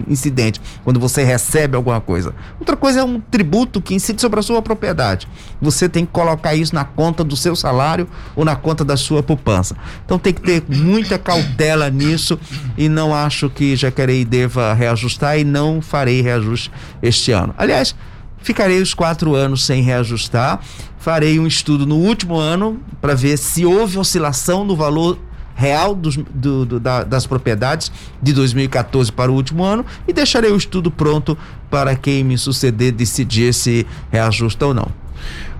incidente, 0.07 0.61
quando 0.85 1.01
você 1.01 1.25
recebe 1.25 1.75
alguma 1.75 2.01
coisa. 2.01 2.33
Outra 2.61 2.77
coisa 2.77 3.01
é 3.01 3.05
um 3.05 3.19
tributo 3.19 3.83
que 3.83 3.97
incide 3.97 4.21
sobre 4.21 4.39
a 4.39 4.45
sua 4.45 4.63
propriedade. 4.63 5.27
Você 5.61 5.89
tem 5.89 6.07
que 6.07 6.13
colocar 6.13 6.55
isso 6.55 6.73
na 6.73 6.85
conta 6.85 7.25
do 7.25 7.35
seu 7.35 7.57
salário 7.57 8.07
ou 8.37 8.45
na 8.45 8.55
conta 8.55 8.85
da 8.85 8.97
sua 8.97 9.25
poupança. 9.25 9.77
Então 10.05 10.21
tem 10.21 10.33
que 10.33 10.41
ter 10.41 10.63
muita 10.69 11.19
cautela 11.19 11.91
nisso 11.91 12.39
e 12.79 12.89
não 12.89 13.13
acho 13.13 13.51
que 13.51 13.75
Jacareí 13.75 14.25
deva 14.25 14.73
reajustar 14.73 15.37
e 15.37 15.43
não 15.43 15.83
farei 15.83 16.21
reajuste 16.21 16.71
este 17.03 17.33
ano. 17.33 17.53
Aliás, 17.59 17.97
ficarei 18.45 18.81
os 18.81 18.95
quatro 18.95 19.35
anos 19.35 19.65
sem 19.65 19.83
reajustar. 19.83 20.61
Farei 20.99 21.41
um 21.41 21.47
estudo 21.47 21.85
no 21.87 21.97
último 21.97 22.37
ano 22.37 22.81
para 23.01 23.15
ver 23.15 23.37
se 23.37 23.67
houve 23.67 23.99
oscilação 23.99 24.65
no 24.65 24.77
valor 24.77 25.19
real 25.57 25.95
dos, 25.95 26.17
do, 26.17 26.67
do, 26.67 26.81
da, 26.81 27.05
das 27.05 27.27
propriedades 27.27 27.91
de 28.23 28.33
2014 28.33 29.11
para 29.11 29.31
o 29.31 29.35
último 29.35 29.65
ano 29.65 29.85
e 30.07 30.13
deixarei 30.13 30.51
o 30.51 30.57
estudo 30.57 30.91
pronto 30.91 31.39
para 31.71 31.97
quem 31.97 32.23
me 32.23 32.37
suceder 32.37 32.93
decidir 32.93 33.55
se 33.55 33.87
reajusta 34.11 34.67
ou 34.67 34.75
não. 34.75 34.89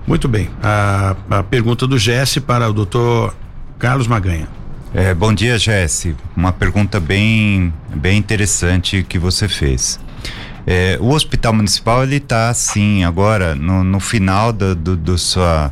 Muito 0.05 0.27
bem. 0.27 0.49
A, 0.61 1.15
a 1.29 1.43
pergunta 1.43 1.87
do 1.87 1.97
Jesse 1.97 2.39
para 2.39 2.69
o 2.69 2.73
doutor 2.73 3.35
Carlos 3.79 4.07
Maganha. 4.07 4.47
É, 4.93 5.13
bom 5.13 5.33
dia, 5.33 5.57
Jesse. 5.57 6.15
Uma 6.35 6.53
pergunta 6.53 6.99
bem, 6.99 7.73
bem 7.93 8.17
interessante 8.17 9.03
que 9.03 9.17
você 9.17 9.47
fez. 9.47 9.99
É, 10.67 10.97
o 10.99 11.09
hospital 11.09 11.53
municipal 11.53 12.03
ele 12.03 12.17
está 12.17 12.49
assim 12.49 13.03
agora 13.03 13.53
no, 13.53 13.83
no 13.83 13.99
final 13.99 14.51
do, 14.51 14.75
do, 14.75 14.95
do 14.95 15.17
sua 15.17 15.71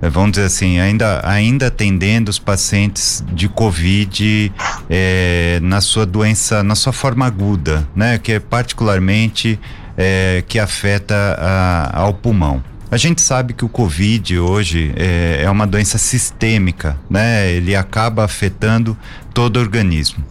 é, 0.00 0.08
vamos 0.08 0.32
dizer 0.32 0.44
assim, 0.46 0.78
ainda, 0.78 1.20
ainda 1.28 1.66
atendendo 1.66 2.30
os 2.30 2.38
pacientes 2.38 3.24
de 3.32 3.48
Covid 3.48 4.52
é, 4.88 5.58
na 5.60 5.80
sua 5.80 6.06
doença, 6.06 6.62
na 6.62 6.76
sua 6.76 6.92
forma 6.92 7.26
aguda, 7.26 7.86
né? 7.96 8.16
Que 8.18 8.34
é 8.34 8.40
particularmente 8.40 9.58
é, 9.96 10.44
que 10.46 10.58
afeta 10.58 11.36
a, 11.36 12.00
ao 12.00 12.14
pulmão. 12.14 12.62
A 12.90 12.96
gente 12.96 13.20
sabe 13.20 13.52
que 13.52 13.64
o 13.64 13.68
Covid 13.68 14.38
hoje 14.38 14.94
é, 14.96 15.42
é 15.42 15.50
uma 15.50 15.66
doença 15.66 15.98
sistêmica, 15.98 16.96
né? 17.10 17.50
Ele 17.50 17.74
acaba 17.74 18.24
afetando 18.24 18.96
todo 19.34 19.56
o 19.56 19.60
organismo. 19.60 20.24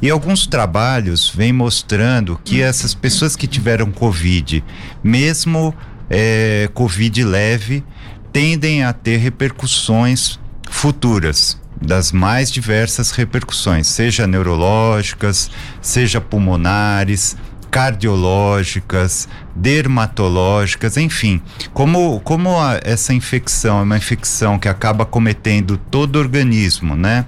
E 0.00 0.10
alguns 0.10 0.46
trabalhos 0.46 1.30
vêm 1.34 1.52
mostrando 1.52 2.40
que 2.44 2.62
essas 2.62 2.94
pessoas 2.94 3.36
que 3.36 3.46
tiveram 3.46 3.90
Covid, 3.90 4.62
mesmo 5.02 5.74
é, 6.10 6.68
Covid 6.74 7.24
leve, 7.24 7.84
tendem 8.32 8.84
a 8.84 8.92
ter 8.92 9.16
repercussões 9.18 10.38
futuras 10.68 11.58
das 11.80 12.12
mais 12.12 12.50
diversas 12.50 13.10
repercussões, 13.10 13.86
seja 13.86 14.26
neurológicas, 14.26 15.50
seja 15.80 16.20
pulmonares, 16.20 17.36
cardiológicas, 17.74 19.28
dermatológicas, 19.54 20.96
enfim. 20.96 21.42
Como, 21.72 22.20
como 22.20 22.56
a, 22.60 22.80
essa 22.84 23.12
infecção 23.12 23.80
é 23.80 23.82
uma 23.82 23.96
infecção 23.96 24.58
que 24.58 24.68
acaba 24.68 25.04
cometendo 25.04 25.76
todo 25.76 26.14
o 26.14 26.18
organismo, 26.20 26.94
né? 26.94 27.26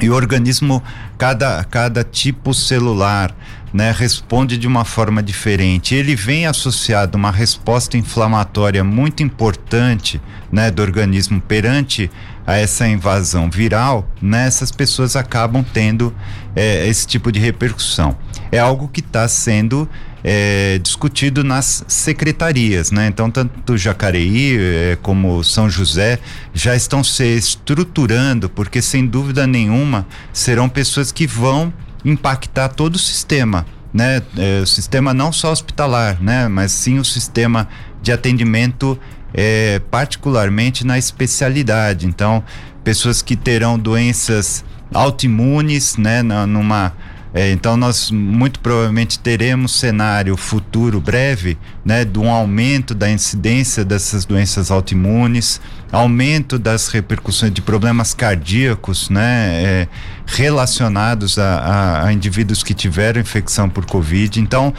E 0.00 0.10
o 0.10 0.14
organismo, 0.14 0.82
cada, 1.22 1.62
cada 1.62 2.02
tipo 2.02 2.52
celular, 2.52 3.32
né, 3.72 3.94
responde 3.96 4.58
de 4.58 4.66
uma 4.66 4.84
forma 4.84 5.22
diferente. 5.22 5.94
Ele 5.94 6.16
vem 6.16 6.46
associado 6.46 7.16
a 7.16 7.16
uma 7.16 7.30
resposta 7.30 7.96
inflamatória 7.96 8.82
muito 8.82 9.22
importante, 9.22 10.20
né, 10.50 10.68
do 10.68 10.82
organismo 10.82 11.40
perante 11.40 12.10
a 12.44 12.56
essa 12.56 12.88
invasão 12.88 13.48
viral, 13.48 14.04
né, 14.20 14.48
essas 14.48 14.72
pessoas 14.72 15.14
acabam 15.14 15.64
tendo 15.72 16.12
é, 16.56 16.88
esse 16.88 17.06
tipo 17.06 17.30
de 17.30 17.38
repercussão. 17.38 18.16
É 18.50 18.58
algo 18.58 18.88
que 18.88 18.98
está 18.98 19.28
sendo 19.28 19.88
é, 20.24 20.78
discutido 20.78 21.42
nas 21.42 21.84
secretarias, 21.88 22.90
né? 22.90 23.08
Então, 23.08 23.30
tanto 23.30 23.76
Jacareí 23.76 24.56
é, 24.58 24.98
como 25.02 25.42
São 25.42 25.68
José 25.68 26.18
já 26.54 26.76
estão 26.76 27.02
se 27.02 27.24
estruturando, 27.24 28.48
porque 28.48 28.80
sem 28.80 29.06
dúvida 29.06 29.46
nenhuma 29.46 30.06
serão 30.32 30.68
pessoas 30.68 31.10
que 31.10 31.26
vão 31.26 31.72
impactar 32.04 32.68
todo 32.68 32.96
o 32.96 32.98
sistema, 32.98 33.66
né? 33.92 34.22
É, 34.36 34.60
o 34.62 34.66
sistema 34.66 35.12
não 35.12 35.32
só 35.32 35.50
hospitalar, 35.50 36.22
né? 36.22 36.48
Mas 36.48 36.72
sim 36.72 36.98
o 36.98 37.04
sistema 37.04 37.68
de 38.00 38.12
atendimento, 38.12 38.98
é, 39.34 39.80
particularmente 39.90 40.86
na 40.86 40.98
especialidade. 40.98 42.06
Então, 42.06 42.44
pessoas 42.84 43.22
que 43.22 43.36
terão 43.36 43.78
doenças 43.78 44.64
autoimunes, 44.94 45.96
né? 45.96 46.22
Numa 46.22 46.92
é, 47.34 47.50
então 47.50 47.78
nós 47.78 48.10
muito 48.10 48.60
provavelmente 48.60 49.18
teremos 49.18 49.72
cenário 49.72 50.36
futuro 50.36 51.00
breve, 51.00 51.56
né, 51.82 52.04
de 52.04 52.18
um 52.18 52.30
aumento 52.30 52.94
da 52.94 53.10
incidência 53.10 53.84
dessas 53.84 54.26
doenças 54.26 54.70
autoimunes, 54.70 55.58
aumento 55.90 56.58
das 56.58 56.88
repercussões 56.88 57.52
de 57.52 57.62
problemas 57.62 58.12
cardíacos, 58.12 59.08
né, 59.08 59.62
é, 59.64 59.88
relacionados 60.26 61.38
a, 61.38 61.58
a, 61.58 62.06
a, 62.06 62.12
indivíduos 62.12 62.62
que 62.62 62.74
tiveram 62.74 63.20
infecção 63.20 63.68
por 63.68 63.86
Covid. 63.86 64.38
Então, 64.38 64.74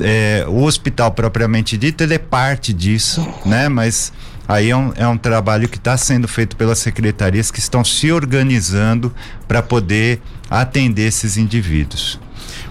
é, 0.00 0.44
o 0.46 0.64
hospital 0.64 1.12
propriamente 1.12 1.78
dito 1.78 2.02
ele 2.02 2.14
é 2.14 2.18
parte 2.18 2.74
disso, 2.74 3.26
né, 3.46 3.70
mas 3.70 4.12
Aí 4.48 4.70
é 4.70 4.76
um, 4.76 4.92
é 4.94 5.06
um 5.08 5.18
trabalho 5.18 5.68
que 5.68 5.76
está 5.76 5.96
sendo 5.96 6.28
feito 6.28 6.56
pelas 6.56 6.78
secretarias 6.78 7.50
que 7.50 7.58
estão 7.58 7.84
se 7.84 8.12
organizando 8.12 9.12
para 9.48 9.60
poder 9.60 10.20
atender 10.50 11.06
esses 11.06 11.36
indivíduos. 11.36 12.18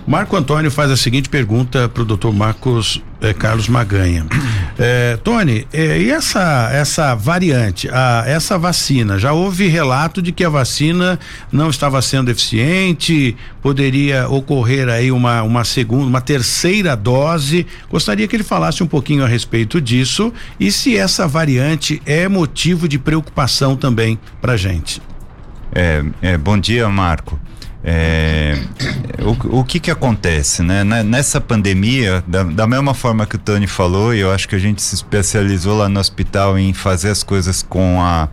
Marco 0.08 0.36
Antônio 0.36 0.70
faz 0.70 0.92
a 0.92 0.98
seguinte 0.98 1.30
pergunta 1.30 1.90
para 1.90 2.04
o 2.04 2.06
doutor 2.06 2.32
Marcos 2.32 3.02
eh, 3.22 3.34
Carlos 3.34 3.68
Maganha. 3.68 4.26
Eh, 4.78 5.18
Tony, 5.24 5.66
eh, 5.72 6.02
e 6.02 6.12
essa, 6.12 6.70
essa 6.70 7.16
variante, 7.16 7.88
a, 7.90 8.26
essa 8.28 8.58
vacina, 8.58 9.18
já 9.18 9.32
houve 9.32 9.70
relato 9.70 10.22
de 10.22 10.34
que 10.34 10.44
a 10.44 10.50
vacina 10.50 11.18
não 11.50 11.70
estava 11.70 12.02
sendo 12.02 12.30
eficiente, 12.30 13.38
poderia 13.62 14.28
ocorrer 14.28 14.90
aí 14.90 15.14
uma, 15.14 15.44
uma 15.44 15.64
segunda, 15.64 16.08
uma 16.08 16.20
terceira 16.20 16.94
dose. 16.94 17.66
Gostaria 17.90 18.28
que 18.28 18.36
ele 18.36 18.44
falasse 18.44 18.84
um 18.84 18.88
pouquinho 18.88 19.24
a 19.24 19.28
respeito 19.30 19.80
disso 19.80 20.34
e 20.60 20.70
se 20.74 20.98
essa 20.98 21.26
variante 21.26 22.02
é 22.06 22.28
motivo 22.28 22.86
de 22.86 23.00
preocupação 23.00 23.78
também 23.78 24.20
para 24.42 24.58
gente. 24.58 25.02
É, 25.74 26.04
é, 26.22 26.38
bom 26.38 26.60
dia, 26.60 26.90
Marco. 26.90 27.40
É, 27.88 28.58
o, 29.22 29.60
o 29.60 29.64
que 29.64 29.80
que 29.80 29.92
acontece, 29.92 30.64
né? 30.64 30.84
Nessa 30.84 31.40
pandemia, 31.40 32.24
da, 32.26 32.42
da 32.42 32.66
mesma 32.66 32.96
forma 32.96 33.28
que 33.28 33.36
o 33.36 33.40
Tony 33.40 33.68
falou, 33.68 34.12
eu 34.12 34.32
acho 34.32 34.50
que 34.50 34.56
a 34.56 34.60
gente 34.60 34.82
se 34.82 34.96
especializou 34.96 35.78
lá 35.78 35.88
no 35.88 36.00
hospital 36.00 36.58
em 36.58 36.74
fazer 36.74 37.10
as 37.10 37.22
coisas 37.22 37.62
com 37.62 38.02
a 38.02 38.28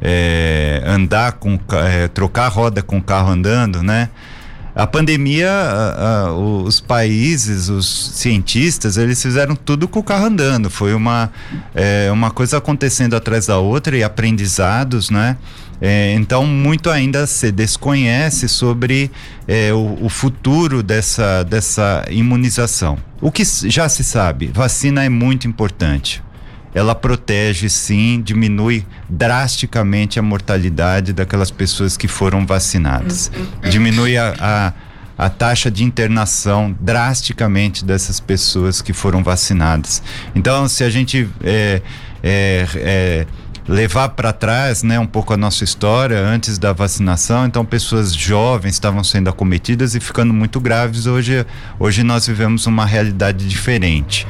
é, 0.00 0.82
andar 0.84 1.32
com 1.34 1.56
é, 1.72 2.08
trocar 2.08 2.48
roda 2.48 2.82
com 2.82 2.98
o 2.98 3.02
carro 3.02 3.30
andando, 3.30 3.80
né? 3.80 4.10
A 4.74 4.86
pandemia, 4.86 5.50
a, 5.50 6.26
a, 6.26 6.32
os 6.34 6.80
países, 6.80 7.70
os 7.70 8.10
cientistas, 8.14 8.98
eles 8.98 9.22
fizeram 9.22 9.56
tudo 9.56 9.88
com 9.88 10.00
o 10.00 10.02
carro 10.02 10.26
andando. 10.26 10.68
Foi 10.68 10.92
uma, 10.92 11.30
é, 11.74 12.10
uma 12.12 12.30
coisa 12.30 12.58
acontecendo 12.58 13.16
atrás 13.16 13.46
da 13.46 13.56
outra 13.56 13.96
e 13.96 14.04
aprendizados, 14.04 15.08
né? 15.08 15.38
É, 15.80 16.14
então, 16.14 16.46
muito 16.46 16.90
ainda 16.90 17.26
se 17.26 17.52
desconhece 17.52 18.48
sobre 18.48 19.10
é, 19.46 19.72
o, 19.72 19.98
o, 20.02 20.08
futuro 20.08 20.82
dessa, 20.82 21.42
dessa 21.42 22.04
imunização. 22.10 22.98
O 23.20 23.30
que 23.30 23.44
já 23.44 23.88
se 23.88 24.02
sabe, 24.02 24.46
vacina 24.46 25.04
é 25.04 25.08
muito 25.08 25.46
importante. 25.46 26.22
Ela 26.74 26.94
protege, 26.94 27.70
sim, 27.70 28.20
diminui 28.22 28.84
drasticamente 29.08 30.18
a 30.18 30.22
mortalidade 30.22 31.12
daquelas 31.12 31.50
pessoas 31.50 31.96
que 31.96 32.06
foram 32.06 32.46
vacinadas. 32.46 33.30
Diminui 33.70 34.16
a, 34.16 34.34
a 34.38 34.72
a 35.18 35.30
taxa 35.30 35.70
de 35.70 35.82
internação 35.82 36.76
drasticamente 36.78 37.84
dessas 37.84 38.20
pessoas 38.20 38.82
que 38.82 38.92
foram 38.92 39.22
vacinadas. 39.22 40.02
Então, 40.34 40.68
se 40.68 40.84
a 40.84 40.90
gente 40.90 41.28
é, 41.42 41.80
é, 42.22 42.66
é, 42.74 43.26
levar 43.68 44.10
para 44.10 44.32
trás, 44.32 44.82
né, 44.82 44.98
um 44.98 45.06
pouco 45.06 45.32
a 45.32 45.36
nossa 45.36 45.64
história 45.64 46.18
antes 46.18 46.58
da 46.58 46.72
vacinação, 46.72 47.46
então 47.46 47.64
pessoas 47.64 48.14
jovens 48.14 48.74
estavam 48.74 49.02
sendo 49.02 49.28
acometidas 49.28 49.94
e 49.94 50.00
ficando 50.00 50.32
muito 50.32 50.60
graves. 50.60 51.06
Hoje, 51.06 51.44
hoje 51.78 52.02
nós 52.02 52.26
vivemos 52.26 52.66
uma 52.66 52.86
realidade 52.86 53.48
diferente. 53.48 54.26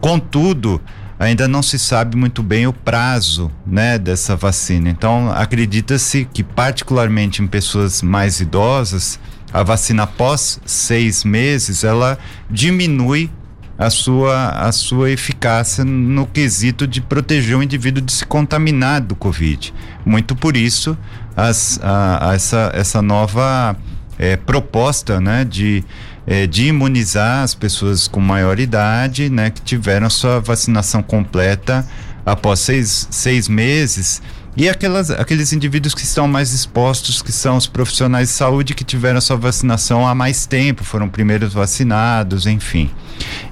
Contudo, 0.00 0.80
ainda 1.18 1.46
não 1.48 1.62
se 1.62 1.78
sabe 1.78 2.16
muito 2.16 2.42
bem 2.42 2.66
o 2.66 2.72
prazo 2.72 3.50
né, 3.66 3.98
dessa 3.98 4.36
vacina. 4.36 4.88
Então, 4.88 5.30
acredita-se 5.32 6.26
que, 6.32 6.42
particularmente 6.42 7.42
em 7.42 7.46
pessoas 7.46 8.00
mais 8.00 8.40
idosas, 8.40 9.18
a 9.52 9.62
vacina 9.62 10.04
após 10.04 10.60
seis 10.64 11.24
meses 11.24 11.82
ela 11.82 12.18
diminui 12.50 13.30
a 13.78 13.90
sua, 13.90 14.48
a 14.48 14.72
sua 14.72 15.10
eficácia 15.10 15.84
no 15.84 16.26
quesito 16.26 16.84
de 16.84 17.00
proteger 17.00 17.56
o 17.56 17.62
indivíduo 17.62 18.02
de 18.02 18.12
se 18.12 18.26
contaminar 18.26 19.00
do 19.00 19.14
Covid. 19.14 19.72
Muito 20.04 20.34
por 20.34 20.56
isso, 20.56 20.98
as, 21.36 21.78
a, 21.80 22.30
a 22.30 22.34
essa, 22.34 22.72
essa 22.74 23.00
nova 23.00 23.76
é, 24.18 24.36
proposta 24.36 25.20
né, 25.20 25.44
de, 25.44 25.84
é, 26.26 26.44
de 26.46 26.66
imunizar 26.66 27.44
as 27.44 27.54
pessoas 27.54 28.08
com 28.08 28.18
maior 28.18 28.58
idade, 28.58 29.30
né, 29.30 29.50
que 29.50 29.62
tiveram 29.62 30.10
sua 30.10 30.40
vacinação 30.40 31.00
completa 31.00 31.86
após 32.26 32.58
seis, 32.58 33.06
seis 33.12 33.48
meses 33.48 34.20
e 34.58 34.68
aquelas, 34.68 35.10
aqueles 35.10 35.52
indivíduos 35.52 35.94
que 35.94 36.02
estão 36.02 36.26
mais 36.28 36.52
expostos, 36.52 37.22
que 37.22 37.32
são 37.32 37.56
os 37.56 37.66
profissionais 37.66 38.28
de 38.28 38.34
saúde 38.34 38.74
que 38.74 38.84
tiveram 38.84 39.20
sua 39.20 39.36
vacinação 39.36 40.06
há 40.06 40.14
mais 40.14 40.46
tempo, 40.46 40.82
foram 40.82 41.08
primeiros 41.08 41.54
vacinados, 41.54 42.44
enfim. 42.46 42.90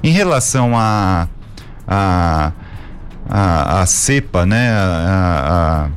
Em 0.03 0.11
relação 0.11 0.77
a 0.77 1.29
a, 1.87 2.53
a, 3.29 3.81
a 3.83 3.87
cepa, 3.87 4.45
né, 4.45 4.71
a, 4.73 5.89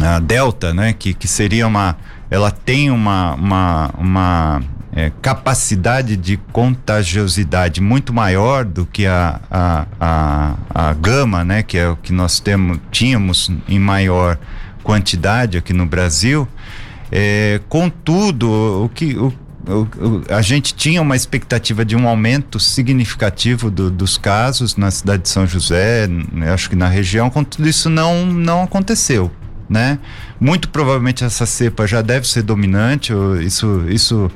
a, 0.00 0.14
a 0.16 0.18
delta, 0.18 0.72
né, 0.72 0.92
que, 0.92 1.12
que 1.12 1.28
seria 1.28 1.66
uma, 1.66 1.96
ela 2.30 2.50
tem 2.50 2.90
uma, 2.90 3.34
uma, 3.34 3.90
uma 3.98 4.62
é, 4.94 5.10
capacidade 5.22 6.16
de 6.16 6.36
contagiosidade 6.36 7.80
muito 7.80 8.12
maior 8.12 8.64
do 8.64 8.84
que 8.84 9.06
a, 9.06 9.40
a, 9.50 9.86
a, 9.98 10.54
a 10.68 10.92
gama, 10.92 11.44
né, 11.44 11.62
que 11.62 11.78
é 11.78 11.88
o 11.88 11.96
que 11.96 12.12
nós 12.12 12.38
temos, 12.38 12.78
tínhamos 12.90 13.50
em 13.66 13.78
maior 13.78 14.38
quantidade 14.82 15.56
aqui 15.56 15.72
no 15.72 15.86
Brasil. 15.86 16.46
É, 17.10 17.60
contudo, 17.68 18.84
o 18.84 18.88
que 18.90 19.16
o, 19.16 19.32
o, 19.66 20.22
a 20.28 20.42
gente 20.42 20.74
tinha 20.74 21.00
uma 21.00 21.16
expectativa 21.16 21.84
de 21.84 21.96
um 21.96 22.06
aumento 22.06 22.60
significativo 22.60 23.70
do, 23.70 23.90
dos 23.90 24.18
casos 24.18 24.76
na 24.76 24.90
cidade 24.90 25.22
de 25.22 25.30
São 25.30 25.46
José, 25.46 26.06
acho 26.52 26.68
que 26.68 26.76
na 26.76 26.88
região, 26.88 27.30
contudo 27.30 27.66
isso 27.66 27.88
não, 27.88 28.26
não 28.26 28.62
aconteceu. 28.62 29.30
Né? 29.70 29.98
Muito 30.38 30.68
provavelmente 30.68 31.24
essa 31.24 31.46
cepa 31.46 31.86
já 31.86 32.02
deve 32.02 32.28
ser 32.28 32.42
dominante, 32.42 33.10
isso, 33.42 33.86
isso 33.88 34.30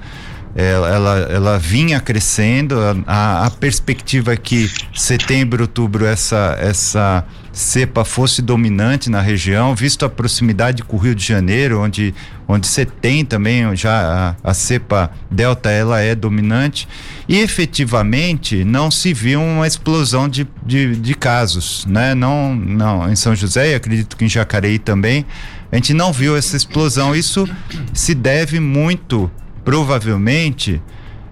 ela, 0.57 0.89
ela, 0.89 1.19
ela 1.31 1.59
vinha 1.59 2.01
crescendo, 2.01 2.77
a, 3.07 3.45
a, 3.45 3.51
perspectiva 3.51 4.33
é 4.33 4.37
que 4.39 4.71
setembro, 4.95 5.65
outubro 5.65 6.07
essa, 6.07 6.57
essa 6.59 7.27
cepa 7.53 8.07
fosse 8.07 8.41
dominante 8.41 9.11
na 9.11 9.21
região, 9.21 9.75
visto 9.75 10.07
a 10.07 10.09
proximidade 10.09 10.83
com 10.83 10.97
o 10.97 10.99
Rio 10.99 11.15
de 11.15 11.23
Janeiro, 11.23 11.83
onde, 11.83 12.15
onde 12.49 12.67
você 12.67 12.87
tem 12.87 13.23
também 13.23 13.77
já 13.77 14.37
a, 14.43 14.51
a 14.51 14.55
cepa 14.55 15.11
delta, 15.31 15.71
ela 15.71 16.01
é 16.01 16.15
dominante, 16.15 16.89
e 17.29 17.39
efetivamente 17.39 18.65
não 18.65 18.91
se 18.91 19.13
viu 19.13 19.43
uma 19.43 19.67
explosão 19.67 20.27
de, 20.27 20.49
de, 20.65 20.97
de 20.97 21.15
casos, 21.15 21.85
né? 21.87 22.15
Não, 22.15 22.55
não, 22.55 23.13
em 23.13 23.17
São 23.17 23.37
José 23.37 23.73
e 23.73 23.75
acredito 23.75 24.17
que 24.17 24.25
em 24.25 24.29
Jacareí 24.29 24.79
também, 24.79 25.27
a 25.71 25.77
gente 25.77 25.93
não 25.93 26.15
viu 26.15 26.35
essa 26.35 26.57
explosão. 26.57 27.15
Isso 27.15 27.47
se 27.93 28.15
deve 28.15 28.59
muito 28.59 29.31
provavelmente 29.67 30.81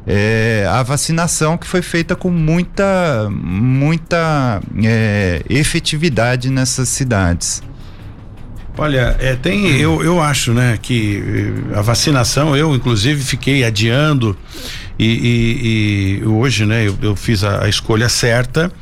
é, 0.05 0.67
a 0.69 0.83
vacinação 0.83 1.57
que 1.57 1.69
foi 1.69 1.81
feita 1.81 2.17
com 2.17 2.31
muita, 2.31 3.29
muita 3.31 4.61
é, 4.83 5.41
efetividade 5.49 6.51
nessas 6.51 6.89
cidades. 6.89 7.63
Olha, 8.77 9.17
é, 9.21 9.37
tem, 9.37 9.77
eu, 9.77 10.03
eu 10.03 10.21
acho, 10.21 10.53
né, 10.53 10.77
que 10.83 11.23
a 11.77 11.81
vacinação, 11.81 12.57
eu 12.57 12.75
inclusive 12.75 13.23
fiquei 13.23 13.63
adiando 13.63 14.37
e, 14.99 15.07
e, 15.07 16.21
e 16.25 16.27
hoje, 16.27 16.67
né, 16.67 16.89
eu, 16.89 16.99
eu 17.01 17.15
fiz 17.15 17.45
a, 17.45 17.65
a, 17.65 17.69
escolha 17.69 18.09
certa 18.09 18.73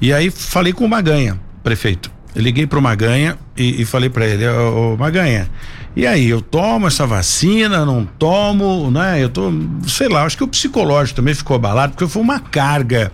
e 0.00 0.12
aí 0.12 0.32
falei 0.32 0.72
com 0.72 0.84
o 0.84 0.88
Maganha, 0.88 1.40
prefeito. 1.62 2.10
Eu 2.34 2.42
liguei 2.42 2.66
para 2.66 2.78
o 2.80 2.82
Maganha 2.82 3.38
e, 3.56 3.82
e 3.82 3.84
falei 3.84 4.10
para 4.10 4.26
ele, 4.26 4.48
ô, 4.48 4.94
ô 4.94 4.96
Maganha, 4.96 5.48
e 5.96 6.06
aí, 6.06 6.28
eu 6.28 6.40
tomo 6.40 6.86
essa 6.86 7.04
vacina, 7.04 7.84
não 7.84 8.04
tomo, 8.04 8.90
né? 8.92 9.22
Eu 9.22 9.28
tô, 9.28 9.52
sei 9.88 10.08
lá, 10.08 10.24
acho 10.24 10.36
que 10.36 10.44
o 10.44 10.48
psicológico 10.48 11.16
também 11.16 11.34
ficou 11.34 11.56
abalado, 11.56 11.94
porque 11.94 12.10
foi 12.10 12.22
uma 12.22 12.38
carga 12.38 13.10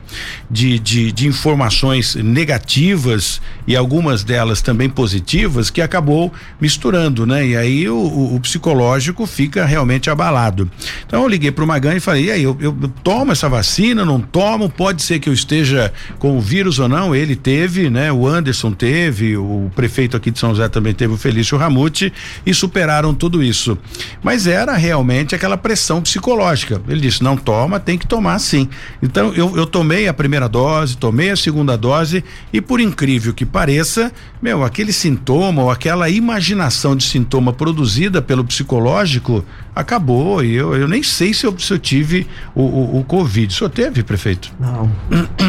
de, 0.50 0.78
de, 0.78 1.10
de 1.10 1.26
informações 1.26 2.14
negativas 2.16 3.40
e 3.66 3.74
algumas 3.74 4.22
delas 4.22 4.60
também 4.60 4.90
positivas 4.90 5.70
que 5.70 5.80
acabou 5.80 6.30
misturando, 6.60 7.26
né? 7.26 7.46
E 7.46 7.56
aí 7.56 7.88
o, 7.88 7.96
o, 7.96 8.36
o 8.36 8.40
psicológico 8.40 9.26
fica 9.26 9.64
realmente 9.64 10.10
abalado. 10.10 10.70
Então 11.06 11.22
eu 11.22 11.28
liguei 11.28 11.50
para 11.50 11.64
o 11.64 11.66
Magan 11.66 11.94
e 11.94 12.00
falei: 12.00 12.26
e 12.26 12.30
aí, 12.30 12.42
eu, 12.42 12.56
eu, 12.60 12.76
eu 12.82 12.88
tomo 13.02 13.32
essa 13.32 13.48
vacina, 13.48 14.04
não 14.04 14.20
tomo? 14.20 14.68
Pode 14.68 15.02
ser 15.02 15.18
que 15.18 15.28
eu 15.28 15.32
esteja 15.32 15.92
com 16.18 16.36
o 16.36 16.40
vírus 16.40 16.78
ou 16.78 16.88
não? 16.88 17.14
Ele 17.14 17.34
teve, 17.34 17.88
né? 17.88 18.12
O 18.12 18.26
Anderson 18.26 18.72
teve, 18.72 19.34
o 19.36 19.70
prefeito 19.74 20.14
aqui 20.16 20.30
de 20.30 20.38
São 20.38 20.50
José 20.50 20.68
também 20.68 20.92
teve, 20.92 21.14
o 21.14 21.16
Felício 21.16 21.56
Ramute. 21.56 22.12
Isso 22.44 22.65
superaram 22.66 23.14
tudo 23.14 23.42
isso. 23.42 23.78
Mas 24.22 24.46
era 24.46 24.74
realmente 24.74 25.34
aquela 25.34 25.56
pressão 25.56 26.02
psicológica. 26.02 26.82
Ele 26.88 27.00
disse: 27.00 27.22
não 27.22 27.36
toma, 27.36 27.80
tem 27.80 27.96
que 27.96 28.06
tomar 28.06 28.38
sim. 28.38 28.68
Então 29.02 29.32
eu, 29.32 29.56
eu 29.56 29.66
tomei 29.66 30.08
a 30.08 30.14
primeira 30.14 30.48
dose, 30.48 30.96
tomei 30.96 31.30
a 31.30 31.36
segunda 31.36 31.76
dose 31.76 32.24
e, 32.52 32.60
por 32.60 32.80
incrível 32.80 33.32
que 33.32 33.46
pareça, 33.46 34.12
meu, 34.42 34.64
aquele 34.64 34.92
sintoma 34.92 35.62
ou 35.62 35.70
aquela 35.70 36.10
imaginação 36.10 36.96
de 36.96 37.04
sintoma 37.04 37.52
produzida 37.52 38.20
pelo 38.20 38.44
psicológico 38.44 39.44
acabou. 39.74 40.42
E 40.44 40.54
eu, 40.54 40.74
eu 40.74 40.88
nem 40.88 41.02
sei 41.02 41.32
se 41.32 41.46
eu, 41.46 41.56
se 41.58 41.72
eu 41.72 41.78
tive 41.78 42.26
o, 42.54 42.62
o, 42.62 43.00
o 43.00 43.04
Covid. 43.04 43.52
O 43.52 43.56
senhor 43.56 43.70
teve, 43.70 44.02
prefeito? 44.02 44.52
Não. 44.58 44.90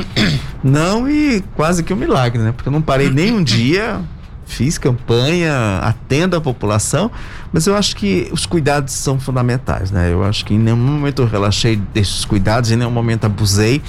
não, 0.64 1.10
e 1.10 1.44
quase 1.56 1.84
que 1.84 1.94
um 1.94 1.98
milagre, 1.98 2.42
né? 2.42 2.52
Porque 2.52 2.70
eu 2.70 2.74
não 2.74 2.82
parei 2.82 3.10
nem 3.10 3.32
um 3.34 3.44
dia 3.44 4.02
fiz 4.48 4.78
campanha, 4.78 5.80
atendo 5.84 6.36
a 6.36 6.42
população, 6.42 7.12
mas 7.52 7.68
eu 7.68 7.76
acho 7.76 7.96
que 7.96 8.30
os 8.32 8.46
cuidados 8.46 8.94
são 8.94 9.20
fundamentais, 9.20 9.92
né? 9.92 10.12
Eu 10.12 10.24
acho 10.24 10.46
que 10.46 10.54
em 10.54 10.58
nenhum 10.58 10.78
momento 10.78 11.22
eu 11.22 11.28
relaxei 11.28 11.76
desses 11.94 12.26
cuidados, 12.26 12.72
em 12.72 12.78
nenhum 12.78 12.90
momento 12.90 13.26
abusei. 13.26 13.82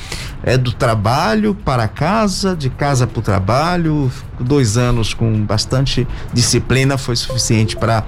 É 0.43 0.59
do 0.59 0.73
trabalho 0.73 1.55
para 1.55 1.87
casa, 1.87 2.57
de 2.57 2.69
casa 2.69 3.07
para 3.07 3.19
o 3.21 3.23
trabalho. 3.23 4.11
Dois 4.39 4.77
anos 4.77 5.15
com 5.15 5.45
bastante 5.45 6.07
disciplina 6.33 6.99
foi 6.99 7.17
suficiente 7.17 7.77
para 7.77 8.05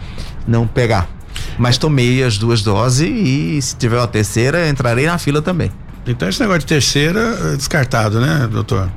não 0.47 0.67
pegar. 0.67 1.09
Mas 1.57 1.79
tomei 1.79 2.23
as 2.23 2.37
duas 2.37 2.63
doses 2.63 3.09
e 3.09 3.63
se 3.63 3.77
tiver 3.77 3.97
uma 3.97 4.09
terceira, 4.09 4.69
entrarei 4.69 5.07
na 5.07 5.19
fila 5.19 5.41
também. 5.41 5.71
Então 6.07 6.29
esse 6.29 6.41
negócio 6.41 6.61
de 6.61 6.67
terceira 6.67 7.21
é 7.53 7.57
descartado, 7.57 8.21
né, 8.21 8.49
doutor? 8.51 8.91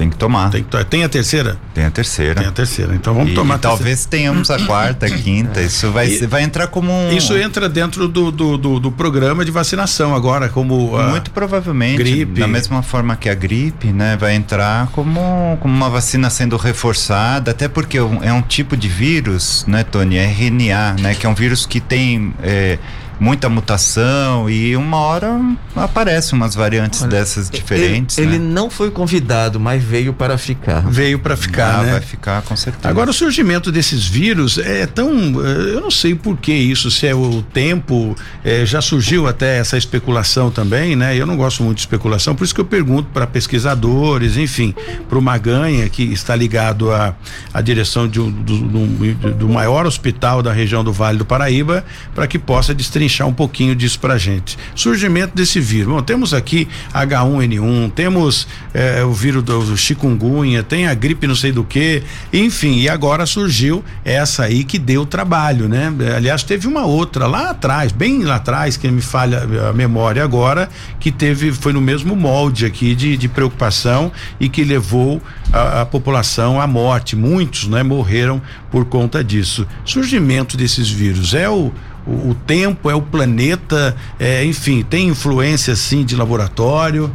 Tem 0.00 0.08
que 0.08 0.16
tomar. 0.16 0.48
Tem, 0.48 0.64
que, 0.64 0.84
tem 0.86 1.04
a 1.04 1.10
terceira? 1.10 1.58
Tem 1.74 1.84
a 1.84 1.90
terceira. 1.90 2.36
Tem 2.36 2.46
a 2.46 2.50
terceira. 2.50 2.94
Então 2.94 3.12
vamos 3.12 3.32
e, 3.32 3.34
tomar. 3.34 3.56
E 3.56 3.58
talvez 3.58 4.06
tenhamos 4.06 4.50
a 4.50 4.58
quarta, 4.64 5.04
a 5.04 5.10
quinta. 5.10 5.60
Isso 5.60 5.90
vai, 5.90 6.08
e, 6.08 6.26
vai 6.26 6.42
entrar 6.42 6.68
como 6.68 6.90
um. 6.90 7.12
Isso 7.12 7.36
entra 7.36 7.68
dentro 7.68 8.08
do, 8.08 8.32
do, 8.32 8.56
do, 8.56 8.80
do 8.80 8.90
programa 8.90 9.44
de 9.44 9.50
vacinação 9.50 10.14
agora, 10.14 10.48
como. 10.48 10.96
Muito 11.10 11.30
provavelmente. 11.32 11.98
Gripe. 11.98 12.40
Da 12.40 12.48
mesma 12.48 12.82
forma 12.82 13.14
que 13.14 13.28
a 13.28 13.34
gripe, 13.34 13.88
né? 13.92 14.16
Vai 14.16 14.36
entrar 14.36 14.86
como, 14.92 15.58
como 15.60 15.74
uma 15.74 15.90
vacina 15.90 16.30
sendo 16.30 16.56
reforçada, 16.56 17.50
até 17.50 17.68
porque 17.68 17.98
é 17.98 18.02
um, 18.02 18.24
é 18.24 18.42
tipo 18.48 18.78
de 18.78 18.88
vírus, 18.88 19.66
né, 19.68 19.84
Tony? 19.84 20.16
É 20.16 20.24
RNA, 20.24 20.96
né? 20.98 21.14
Que 21.14 21.26
é 21.26 21.28
um 21.28 21.34
vírus 21.34 21.66
que 21.66 21.78
tem. 21.78 22.32
É, 22.42 22.78
muita 23.20 23.48
mutação 23.48 24.48
e 24.48 24.74
uma 24.76 24.96
hora 24.96 25.38
aparecem 25.76 26.36
umas 26.36 26.54
variantes 26.54 27.02
Olha, 27.02 27.10
dessas 27.10 27.50
diferentes. 27.50 28.16
Ele, 28.18 28.36
ele 28.36 28.38
né? 28.38 28.52
não 28.52 28.70
foi 28.70 28.90
convidado, 28.90 29.60
mas 29.60 29.82
veio 29.82 30.12
para 30.14 30.36
ficar. 30.38 30.80
Veio 30.90 31.18
para 31.18 31.36
ficar, 31.36 31.80
Ah, 31.80 31.82
né? 31.82 31.92
Vai 31.92 32.00
ficar 32.00 32.42
com 32.42 32.56
certeza. 32.56 32.88
Agora 32.88 33.10
o 33.10 33.12
surgimento 33.12 33.70
desses 33.70 34.06
vírus 34.06 34.56
é 34.58 34.86
tão, 34.86 35.10
eh, 35.44 35.74
eu 35.74 35.80
não 35.82 35.90
sei 35.90 36.14
por 36.14 36.36
que 36.38 36.52
isso, 36.52 36.90
se 36.90 37.06
é 37.06 37.14
o 37.14 37.42
tempo, 37.42 38.16
eh, 38.44 38.64
já 38.64 38.80
surgiu 38.80 39.28
até 39.28 39.58
essa 39.58 39.76
especulação 39.76 40.50
também, 40.50 40.96
né? 40.96 41.14
Eu 41.16 41.26
não 41.26 41.36
gosto 41.36 41.62
muito 41.62 41.76
de 41.76 41.82
especulação, 41.82 42.34
por 42.34 42.44
isso 42.44 42.54
que 42.54 42.60
eu 42.60 42.64
pergunto 42.64 43.10
para 43.12 43.26
pesquisadores, 43.26 44.36
enfim, 44.38 44.74
para 45.08 45.18
o 45.18 45.22
Maganha 45.22 45.88
que 45.88 46.02
está 46.04 46.34
ligado 46.34 46.90
à 46.90 47.14
à 47.52 47.60
direção 47.60 48.08
de 48.08 48.18
um- 48.20 48.30
do, 48.30 48.58
do- 48.58 49.34
do 49.34 49.48
maior 49.48 49.84
hospital 49.86 50.42
da 50.42 50.52
região 50.52 50.82
do 50.82 50.92
Vale 50.92 51.18
do 51.18 51.24
Paraíba, 51.26 51.84
para 52.14 52.26
que 52.26 52.38
possa 52.38 52.74
destrinchar 52.74 53.09
um 53.26 53.32
pouquinho 53.32 53.74
disso 53.74 53.98
para 53.98 54.16
gente. 54.16 54.58
Surgimento 54.74 55.34
desse 55.34 55.60
vírus, 55.60 55.92
bom, 55.92 56.02
temos 56.02 56.32
aqui 56.32 56.68
H1N1, 56.92 57.92
temos 57.92 58.46
eh, 58.72 59.02
o 59.04 59.12
vírus 59.12 59.42
do, 59.42 59.64
do 59.64 59.76
chikungunya, 59.76 60.62
tem 60.62 60.86
a 60.86 60.94
gripe 60.94 61.26
não 61.26 61.34
sei 61.34 61.52
do 61.52 61.64
que, 61.64 62.02
enfim, 62.32 62.78
e 62.78 62.88
agora 62.88 63.26
surgiu 63.26 63.84
essa 64.04 64.44
aí 64.44 64.64
que 64.64 64.78
deu 64.78 65.04
trabalho, 65.04 65.68
né? 65.68 65.92
Eh, 66.00 66.16
Aliás, 66.16 66.42
teve 66.42 66.66
uma 66.66 66.84
outra 66.84 67.26
lá 67.26 67.50
atrás, 67.50 67.92
bem 67.92 68.22
lá 68.22 68.36
atrás, 68.36 68.76
que 68.76 68.88
me 68.90 69.00
falha 69.00 69.42
a 69.68 69.72
memória 69.72 70.22
agora, 70.22 70.68
que 70.98 71.10
teve, 71.10 71.52
foi 71.52 71.72
no 71.72 71.80
mesmo 71.80 72.14
molde 72.14 72.66
aqui 72.66 72.94
de, 72.94 73.16
de 73.16 73.28
preocupação 73.28 74.12
e 74.38 74.48
que 74.48 74.62
levou 74.62 75.20
a, 75.52 75.82
a 75.82 75.86
população 75.86 76.60
à 76.60 76.66
morte. 76.66 77.16
Muitos, 77.16 77.66
né, 77.66 77.82
morreram 77.82 78.40
por 78.70 78.84
conta 78.84 79.24
disso. 79.24 79.66
Surgimento 79.84 80.56
desses 80.56 80.90
vírus 80.90 81.34
é 81.34 81.48
o 81.48 81.72
o, 82.06 82.30
o 82.30 82.34
tempo, 82.34 82.90
é 82.90 82.94
o 82.94 83.02
planeta, 83.02 83.96
é, 84.18 84.44
enfim, 84.44 84.82
tem 84.82 85.08
influência 85.08 85.74
sim 85.76 86.04
de 86.04 86.16
laboratório. 86.16 87.10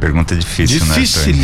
Pergunta 0.00 0.36
difícil, 0.36 0.80
Difícil, 0.80 1.34
né? 1.34 1.42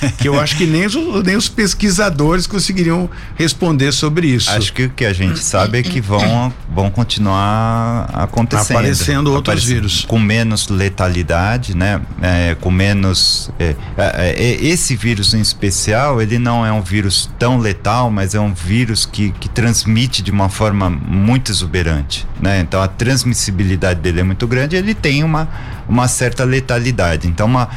Tony? 0.00 0.12
que 0.18 0.28
eu 0.28 0.40
acho 0.40 0.56
que 0.56 0.66
nem 0.66 0.86
os, 0.86 0.94
nem 1.24 1.36
os 1.36 1.48
pesquisadores 1.48 2.46
conseguiriam 2.46 3.08
responder 3.36 3.92
sobre 3.92 4.26
isso. 4.26 4.50
Acho 4.50 4.72
que 4.72 4.84
o 4.84 4.90
que 4.90 5.04
a 5.04 5.12
gente 5.12 5.38
sabe 5.38 5.78
é 5.78 5.82
que 5.82 6.00
vão, 6.00 6.52
vão 6.68 6.90
continuar 6.90 8.10
acontecendo. 8.12 8.76
Aparecendo 8.76 9.32
outros 9.32 9.64
vírus. 9.64 10.04
Com 10.06 10.18
menos 10.18 10.68
letalidade, 10.68 11.76
né? 11.76 12.00
É, 12.20 12.56
com 12.60 12.70
menos. 12.70 13.50
é, 13.58 13.76
é, 13.96 14.34
é, 14.36 14.64
esse 14.64 14.96
vírus 14.96 15.32
em 15.32 15.40
especial, 15.40 16.20
ele 16.20 16.38
não 16.38 16.66
é 16.66 16.72
um 16.72 16.82
vírus 16.82 17.30
tão 17.38 17.58
letal, 17.58 18.10
mas 18.10 18.34
é 18.34 18.40
um 18.40 18.52
vírus 18.52 19.06
que, 19.06 19.30
que 19.32 19.48
transmite 19.48 20.22
de 20.22 20.30
uma 20.30 20.48
forma 20.48 20.90
muito 20.90 21.52
exuberante, 21.52 22.26
né? 22.40 22.60
Então 22.60 22.82
a 22.82 22.88
transmissibilidade 22.88 24.00
dele 24.00 24.20
é 24.20 24.24
muito 24.24 24.46
grande 24.46 24.76
e 24.76 24.78
ele 24.78 24.94
tem 24.94 25.22
uma, 25.22 25.48
uma 25.88 26.08
certa 26.08 26.44
letalidade. 26.44 27.28
Então, 27.28 27.46
uma 27.46 27.68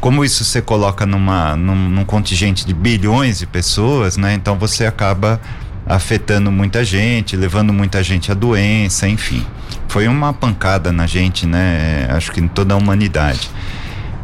como 0.00 0.24
isso 0.24 0.44
você 0.44 0.60
coloca 0.60 1.06
numa, 1.06 1.56
num, 1.56 1.88
num 1.88 2.04
contingente 2.04 2.66
de 2.66 2.74
bilhões 2.74 3.38
de 3.38 3.46
pessoas, 3.46 4.16
né? 4.16 4.34
Então 4.34 4.58
você 4.58 4.86
acaba 4.86 5.40
afetando 5.86 6.50
muita 6.50 6.84
gente, 6.84 7.36
levando 7.36 7.72
muita 7.72 8.02
gente 8.02 8.30
à 8.30 8.34
doença, 8.34 9.08
enfim. 9.08 9.46
Foi 9.88 10.08
uma 10.08 10.32
pancada 10.32 10.90
na 10.92 11.06
gente, 11.06 11.46
né? 11.46 12.06
Acho 12.10 12.32
que 12.32 12.40
em 12.40 12.48
toda 12.48 12.74
a 12.74 12.76
humanidade. 12.76 13.48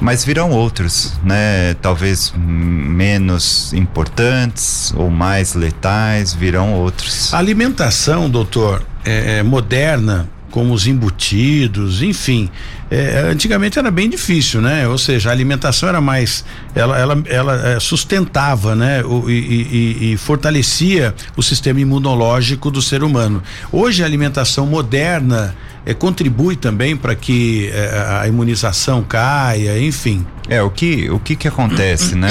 Mas 0.00 0.24
virão 0.24 0.50
outros, 0.50 1.12
né? 1.22 1.74
Talvez 1.74 2.34
menos 2.36 3.72
importantes 3.72 4.92
ou 4.96 5.08
mais 5.08 5.54
letais, 5.54 6.34
virão 6.34 6.74
outros. 6.74 7.32
A 7.32 7.38
alimentação, 7.38 8.28
doutor, 8.28 8.84
é, 9.04 9.38
é 9.38 9.42
moderna, 9.44 10.28
como 10.50 10.74
os 10.74 10.86
embutidos, 10.86 12.02
enfim, 12.02 12.50
é, 12.92 13.30
antigamente 13.30 13.78
era 13.78 13.90
bem 13.90 14.10
difícil, 14.10 14.60
né? 14.60 14.86
Ou 14.86 14.98
seja, 14.98 15.30
a 15.30 15.32
alimentação 15.32 15.88
era 15.88 16.00
mais, 16.00 16.44
ela, 16.74 16.98
ela, 16.98 17.22
ela 17.26 17.68
é, 17.68 17.80
sustentava, 17.80 18.74
né? 18.74 19.02
O, 19.02 19.30
e, 19.30 19.32
e, 19.32 20.12
e, 20.12 20.16
fortalecia 20.18 21.14
o 21.34 21.42
sistema 21.42 21.80
imunológico 21.80 22.70
do 22.70 22.82
ser 22.82 23.02
humano. 23.02 23.42
Hoje 23.72 24.02
a 24.02 24.06
alimentação 24.06 24.66
moderna 24.66 25.54
é, 25.86 25.94
contribui 25.94 26.54
também 26.54 26.94
para 26.94 27.14
que 27.14 27.70
é, 27.72 28.20
a 28.20 28.28
imunização 28.28 29.02
caia, 29.02 29.78
enfim. 29.80 30.26
É, 30.46 30.62
o 30.62 30.68
que 30.68 31.08
o 31.10 31.18
que 31.18 31.34
que 31.34 31.48
acontece, 31.48 32.14
né? 32.14 32.30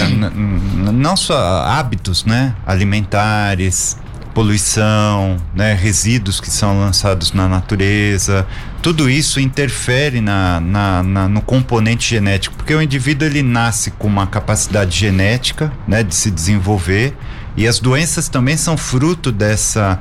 Não 0.93 1.17
só 1.17 1.63
hábitos, 1.65 2.23
né? 2.23 2.53
Alimentares, 2.67 3.97
poluição, 4.33 5.37
né, 5.53 5.73
resíduos 5.73 6.39
que 6.39 6.49
são 6.49 6.79
lançados 6.79 7.33
na 7.33 7.47
natureza, 7.47 8.45
tudo 8.81 9.09
isso 9.09 9.39
interfere 9.39 10.21
na, 10.21 10.59
na, 10.59 11.03
na, 11.03 11.27
no 11.27 11.41
componente 11.41 12.09
genético, 12.09 12.55
porque 12.55 12.73
o 12.73 12.81
indivíduo 12.81 13.27
ele 13.27 13.43
nasce 13.43 13.91
com 13.91 14.07
uma 14.07 14.25
capacidade 14.27 14.97
genética, 14.97 15.71
né, 15.87 16.03
de 16.03 16.15
se 16.15 16.31
desenvolver 16.31 17.15
e 17.55 17.67
as 17.67 17.79
doenças 17.79 18.29
também 18.29 18.57
são 18.57 18.77
fruto 18.77 19.31
dessa 19.31 19.99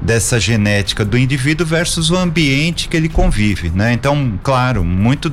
dessa 0.00 0.40
genética 0.40 1.04
do 1.04 1.16
indivíduo 1.16 1.64
versus 1.64 2.10
o 2.10 2.16
ambiente 2.16 2.88
que 2.88 2.96
ele 2.96 3.08
convive, 3.08 3.70
né? 3.70 3.92
Então, 3.92 4.36
claro, 4.42 4.84
muito 4.84 5.32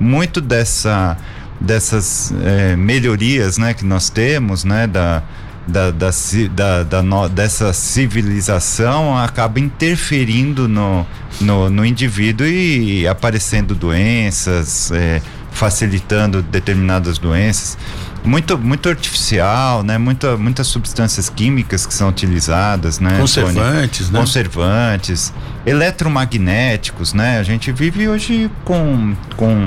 muito 0.00 0.40
dessa 0.40 1.18
dessas 1.60 2.32
eh, 2.42 2.76
melhorias, 2.76 3.58
né, 3.58 3.72
que 3.74 3.84
nós 3.84 4.10
temos, 4.10 4.64
né, 4.64 4.86
da 4.86 5.22
da, 5.66 5.90
da, 5.90 6.10
da, 6.54 6.82
da 6.84 7.02
no, 7.02 7.28
dessa 7.28 7.72
civilização 7.72 9.16
acaba 9.18 9.58
interferindo 9.58 10.68
no, 10.68 11.06
no, 11.40 11.68
no 11.68 11.84
indivíduo 11.84 12.46
e, 12.46 13.06
aparecendo 13.06 13.74
doenças, 13.74 14.90
é, 14.92 15.20
facilitando 15.50 16.42
determinadas 16.42 17.18
doenças. 17.18 17.76
Muito, 18.24 18.58
muito 18.58 18.88
artificial, 18.88 19.82
né? 19.82 19.98
Muita, 19.98 20.36
muitas 20.36 20.66
substâncias 20.66 21.28
químicas 21.28 21.86
que 21.86 21.94
são 21.94 22.08
utilizadas, 22.08 22.98
né? 22.98 23.18
Conservantes, 23.18 24.06
Tony? 24.06 24.12
né? 24.12 24.18
Conservantes, 24.20 25.32
eletromagnéticos, 25.66 27.12
né? 27.12 27.38
A 27.38 27.42
gente 27.42 27.72
vive 27.72 28.08
hoje 28.08 28.48
com, 28.64 29.14
com 29.36 29.66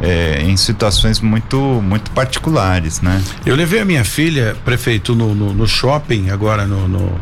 é, 0.00 0.42
em 0.42 0.56
situações 0.56 1.20
muito, 1.20 1.56
muito 1.56 2.10
particulares, 2.10 3.00
né? 3.00 3.22
Eu 3.46 3.54
levei 3.54 3.80
a 3.80 3.84
minha 3.84 4.04
filha, 4.04 4.56
prefeito, 4.64 5.14
no, 5.14 5.34
no, 5.34 5.54
no 5.54 5.66
shopping, 5.66 6.30
agora 6.30 6.66
no, 6.66 6.88
no, 6.88 7.20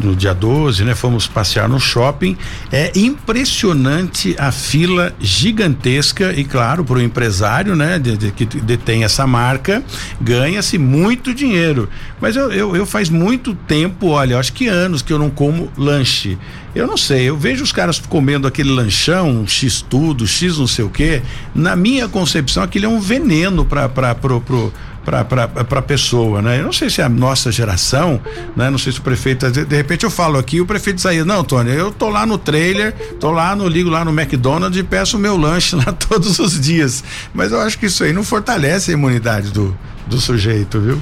no, 0.00 0.14
dia 0.14 0.34
12, 0.34 0.84
né? 0.84 0.94
Fomos 0.94 1.26
passear 1.26 1.68
no 1.68 1.80
shopping. 1.80 2.36
É 2.70 2.92
impressionante 2.94 4.36
a 4.38 4.52
fila 4.52 5.14
gigantesca 5.18 6.32
e, 6.32 6.44
claro, 6.44 6.84
para 6.84 6.98
o 6.98 7.02
empresário, 7.02 7.74
né? 7.74 7.98
De, 7.98 8.16
de, 8.16 8.30
que 8.32 8.44
detém 8.44 9.02
essa 9.02 9.26
marca, 9.26 9.82
ganha-se 10.20 10.78
muito 10.78 11.34
dinheiro. 11.34 11.88
Mas 12.20 12.36
eu, 12.36 12.52
eu, 12.52 12.76
eu 12.76 12.86
faz 12.86 13.08
muito 13.08 13.54
tempo, 13.54 14.08
olha, 14.08 14.38
acho 14.38 14.52
que 14.52 14.68
anos 14.68 15.02
que 15.02 15.12
eu 15.12 15.18
não 15.18 15.30
como 15.30 15.72
lanche. 15.76 16.38
Eu 16.74 16.86
não 16.86 16.96
sei, 16.96 17.28
eu 17.28 17.36
vejo 17.36 17.62
os 17.62 17.70
caras 17.70 17.98
comendo 17.98 18.48
aquele 18.48 18.70
lanchão, 18.70 19.46
X 19.46 19.82
tudo, 19.82 20.26
X 20.26 20.56
não 20.56 20.66
sei 20.66 20.84
o 20.84 20.88
quê. 20.88 21.22
Na 21.54 21.76
minha 21.76 22.08
concepção, 22.08 22.62
aquilo 22.62 22.86
é 22.86 22.88
um 22.88 22.98
veneno 22.98 23.62
para 23.64 23.90
para 23.90 24.14
pro, 24.14 24.40
pro, 24.40 24.72
para 25.04 25.78
a 25.78 25.82
pessoa, 25.82 26.40
né? 26.40 26.60
Eu 26.60 26.64
não 26.64 26.72
sei 26.72 26.88
se 26.88 27.02
é 27.02 27.04
a 27.04 27.10
nossa 27.10 27.52
geração, 27.52 28.18
né? 28.56 28.70
Não 28.70 28.78
sei 28.78 28.90
se 28.90 29.00
o 29.00 29.02
prefeito, 29.02 29.50
de, 29.50 29.66
de 29.66 29.76
repente 29.76 30.04
eu 30.04 30.10
falo 30.10 30.38
aqui, 30.38 30.62
o 30.62 30.66
prefeito 30.66 30.98
saía, 31.02 31.26
não, 31.26 31.44
Tony, 31.44 31.72
eu 31.72 31.92
tô 31.92 32.08
lá 32.08 32.24
no 32.24 32.38
trailer, 32.38 32.94
tô 33.20 33.30
lá 33.30 33.54
no, 33.54 33.68
ligo 33.68 33.90
lá 33.90 34.02
no 34.02 34.10
McDonald's 34.10 34.78
e 34.78 34.82
peço 34.82 35.18
o 35.18 35.20
meu 35.20 35.36
lanche 35.36 35.76
lá 35.76 35.92
todos 35.92 36.38
os 36.38 36.58
dias. 36.58 37.04
Mas 37.34 37.52
eu 37.52 37.60
acho 37.60 37.78
que 37.78 37.84
isso 37.84 38.02
aí 38.02 38.14
não 38.14 38.24
fortalece 38.24 38.92
a 38.92 38.94
imunidade 38.94 39.50
do, 39.50 39.76
do 40.06 40.18
sujeito, 40.18 40.80
viu? 40.80 40.98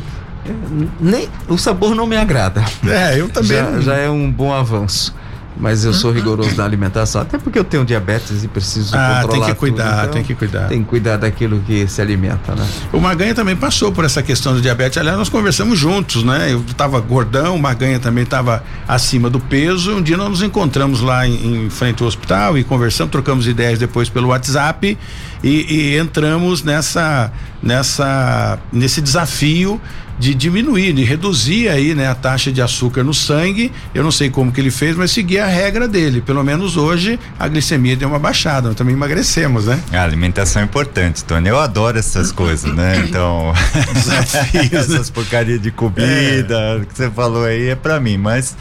Nem, 0.98 1.28
o 1.48 1.56
sabor 1.56 1.94
não 1.94 2.08
me 2.08 2.16
agrada. 2.16 2.64
É, 2.84 3.20
eu 3.20 3.28
também. 3.28 3.56
Já, 3.56 3.80
já 3.80 3.94
é 3.94 4.10
um 4.10 4.28
bom 4.28 4.52
avanço 4.52 5.14
mas 5.56 5.84
eu 5.84 5.92
sou 5.92 6.10
rigoroso 6.10 6.56
na 6.56 6.64
alimentação, 6.64 7.20
até 7.20 7.38
porque 7.38 7.58
eu 7.58 7.64
tenho 7.64 7.84
diabetes 7.84 8.44
e 8.44 8.48
preciso 8.48 8.96
ah, 8.96 9.20
controlar 9.22 9.46
tem 9.46 9.54
que 9.54 9.60
cuidar, 9.60 9.84
tudo, 9.84 10.00
então 10.00 10.12
tem 10.12 10.24
que 10.24 10.34
cuidar. 10.34 10.68
Tem 10.68 10.82
que 10.82 10.88
cuidar 10.88 11.16
daquilo 11.16 11.60
que 11.60 11.86
se 11.86 12.00
alimenta, 12.00 12.54
né? 12.54 12.66
O 12.92 13.00
Maganha 13.00 13.34
também 13.34 13.56
passou 13.56 13.92
por 13.92 14.04
essa 14.04 14.22
questão 14.22 14.54
do 14.54 14.60
diabetes, 14.60 14.96
aliás, 14.98 15.18
nós 15.18 15.28
conversamos 15.28 15.78
juntos, 15.78 16.22
né? 16.22 16.52
Eu 16.52 16.60
estava 16.60 17.00
gordão, 17.00 17.56
o 17.56 17.58
Maganha 17.58 17.98
também 17.98 18.24
estava 18.24 18.62
acima 18.86 19.28
do 19.28 19.40
peso. 19.40 19.96
Um 19.96 20.02
dia 20.02 20.16
nós 20.16 20.30
nos 20.30 20.42
encontramos 20.42 21.00
lá 21.00 21.26
em, 21.26 21.66
em, 21.66 21.70
frente 21.70 22.02
ao 22.02 22.08
hospital 22.08 22.56
e 22.56 22.64
conversamos, 22.64 23.10
trocamos 23.10 23.46
ideias 23.46 23.78
depois 23.78 24.08
pelo 24.08 24.28
WhatsApp 24.28 24.96
e, 25.42 25.94
e 25.94 25.98
entramos 25.98 26.62
nessa 26.62 27.32
nessa 27.62 28.58
nesse 28.72 29.00
desafio 29.00 29.80
de 30.20 30.34
diminuir, 30.34 30.92
de 30.92 31.02
reduzir 31.02 31.70
aí, 31.70 31.94
né, 31.94 32.06
a 32.06 32.14
taxa 32.14 32.52
de 32.52 32.60
açúcar 32.60 33.02
no 33.02 33.14
sangue. 33.14 33.72
Eu 33.94 34.04
não 34.04 34.10
sei 34.10 34.28
como 34.28 34.52
que 34.52 34.60
ele 34.60 34.70
fez, 34.70 34.94
mas 34.94 35.10
seguir 35.10 35.38
a 35.38 35.46
regra 35.46 35.88
dele. 35.88 36.20
Pelo 36.20 36.44
menos 36.44 36.76
hoje 36.76 37.18
a 37.38 37.48
glicemia 37.48 37.96
deu 37.96 38.06
uma 38.06 38.18
baixada. 38.18 38.68
Nós 38.68 38.76
também 38.76 38.94
emagrecemos, 38.94 39.64
né? 39.64 39.80
A 39.90 40.02
alimentação 40.02 40.60
é 40.60 40.64
importante, 40.66 41.24
Tony. 41.24 41.48
Eu 41.48 41.58
adoro 41.58 41.98
essas 41.98 42.30
coisas, 42.32 42.74
né? 42.74 43.02
Então, 43.08 43.54
essas 44.70 45.08
porcarias 45.08 45.60
de 45.60 45.70
comida 45.70 46.80
é. 46.82 46.84
que 46.84 46.94
você 46.94 47.10
falou 47.10 47.44
aí 47.44 47.68
é 47.68 47.74
para 47.74 47.98
mim, 47.98 48.18
mas 48.18 48.54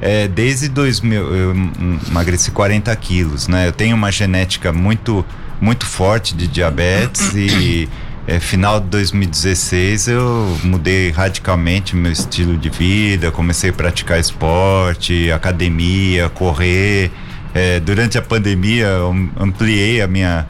é, 0.00 0.26
desde 0.26 0.68
2000 0.68 1.34
eu 1.34 1.54
emagreci 2.08 2.50
40 2.50 2.94
quilos, 2.96 3.46
né? 3.46 3.68
Eu 3.68 3.72
tenho 3.72 3.94
uma 3.94 4.10
genética 4.10 4.72
muito, 4.72 5.24
muito 5.64 5.86
forte 5.86 6.36
de 6.36 6.46
diabetes 6.46 7.32
e 7.34 7.88
é, 8.26 8.38
final 8.38 8.78
de 8.78 8.86
2016 8.88 10.08
eu 10.08 10.58
mudei 10.62 11.10
radicalmente 11.10 11.96
meu 11.96 12.12
estilo 12.12 12.58
de 12.58 12.68
vida, 12.68 13.30
comecei 13.30 13.70
a 13.70 13.72
praticar 13.72 14.20
esporte, 14.20 15.32
academia, 15.32 16.28
correr. 16.28 17.10
É, 17.54 17.80
durante 17.80 18.18
a 18.18 18.22
pandemia 18.22 18.88
ampliei 19.38 20.02
a 20.02 20.06
minha 20.08 20.46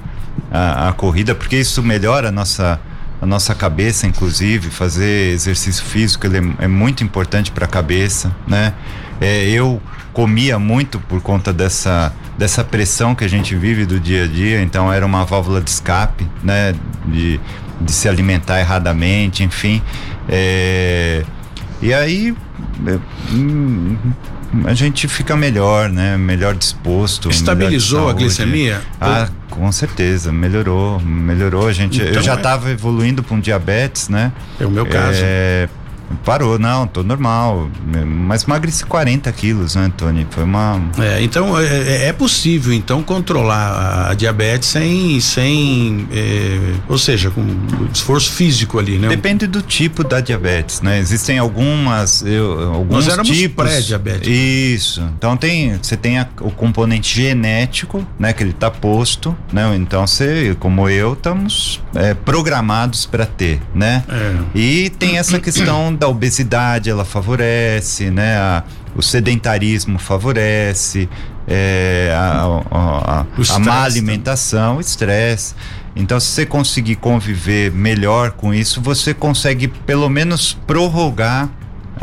a, 0.50 0.88
a, 0.88 0.92
corrida 0.94 1.34
porque 1.34 1.56
isso 1.56 1.82
melhora 1.82 2.28
a 2.30 2.32
nossa 2.32 2.80
a 3.22 3.26
nossa 3.26 3.54
cabeça, 3.54 4.06
inclusive 4.06 4.68
fazer 4.68 5.32
exercício 5.32 5.84
físico 5.84 6.26
ele 6.26 6.38
é, 6.38 6.64
é 6.64 6.68
muito 6.68 7.04
importante 7.04 7.52
para 7.52 7.66
a 7.66 7.68
cabeça, 7.68 8.34
né? 8.48 8.74
É, 9.20 9.48
eu 9.48 9.80
comia 10.14 10.58
muito 10.58 10.98
por 11.00 11.20
conta 11.20 11.52
dessa 11.52 12.14
dessa 12.38 12.64
pressão 12.64 13.14
que 13.14 13.24
a 13.24 13.28
gente 13.28 13.54
vive 13.54 13.84
do 13.84 14.00
dia 14.00 14.24
a 14.24 14.26
dia, 14.26 14.60
então 14.62 14.92
era 14.92 15.04
uma 15.04 15.24
válvula 15.24 15.60
de 15.60 15.70
escape, 15.70 16.26
né? 16.42 16.74
De, 17.06 17.40
de 17.80 17.92
se 17.92 18.08
alimentar 18.08 18.58
erradamente, 18.58 19.44
enfim. 19.44 19.82
É, 20.28 21.22
e 21.80 21.92
aí 21.92 22.34
hum, 23.30 23.96
a 24.64 24.74
gente 24.74 25.08
fica 25.08 25.36
melhor, 25.36 25.88
né? 25.88 26.16
Melhor 26.16 26.54
disposto. 26.54 27.28
Estabilizou 27.28 28.00
melhor 28.00 28.10
a 28.10 28.14
glicemia? 28.14 28.82
Ah, 29.00 29.28
com 29.50 29.70
certeza, 29.70 30.32
melhorou, 30.32 31.00
melhorou. 31.00 31.68
A 31.68 31.72
gente, 31.72 32.00
então, 32.00 32.14
eu 32.14 32.22
já 32.22 32.34
estava 32.34 32.68
é... 32.68 32.72
evoluindo 32.72 33.22
para 33.22 33.34
um 33.36 33.40
diabetes, 33.40 34.08
né? 34.08 34.32
É 34.60 34.66
o 34.66 34.70
meu 34.70 34.86
caso. 34.86 35.20
É, 35.22 35.68
Parou, 36.24 36.58
não, 36.58 36.86
tô 36.86 37.02
normal. 37.02 37.68
Mas 38.06 38.44
emagreci 38.44 38.84
40 38.84 39.30
quilos, 39.32 39.74
né, 39.74 39.92
Tony? 39.96 40.26
Foi 40.30 40.44
uma. 40.44 40.80
É, 40.98 41.22
então 41.22 41.58
é, 41.58 41.64
é, 41.66 42.08
é 42.08 42.12
possível 42.12 42.72
então 42.72 43.02
controlar 43.02 44.10
a 44.10 44.14
diabetes 44.14 44.68
sem. 44.68 45.20
sem 45.20 46.06
é, 46.12 46.58
ou 46.88 46.98
seja, 46.98 47.30
com 47.30 47.44
esforço 47.92 48.32
físico 48.32 48.78
ali, 48.78 48.98
né? 48.98 49.08
Depende 49.08 49.46
do 49.46 49.62
tipo 49.62 50.04
da 50.04 50.20
diabetes, 50.20 50.80
né? 50.80 50.98
Existem 50.98 51.38
algumas. 51.38 52.22
Eu, 52.22 52.74
alguns 52.74 53.04
Nós 53.04 53.08
éramos 53.08 53.36
tipos. 53.36 53.64
pré-diabéticos. 53.64 54.28
Isso. 54.28 55.02
Então 55.16 55.36
tem. 55.36 55.76
Você 55.80 55.96
tem 55.96 56.18
a, 56.18 56.28
o 56.40 56.50
componente 56.50 57.14
genético, 57.14 58.06
né? 58.18 58.32
Que 58.32 58.42
ele 58.42 58.52
tá 58.52 58.70
posto, 58.70 59.36
né? 59.52 59.74
Então 59.76 60.06
você, 60.06 60.56
como 60.58 60.88
eu, 60.88 61.12
estamos 61.12 61.80
é, 61.94 62.14
programados 62.14 63.06
para 63.06 63.26
ter, 63.26 63.60
né? 63.74 64.04
É. 64.08 64.34
E 64.54 64.90
tem 64.90 65.18
essa 65.18 65.38
questão 65.38 65.93
da 65.98 66.08
obesidade, 66.08 66.90
ela 66.90 67.04
favorece, 67.04 68.10
né? 68.10 68.36
A, 68.36 68.64
o 68.96 69.02
sedentarismo 69.02 69.98
favorece, 69.98 71.08
é, 71.48 72.14
a, 72.16 72.42
a, 72.70 73.20
a, 73.20 73.26
a 73.54 73.58
má 73.58 73.82
alimentação, 73.82 74.76
o 74.76 74.80
estresse. 74.80 75.54
Então, 75.96 76.18
se 76.18 76.28
você 76.28 76.46
conseguir 76.46 76.96
conviver 76.96 77.70
melhor 77.72 78.32
com 78.32 78.52
isso, 78.52 78.80
você 78.80 79.14
consegue 79.14 79.68
pelo 79.68 80.08
menos 80.08 80.52
prorrogar 80.66 81.48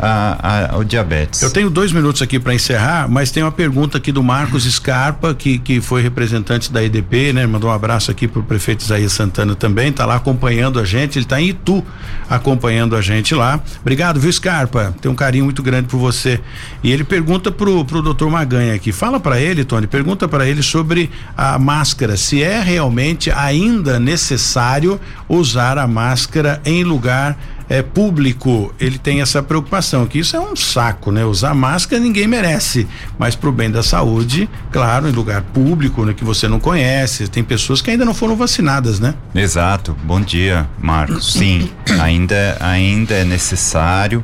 a, 0.02 0.72
a, 0.74 0.78
o 0.78 0.84
diabetes. 0.84 1.40
Eu 1.42 1.50
tenho 1.50 1.70
dois 1.70 1.92
minutos 1.92 2.20
aqui 2.20 2.40
para 2.40 2.52
encerrar, 2.52 3.08
mas 3.08 3.30
tem 3.30 3.40
uma 3.40 3.52
pergunta 3.52 3.98
aqui 3.98 4.10
do 4.10 4.20
Marcos 4.20 4.64
Scarpa, 4.64 5.32
que, 5.32 5.60
que 5.60 5.80
foi 5.80 6.02
representante 6.02 6.72
da 6.72 6.82
EDP, 6.82 7.32
né? 7.32 7.46
Mandou 7.46 7.70
um 7.70 7.72
abraço 7.72 8.10
aqui 8.10 8.26
pro 8.26 8.42
prefeito 8.42 8.80
Isaías 8.80 9.12
Santana 9.12 9.54
também, 9.54 9.92
tá 9.92 10.04
lá 10.04 10.16
acompanhando 10.16 10.80
a 10.80 10.84
gente, 10.84 11.18
ele 11.18 11.24
tá 11.24 11.40
em 11.40 11.50
Itu 11.50 11.84
acompanhando 12.28 12.96
a 12.96 13.00
gente 13.00 13.32
lá. 13.32 13.60
Obrigado, 13.80 14.18
viu, 14.18 14.32
Scarpa? 14.32 14.92
Tem 15.00 15.08
um 15.08 15.14
carinho 15.14 15.44
muito 15.44 15.62
grande 15.62 15.86
por 15.86 15.98
você. 15.98 16.40
E 16.82 16.90
ele 16.90 17.04
pergunta 17.04 17.52
pro, 17.52 17.84
pro 17.84 18.02
doutor 18.02 18.28
Maganha 18.28 18.74
aqui, 18.74 18.90
fala 18.90 19.20
para 19.20 19.40
ele, 19.40 19.64
Tony, 19.64 19.86
pergunta 19.86 20.26
para 20.26 20.48
ele 20.48 20.64
sobre 20.64 21.10
a 21.36 21.60
máscara, 21.60 22.16
se 22.16 22.42
é 22.42 22.60
realmente 22.60 23.30
ainda 23.30 24.00
necessário 24.00 25.00
usar 25.28 25.78
a 25.78 25.86
máscara 25.86 26.60
em 26.64 26.82
lugar 26.82 27.38
é, 27.72 27.80
público, 27.80 28.70
ele 28.78 28.98
tem 28.98 29.22
essa 29.22 29.42
preocupação, 29.42 30.06
que 30.06 30.18
isso 30.18 30.36
é 30.36 30.40
um 30.40 30.54
saco, 30.54 31.10
né? 31.10 31.24
Usar 31.24 31.54
máscara 31.54 32.02
ninguém 32.02 32.28
merece, 32.28 32.86
mas 33.18 33.34
pro 33.34 33.50
bem 33.50 33.70
da 33.70 33.82
saúde, 33.82 34.46
claro, 34.70 35.08
em 35.08 35.10
lugar 35.10 35.40
público, 35.40 36.04
né, 36.04 36.12
que 36.12 36.22
você 36.22 36.46
não 36.46 36.60
conhece, 36.60 37.28
tem 37.28 37.42
pessoas 37.42 37.80
que 37.80 37.90
ainda 37.90 38.04
não 38.04 38.12
foram 38.12 38.36
vacinadas, 38.36 39.00
né? 39.00 39.14
Exato. 39.34 39.96
Bom 40.04 40.20
dia, 40.20 40.68
Marcos. 40.78 41.32
Sim, 41.32 41.70
ainda 41.98 42.58
ainda 42.60 43.14
é 43.14 43.24
necessário. 43.24 44.22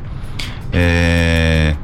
É, 0.70 1.74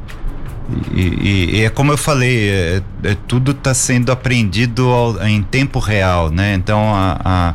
e, 0.92 1.00
e, 1.00 1.50
e, 1.56 1.64
é 1.64 1.70
como 1.70 1.92
eu 1.92 1.96
falei, 1.96 2.50
é, 2.50 2.82
é, 3.04 3.16
tudo 3.26 3.52
está 3.52 3.72
sendo 3.72 4.12
aprendido 4.12 4.90
ao, 4.90 5.26
em 5.26 5.42
tempo 5.42 5.78
real, 5.78 6.30
né? 6.30 6.52
Então, 6.52 6.94
a, 6.94 7.20
a 7.24 7.54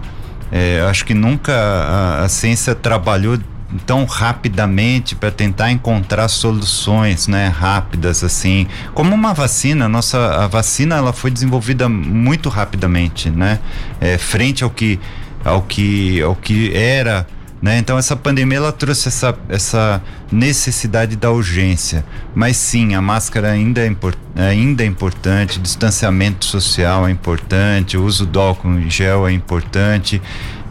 é, 0.51 0.81
acho 0.89 1.05
que 1.05 1.13
nunca 1.13 1.53
a, 1.53 2.23
a 2.23 2.27
ciência 2.27 2.73
trabalhou 2.73 3.37
tão 3.85 4.05
rapidamente 4.05 5.15
para 5.15 5.31
tentar 5.31 5.71
encontrar 5.71 6.27
soluções, 6.27 7.27
né, 7.27 7.47
rápidas 7.47 8.23
assim, 8.23 8.67
como 8.93 9.13
uma 9.13 9.33
vacina. 9.33 9.87
Nossa 9.87 10.17
a 10.43 10.47
vacina 10.47 10.95
ela 10.95 11.13
foi 11.13 11.31
desenvolvida 11.31 11.87
muito 11.87 12.49
rapidamente, 12.49 13.29
né, 13.29 13.59
é, 13.99 14.17
frente 14.17 14.63
ao 14.63 14.69
que 14.69 14.99
ao 15.43 15.61
que 15.61 16.21
ao 16.21 16.35
que 16.35 16.75
era 16.75 17.25
né? 17.61 17.77
Então 17.77 17.97
essa 17.97 18.15
pandemia 18.15 18.57
ela 18.57 18.71
trouxe 18.71 19.09
essa, 19.09 19.37
essa 19.49 20.01
necessidade 20.31 21.15
da 21.15 21.29
urgência, 21.29 22.05
mas 22.33 22.55
sim 22.55 22.95
a 22.95 23.01
máscara 23.01 23.51
ainda 23.51 23.81
é, 23.81 23.87
import, 23.87 24.17
ainda 24.35 24.83
é 24.83 24.85
importante, 24.85 25.59
distanciamento 25.59 26.45
social 26.45 27.07
é 27.07 27.11
importante, 27.11 27.97
o 27.97 28.05
uso 28.05 28.25
do 28.25 28.39
álcool 28.39 28.79
em 28.79 28.89
gel 28.89 29.27
é 29.27 29.33
importante 29.33 30.21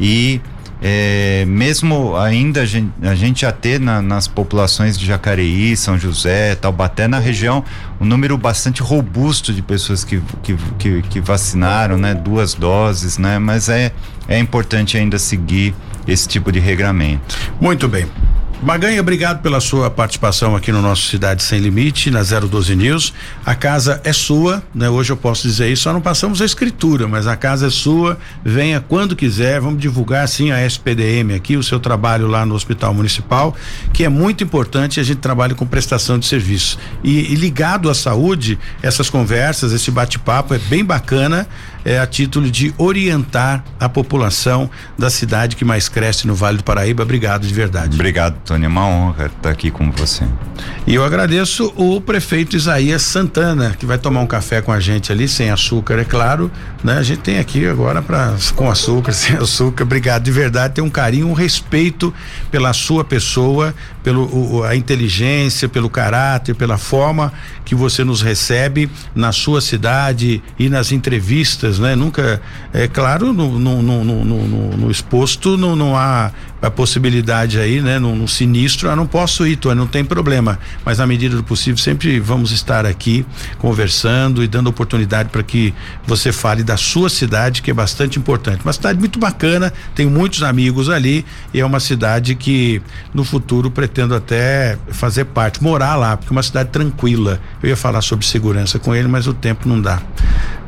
e 0.01 0.41
é, 0.81 1.45
mesmo 1.47 2.17
ainda 2.17 2.63
a 2.63 2.67
gente, 2.67 2.93
a 3.03 3.15
gente 3.15 3.41
já 3.41 3.51
ter 3.53 3.81
na, 3.81 4.01
nas 4.01 4.29
populações 4.29 4.99
de 4.99 5.05
Jacareí, 5.05 5.77
São 5.77 5.99
José, 5.99 6.55
Taubaté, 6.55 7.09
na 7.09 7.19
região, 7.19 7.65
um 8.01 8.05
número 8.05 8.39
bastante 8.39 8.81
robusto 8.81 9.53
de 9.53 9.61
pessoas 9.61 10.05
que, 10.05 10.23
que, 10.43 10.57
que, 10.79 11.03
que 11.03 11.21
vacinaram, 11.21 11.99
né? 11.99 12.15
Duas 12.15 12.55
doses, 12.55 13.19
né? 13.19 13.39
Mas 13.39 13.69
é, 13.69 13.93
é 14.29 14.39
importante 14.39 14.97
ainda 14.97 15.19
seguir 15.19 15.75
esse 16.07 16.29
tipo 16.29 16.53
de 16.53 16.61
regramento. 16.61 17.37
Muito 17.61 17.89
bem. 17.89 18.07
Maganha, 18.61 19.01
obrigado 19.01 19.41
pela 19.41 19.61
sua 19.61 19.89
participação 19.89 20.57
aqui 20.57 20.73
no 20.73 20.83
nosso 20.83 21.09
Cidade 21.09 21.45
Sem 21.45 21.61
Limite, 21.61 22.11
na 22.11 22.25
012 22.25 22.75
News. 22.75 23.15
A 23.47 23.55
casa 23.55 24.01
é 24.03 24.13
sua, 24.13 24.65
né? 24.75 24.91
Hoje 24.91 25.13
eu 25.13 25.17
posso 25.17 25.47
dizer 25.47 25.71
isso, 25.71 25.85
só 25.85 25.93
não 25.93 26.01
passamos 26.01 26.43
a 26.43 26.45
escritura, 26.45 27.07
mas 27.07 27.29
a 27.29 27.37
casa 27.37 27.69
é 27.69 27.71
sua. 27.71 28.19
Venha 28.45 28.81
quando 28.81 29.15
quiser, 29.15 29.61
vamos 29.61 29.81
divulgar 29.81 30.27
sim 30.27 30.51
a 30.51 30.61
SPDM 30.67 31.35
aqui, 31.37 31.57
o 31.57 31.63
seu 31.63 31.79
trabalho 31.79 32.27
lá 32.27 32.45
no 32.45 32.57
Hospital 32.57 32.93
Municipal, 32.93 33.55
que 33.93 34.03
é 34.03 34.09
muito 34.09 34.43
importante, 34.43 34.99
a 34.99 35.05
gente 35.05 35.19
trabalha 35.19 35.55
com 35.55 35.65
prestação 35.65 36.19
de 36.19 36.27
serviço. 36.27 36.81
E, 37.05 37.33
e 37.33 37.37
ligado 37.37 37.89
à 37.89 37.95
saúde, 37.95 38.59
essas 38.83 39.09
conversas, 39.09 39.73
esse 39.73 39.93
bate-papo 39.93 40.53
é 40.53 40.59
bem 40.59 40.85
bacana 40.85 41.47
é, 41.89 41.99
a 41.99 42.07
título 42.07 42.51
de 42.51 42.75
orientar 42.77 43.65
a 43.81 43.89
população 43.89 44.71
da 44.99 45.09
cidade 45.09 45.57
que 45.57 45.65
mais 45.65 45.89
cresce 45.89 46.27
no 46.27 46.35
Vale 46.35 46.59
do 46.59 46.65
Paraíba. 46.65 47.03
Obrigado 47.03 47.47
de 47.47 47.55
verdade. 47.55 47.95
Obrigado, 47.95 48.37
Tony. 48.45 48.67
É 48.67 48.69
uma 48.69 48.87
honra 48.87 49.27
estar 49.35 49.49
aqui 49.49 49.71
com 49.71 49.91
você. 49.91 50.27
E 50.87 50.95
eu 50.95 51.03
agradeço 51.03 51.73
o 51.77 51.99
prefeito 51.99 52.55
Isaías 52.57 53.01
Santana, 53.01 53.75
que 53.79 53.87
vai 53.87 53.97
tomar 53.97 54.21
um 54.21 54.27
café 54.27 54.61
com 54.61 54.71
a 54.71 54.79
gente 54.79 55.11
ali, 55.11 55.27
sem 55.27 55.51
açúcar, 55.51 55.99
é 55.99 56.05
claro. 56.05 56.51
Né? 56.85 56.99
A 56.99 57.03
gente 57.03 57.21
tem 57.21 57.39
aqui 57.39 57.67
agora 57.67 58.03
para 58.03 58.35
com 58.55 58.71
açúcar, 58.71 59.13
sem 59.13 59.37
açúcar. 59.37 59.85
Obrigado 59.85 60.25
de 60.25 60.31
verdade. 60.31 60.75
Tem 60.75 60.85
um 60.85 60.91
carinho, 60.91 61.27
um 61.27 61.33
respeito 61.33 62.13
pela 62.51 62.75
sua 62.75 63.03
pessoa, 63.03 63.75
pelo 64.03 64.25
o, 64.25 64.63
a 64.63 64.77
inteligência, 64.77 65.71
pelo 65.71 65.89
caráter, 65.89 66.55
pela 66.55 66.77
forma 66.77 67.33
que 67.65 67.75
você 67.75 68.05
nos 68.05 68.21
recebe 68.21 68.91
na 69.15 69.33
sua 69.33 69.63
cidade 69.63 70.43
e 70.59 70.69
nas 70.69 70.93
entrevistas 70.93 71.78
né? 71.79 71.95
Nunca, 71.95 72.41
é 72.73 72.89
claro, 72.89 73.33
no, 73.33 73.59
no, 73.59 73.83
no, 73.83 74.05
no, 74.05 74.91
exposto 74.91 75.57
não, 75.57 75.77
não 75.77 75.97
há 75.97 76.31
a 76.61 76.71
possibilidade 76.71 77.59
aí, 77.59 77.81
né, 77.81 77.99
num, 77.99 78.17
num 78.17 78.27
sinistro, 78.27 78.91
ah, 78.91 78.97
não 78.97 79.07
posso 79.07 79.47
ir, 79.47 79.57
Tony, 79.57 79.77
não 79.77 79.87
tem 79.87 80.05
problema. 80.05 80.59
Mas 80.85 80.99
na 80.99 81.07
medida 81.07 81.37
do 81.37 81.45
possível, 81.45 81.79
sempre 81.79 82.19
vamos 82.19 82.51
estar 82.51 82.85
aqui 82.85 83.25
conversando 83.59 84.43
e 84.43 84.49
dando 84.49 84.69
oportunidade 84.69 85.29
para 85.29 85.43
que 85.43 85.73
você 86.07 86.33
fale 86.33 86.63
da 86.63 86.77
sua 86.77 87.09
cidade, 87.09 87.63
que 87.63 87.71
é 87.71 87.75
bastante 87.75 88.19
importante. 88.19 88.63
Uma 88.65 88.73
cidade 88.73 88.99
muito 88.99 89.19
bacana, 89.19 89.73
tenho 89.95 90.11
muitos 90.11 90.43
amigos 90.43 90.89
ali 90.89 91.25
e 91.53 91.61
é 91.61 91.65
uma 91.65 91.81
cidade 91.81 92.35
que 92.35 92.83
no 93.15 93.25
futuro 93.25 93.71
pretendo 93.71 94.15
até 94.15 94.79
fazer 94.91 95.27
parte, 95.27 95.63
morar 95.63 95.97
lá, 95.97 96.17
porque 96.17 96.33
é 96.33 96.35
uma 96.37 96.43
cidade 96.43 96.71
tranquila. 96.71 97.41
Eu 97.63 97.69
ia 97.69 97.77
falar 97.77 98.03
sobre 98.03 98.27
segurança 98.27 98.79
com 98.79 98.95
ele, 98.95 99.09
mas 99.09 99.27
o 99.27 99.35
tempo 99.35 99.69
não 99.69 99.81
dá. 99.81 100.01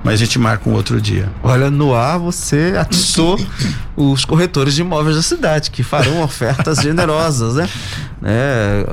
Mas 0.02 0.14
a 0.14 0.16
gente 0.24 0.38
marca 0.38 0.68
um 0.68 0.72
outro 0.72 1.00
dia. 1.00 1.30
Olha, 1.42 1.70
no 1.70 1.94
ar 1.94 2.18
você 2.18 2.74
atiçou 2.78 3.38
os 3.96 4.24
corretores 4.24 4.74
de 4.74 4.80
imóveis 4.80 5.16
da 5.16 5.22
cidade, 5.22 5.70
que 5.70 5.79
que 5.80 5.82
farão 5.82 6.22
ofertas 6.22 6.78
generosas, 6.82 7.54
né? 7.54 7.68
né? 8.20 8.84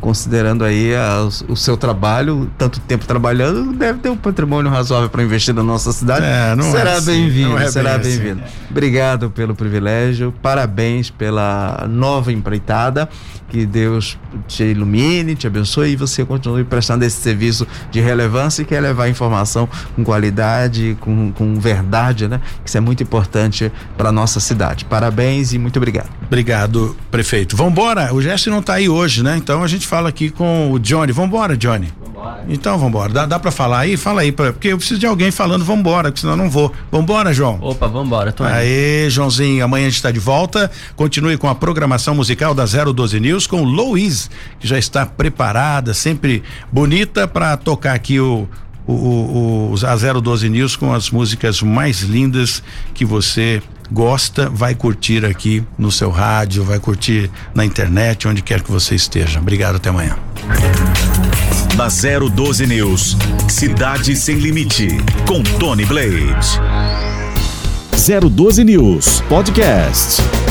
Considerando 0.00 0.64
aí 0.64 0.94
a, 0.94 1.26
o 1.48 1.56
seu 1.56 1.76
trabalho, 1.76 2.50
tanto 2.58 2.78
tempo 2.80 3.06
trabalhando, 3.06 3.72
deve 3.72 4.00
ter 4.00 4.10
um 4.10 4.16
patrimônio 4.16 4.70
razoável 4.70 5.08
para 5.08 5.22
investir 5.22 5.54
na 5.54 5.62
nossa 5.62 5.92
cidade. 5.92 6.26
É, 6.26 6.54
será 6.62 6.90
é 6.90 6.96
assim, 6.96 7.06
bem-vindo, 7.06 7.56
é 7.56 7.70
será 7.70 7.96
assim. 7.96 8.18
bem-vindo. 8.18 8.42
Obrigado 8.70 9.30
pelo 9.30 9.54
privilégio, 9.54 10.32
parabéns 10.42 11.08
pela 11.10 11.86
nova 11.88 12.30
empreitada. 12.30 13.08
Que 13.48 13.64
Deus 13.64 14.18
te 14.48 14.64
ilumine, 14.64 15.36
te 15.36 15.46
abençoe 15.46 15.92
e 15.92 15.96
você 15.96 16.24
continue 16.24 16.64
prestando 16.64 17.04
esse 17.04 17.20
serviço 17.20 17.64
de 17.92 18.00
relevância 18.00 18.62
e 18.62 18.64
quer 18.64 18.80
levar 18.80 19.08
informação 19.08 19.68
com 19.94 20.02
qualidade, 20.02 20.96
com, 21.00 21.30
com 21.30 21.54
verdade, 21.54 22.26
né? 22.26 22.40
Isso 22.64 22.76
é 22.76 22.80
muito 22.80 23.04
importante 23.04 23.70
para 23.96 24.10
nossa 24.10 24.40
cidade. 24.40 24.84
Parabéns 24.84 25.52
e 25.52 25.58
muito 25.58 25.76
obrigado. 25.76 26.10
Obrigado, 26.26 26.96
prefeito. 27.10 27.56
Vamos 27.56 27.72
embora. 27.72 28.12
O 28.12 28.20
Jesse 28.20 28.50
não 28.50 28.58
está 28.58 28.74
aí 28.74 28.88
hoje, 28.88 29.22
né? 29.22 29.36
Então 29.36 29.62
a 29.62 29.68
gente 29.68 29.86
fala 29.86 30.08
aqui 30.08 30.30
com 30.30 30.72
o 30.72 30.78
Johnny. 30.78 31.12
Vamos 31.12 31.28
embora, 31.28 31.56
Johnny. 31.56 31.92
Vambora. 32.04 32.44
Então 32.48 32.74
vamos 32.74 32.88
embora. 32.88 33.12
Dá, 33.12 33.26
dá 33.26 33.38
para 33.38 33.50
falar 33.50 33.80
aí? 33.80 33.96
Fala 33.96 34.22
aí, 34.22 34.32
pra, 34.32 34.52
porque 34.52 34.68
eu 34.68 34.76
preciso 34.76 34.98
de 34.98 35.06
alguém 35.06 35.30
falando 35.30 35.64
vamos 35.64 35.80
embora, 35.80 36.12
senão 36.14 36.32
eu 36.32 36.36
não 36.36 36.50
vou. 36.50 36.72
Vamos 36.90 37.04
embora, 37.04 37.32
João. 37.32 37.58
Opa, 37.60 37.86
vamos 37.86 38.06
embora, 38.06 38.32
Tony. 38.32 38.50
Aê, 38.50 39.08
Joãozinho, 39.08 39.64
amanhã 39.64 39.86
a 39.86 39.88
gente 39.88 39.96
está 39.96 40.10
de 40.10 40.18
volta. 40.18 40.70
Continue 40.96 41.36
com 41.36 41.48
a 41.48 41.54
programação 41.54 42.14
musical 42.14 42.54
da 42.54 42.64
012 42.64 43.20
News 43.20 43.46
com 43.46 43.62
Louise, 43.62 44.28
que 44.58 44.66
já 44.66 44.78
está 44.78 45.06
preparada, 45.06 45.94
sempre 45.94 46.42
bonita 46.72 47.28
para 47.28 47.56
tocar 47.56 47.94
aqui 47.94 48.18
o 48.18 48.48
o, 48.86 48.92
o, 48.92 49.74
o, 49.74 49.86
a 49.86 50.20
012 50.20 50.48
News 50.48 50.76
com 50.76 50.94
as 50.94 51.10
músicas 51.10 51.60
mais 51.60 52.02
lindas 52.02 52.62
que 52.94 53.04
você 53.04 53.60
gosta, 53.90 54.48
vai 54.48 54.74
curtir 54.74 55.24
aqui 55.24 55.62
no 55.78 55.90
seu 55.90 56.10
rádio, 56.10 56.64
vai 56.64 56.78
curtir 56.78 57.30
na 57.54 57.64
internet, 57.64 58.28
onde 58.28 58.42
quer 58.42 58.62
que 58.62 58.70
você 58.70 58.94
esteja. 58.94 59.38
Obrigado, 59.40 59.76
até 59.76 59.88
amanhã. 59.88 60.16
Na 61.76 61.88
012 61.88 62.66
News, 62.66 63.16
Cidade 63.48 64.16
Sem 64.16 64.36
Limite, 64.36 64.88
com 65.26 65.42
Tony 65.58 65.84
Blade. 65.84 66.60
012 68.30 68.64
News 68.64 69.20
Podcast. 69.28 70.45